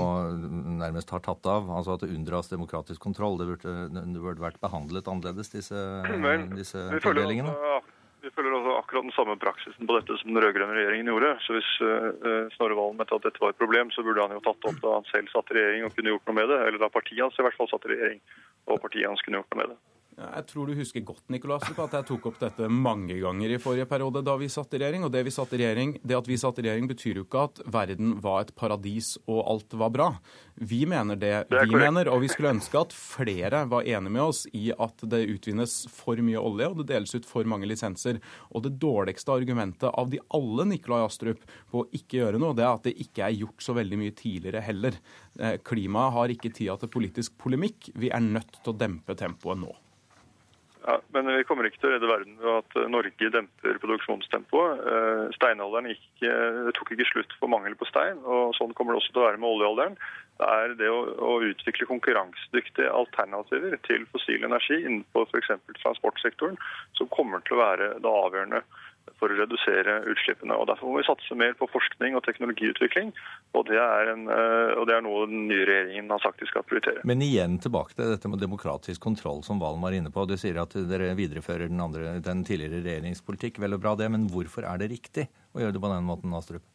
[0.80, 4.62] nærmest har tatt av, altså at det unndras demokratisk kontroll, det burde, det burde vært
[4.64, 5.84] behandlet annerledes, disse,
[6.24, 7.52] men, disse tildelingene?
[7.52, 11.32] Vi følger altså akkurat den samme praksisen på dette som den rød-grønne regjeringen gjorde.
[11.46, 14.44] Så hvis uh, Snorre Valen mente at dette var et problem, så burde han jo
[14.46, 16.62] tatt det opp da han selv satt i regjering og kunne gjort noe med det.
[16.68, 18.24] Eller da partiet hans i hvert fall satt i regjering
[18.72, 19.80] og partiet hans kunne gjort noe med det.
[20.16, 23.88] Jeg tror du husker godt Nicolas, at jeg tok opp dette mange ganger i forrige
[23.90, 25.04] periode da vi satt i regjering.
[25.04, 27.42] Og det, vi satt i regjering, det at vi satt i regjering, betyr jo ikke
[27.50, 30.08] at verden var et paradis og alt var bra.
[30.56, 34.24] Vi mener det, det vi mener, og vi skulle ønske at flere var enige med
[34.24, 38.24] oss i at det utvinnes for mye olje og det deles ut for mange lisenser.
[38.56, 42.64] Og det dårligste argumentet av de alle Nikolai Astrup på å ikke gjøre noe, det
[42.64, 44.96] er at det ikke er gjort så veldig mye tidligere heller.
[45.36, 47.92] Eh, klimaet har ikke tida til politisk polemikk.
[48.00, 49.76] Vi er nødt til å dempe tempoet nå.
[50.86, 54.84] Ja, men vi kommer ikke til å redde verden ved at eh, Norge demper produksjonstempoet.
[54.86, 56.06] Eh, steinalderen gikk,
[56.78, 59.42] tok ikke slutt for mangel på stein, og sånn kommer det også til å være
[59.42, 59.98] med oljealderen.
[60.38, 65.54] Det er det å, å utvikle konkurransedyktige alternativer til fossil energi innenfor f.eks.
[65.80, 66.60] transportsektoren
[67.00, 68.62] som kommer til å være det avgjørende
[69.20, 70.56] for å redusere utslippene.
[70.58, 73.14] Og Derfor må vi satse mer på forskning og teknologiutvikling.
[73.58, 76.50] Og det er, en, eh, og det er noe den nye regjeringen har sagt de
[76.50, 77.06] skal prioritere.
[77.08, 80.28] Men igjen tilbake til dette med demokratisk kontroll, som Valen var inne på.
[80.28, 83.62] Du sier at dere viderefører den, andre, den tidligere regjeringspolitikk.
[83.64, 86.36] Vel og bra det, men hvorfor er det riktig å gjøre det på den måten,
[86.36, 86.66] Astrup?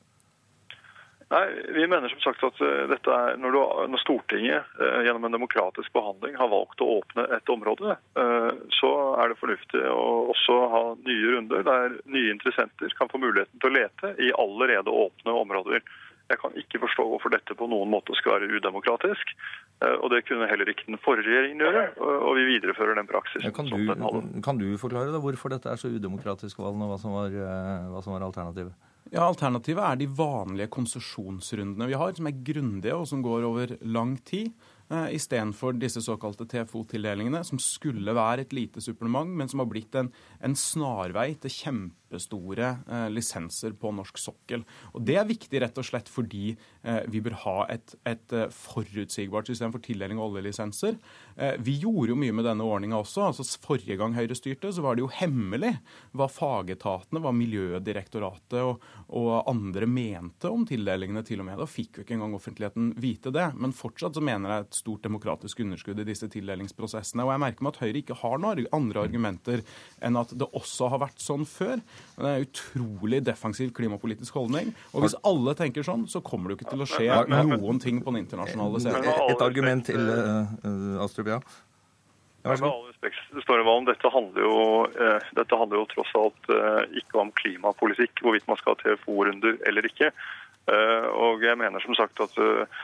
[1.31, 3.61] Nei, Vi mener som sagt at eh, dette er, når, du,
[3.93, 8.51] når Stortinget eh, gjennom en demokratisk behandling har valgt å åpne et område, eh,
[8.81, 8.91] så
[9.23, 13.71] er det fornuftig å også ha nye runder der nye interessenter kan få muligheten til
[13.71, 15.87] å lete i allerede åpne områder.
[16.31, 19.33] Jeg kan ikke forstå hvorfor dette på noen måte skal være udemokratisk.
[19.81, 23.49] Og det kunne heller ikke den forrige regjeringen gjøre, og vi viderefører den praksisen.
[23.49, 27.01] Ja, kan, du, kan, du, forklare da hvorfor dette er så udemokratisk, Valen, og hva
[27.03, 27.35] som var,
[27.91, 28.90] hva som var alternativet?
[29.11, 33.73] Ja, Alternativet er de vanlige konsesjonsrundene vi har, som er grundige og som går over
[33.83, 34.53] lang tid.
[34.91, 39.95] eh, istedenfor disse såkalte TFO-tildelingene, som skulle være et lite supplement, men som har blitt
[39.95, 40.11] en,
[40.43, 44.65] en snarvei til kjempestore eh, lisenser på norsk sokkel.
[44.95, 48.51] Og Det er viktig rett og slett fordi eh, vi bør ha et, et eh,
[48.51, 50.99] forutsigbart system for tildeling av oljelisenser.
[51.41, 53.23] Eh, vi gjorde jo mye med denne ordninga også.
[53.31, 55.73] altså Forrige gang Høyre styrte, så var det jo hemmelig
[56.13, 58.83] hva fagetatene, hva Miljødirektoratet og,
[59.17, 61.57] og andre mente om tildelingene til og med.
[61.63, 63.47] Da fikk jo ikke engang offentligheten vite det.
[63.57, 67.25] Men fortsatt så mener jeg et stort demokratisk underskudd i disse tildelingsprosessene.
[67.25, 69.65] Og jeg merker meg at Høyre ikke har noen andre argumenter
[70.05, 71.81] enn at det også har vært sånn før.
[72.19, 74.75] Men det er en utrolig defensiv klimapolitisk holdning.
[74.93, 78.05] Og hvis alle tenker sånn, så kommer det jo ikke til å skje noen ting
[78.05, 79.11] på den internasjonale scenen.
[79.31, 81.41] Et argument til uh, Astrup, ja.
[82.43, 84.61] Ja, med all respekt, Storevalen, dette handler, jo,
[84.97, 89.59] eh, dette handler jo tross alt eh, ikke om klimapolitikk, hvorvidt man skal ha TFO-runder
[89.69, 90.09] eller ikke.
[90.71, 92.81] Eh, og jeg mener som sagt at eh,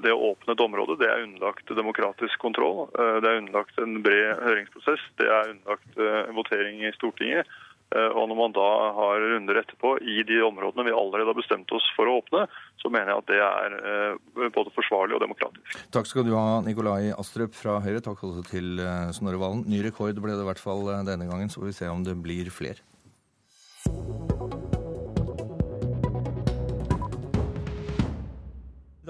[0.00, 2.86] det å åpne et område det er underlagt demokratisk kontroll.
[2.96, 5.04] Eh, det er underlagt en bred høringsprosess.
[5.20, 7.52] Det er underlagt eh, votering i Stortinget.
[7.90, 11.72] Eh, og når man da har runder etterpå i de områdene vi allerede har bestemt
[11.74, 12.44] oss for å åpne,
[12.78, 15.74] så mener jeg at det er eh, både forsvarlig og demokratisk.
[15.94, 18.04] Takk skal du ha, Nikolai Astrup fra Høyre.
[18.06, 19.66] Takk også til eh, Snorre Valen.
[19.70, 22.18] Ny rekord ble det i hvert fall denne gangen, så får vi se om det
[22.22, 22.86] blir flere.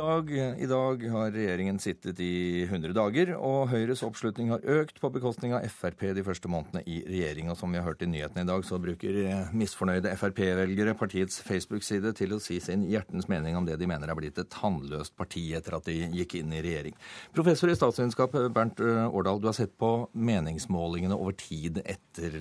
[0.01, 5.11] Dag, I dag har regjeringen sittet i 100 dager, og Høyres oppslutning har økt på
[5.13, 7.51] bekostning av Frp de første månedene i regjering.
[7.53, 9.19] Og som vi har hørt i nyhetene i dag, så bruker
[9.57, 14.19] misfornøyde Frp-velgere partiets Facebook-side til å si sin hjertens mening om det de mener er
[14.19, 16.97] blitt et tannløst parti etter at de gikk inn i regjering.
[17.37, 22.41] Professor i statsvitenskap Bernt Årdal, du har sett på meningsmålingene over tid etter,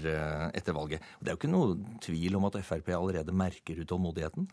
[0.55, 1.03] etter valget.
[1.19, 4.47] Det er jo ikke noe tvil om at Frp allerede merker utålmodigheten?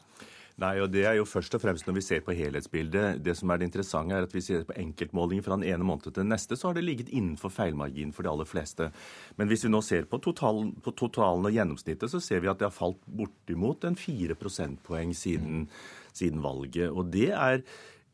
[0.57, 3.19] Nei, og det er jo først og fremst når vi ser på helhetsbildet.
[3.21, 6.07] Det som er det interessante, er at vi ser på enkeltmålinger fra den ene måneden
[6.07, 8.89] til den neste, så har det ligget innenfor feilmarginen for de aller fleste.
[9.37, 12.63] Men hvis vi nå ser på totalen, på totalen og gjennomsnittet, så ser vi at
[12.63, 15.67] det har falt bortimot en fire prosentpoeng siden,
[16.17, 16.89] siden valget.
[16.89, 17.61] Og det er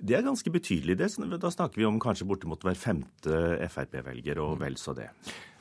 [0.02, 0.96] det er ganske betydelig.
[0.98, 1.08] Det.
[1.38, 3.38] Da snakker vi om kanskje bortimot hver femte
[3.70, 5.08] Frp-velger, og vel så det.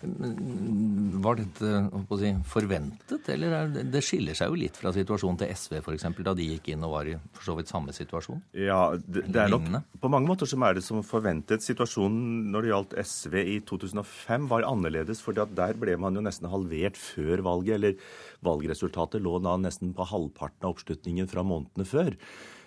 [0.02, 1.72] Var dette
[2.18, 6.34] si, forventet, eller det, det skiller seg jo litt fra situasjonen til SV f.eks., da
[6.38, 8.42] de gikk inn og var i for så vidt samme situasjon?
[8.58, 9.68] Ja, det, det er nok
[10.02, 11.62] På mange måter som er det som forventet.
[11.62, 16.50] Situasjonen når det gjaldt SV i 2005 var annerledes, for der ble man jo nesten
[16.50, 17.78] halvert før valget.
[17.78, 22.18] Eller valgresultatet lå da nesten på halvparten av oppslutningen fra månedene før.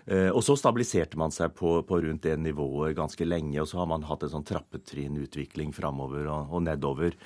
[0.05, 3.81] Eh, og så stabiliserte man seg på, på, rundt det nivået ganske lenge, og så
[3.81, 7.17] har man hatt en sånn trappetrinnutvikling framover og, og nedover.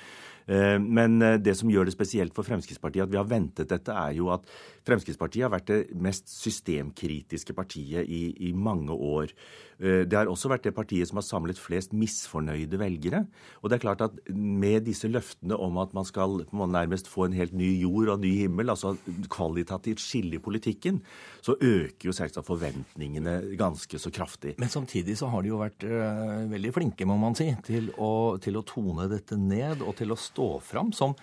[0.47, 3.91] Eh, men eh, det som gjør det spesielt for Fremskrittspartiet at vi har ventet dette,
[3.91, 4.47] er jo at
[4.87, 9.35] Fremskrittspartiet har vært det mest systemkritiske partiet i, i mange år.
[9.79, 13.23] Eh, det har også vært det partiet som har samlet flest misfornøyde velgere.
[13.63, 17.37] Og det er klart at med disse løftene om at man skal nærmest få en
[17.37, 18.95] helt ny jord og ny himmel, altså
[19.31, 21.01] kvalitativt skille i politikken,
[21.41, 24.55] så øker jo selvsagt forventningene ganske så kraftig.
[24.59, 28.37] Men samtidig så har de jo vært uh, veldig flinke, må man si, til å,
[28.43, 31.15] til å tone dette ned og til å stå fram som,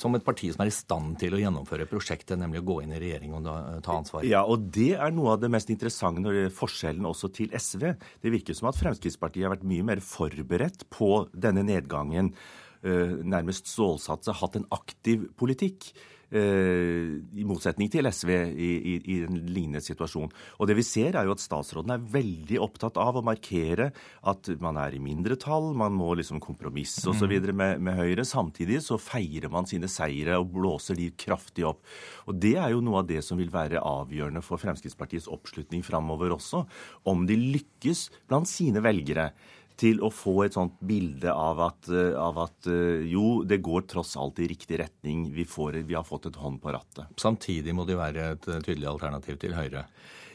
[0.00, 2.94] som et parti som er i stand til å gjennomføre prosjektet, nemlig å gå inn
[2.96, 3.46] i regjering og
[3.86, 4.26] ta ansvar.
[4.26, 7.54] Ja, og det er noe av det mest interessante når det er forskjellen også til
[7.54, 7.86] SV.
[8.24, 12.32] Det virker som at Fremskrittspartiet har vært mye mer forberedt på denne nedgangen.
[12.82, 15.92] Eh, nærmest stålsatt seg, hatt en aktiv politikk.
[16.36, 20.32] Eh, i motsetning til SV i, i, i, en lignende situasjon.
[20.58, 23.88] Og det vi ser er jo at Statsråden er veldig opptatt av å markere
[24.26, 27.30] at man er i mindretall, man må liksom kompromisse osv.
[27.30, 27.52] Mm.
[27.56, 28.26] Med, med Høyre.
[28.26, 31.84] Samtidig så feirer man sine seire og blåser de kraftig opp.
[32.26, 36.34] Og Det er jo noe av det som vil være avgjørende for Fremskrittspartiets oppslutning framover
[36.36, 36.66] også.
[37.08, 39.30] Om de lykkes blant sine velgere
[39.80, 43.86] til å få et sånt bilde av at, eh, av at, eh, jo, det går
[43.86, 45.30] tross alt i riktig retning.
[45.32, 47.06] Vi, får, vi har fått et hånd på rattet.
[47.20, 49.86] Samtidig må de være et eh, tydelig alternativ til Høyre?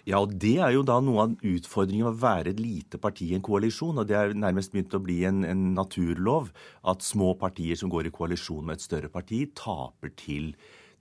[0.06, 3.36] Ja, og det er jo da noe av utfordringen å være et lite parti i
[3.38, 4.02] en koalisjon.
[4.02, 6.50] Og det er nærmest begynt å bli en, en naturlov
[6.90, 10.56] at små partier som går i koalisjon med et større parti, taper til,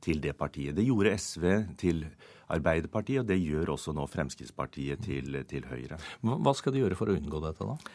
[0.04, 0.76] til det partiet.
[0.76, 1.48] Det gjorde SV
[1.80, 2.04] til
[2.50, 6.00] Arbeiderpartiet, og det gjør også nå Fremskrittspartiet til, til Høyre.
[6.20, 7.94] Hva skal de gjøre for å unngå dette, da?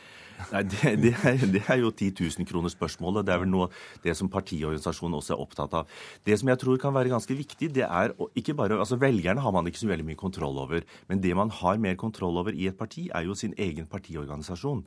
[0.52, 3.26] Nei, det, det, er, det, er, jo 10 000 kroner spørsmålet.
[3.28, 3.70] Det er vel noe
[4.04, 5.92] det som partiorganisasjonen også er opptatt av.
[6.28, 9.56] Det som jeg tror kan være ganske viktig, det er ikke bare altså Velgerne har
[9.56, 10.86] man ikke så veldig mye kontroll over.
[11.10, 14.86] Men det man har mer kontroll over i et parti, er jo sin egen partiorganisasjon.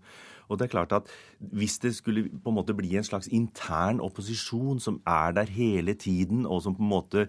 [0.49, 4.01] Og det er klart at Hvis det skulle på en måte bli en slags intern
[4.01, 7.29] opposisjon som er der hele tiden, og som på en måte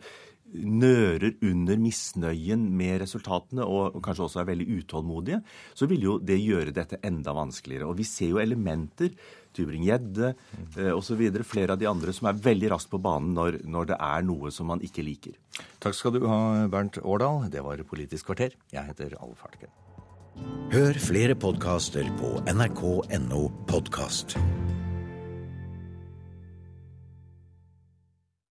[0.53, 5.41] nører under misnøyen med resultatene og kanskje også er veldig utålmodige,
[5.77, 7.89] så vil jo det gjøre dette enda vanskeligere.
[7.89, 9.13] Og vi ser jo elementer,
[9.57, 10.33] Tybring-Gjedde
[10.77, 13.99] eh, osv., flere av de andre som er veldig raskt på banen når, når det
[14.09, 15.37] er noe som man ikke liker.
[15.81, 17.49] Takk skal du ha, Bernt Årdal.
[17.51, 18.53] Det var Politisk kvarter.
[18.73, 19.73] Jeg heter Alf Hartgen.
[20.71, 24.37] Hør flere podkaster på nrk.no podkast.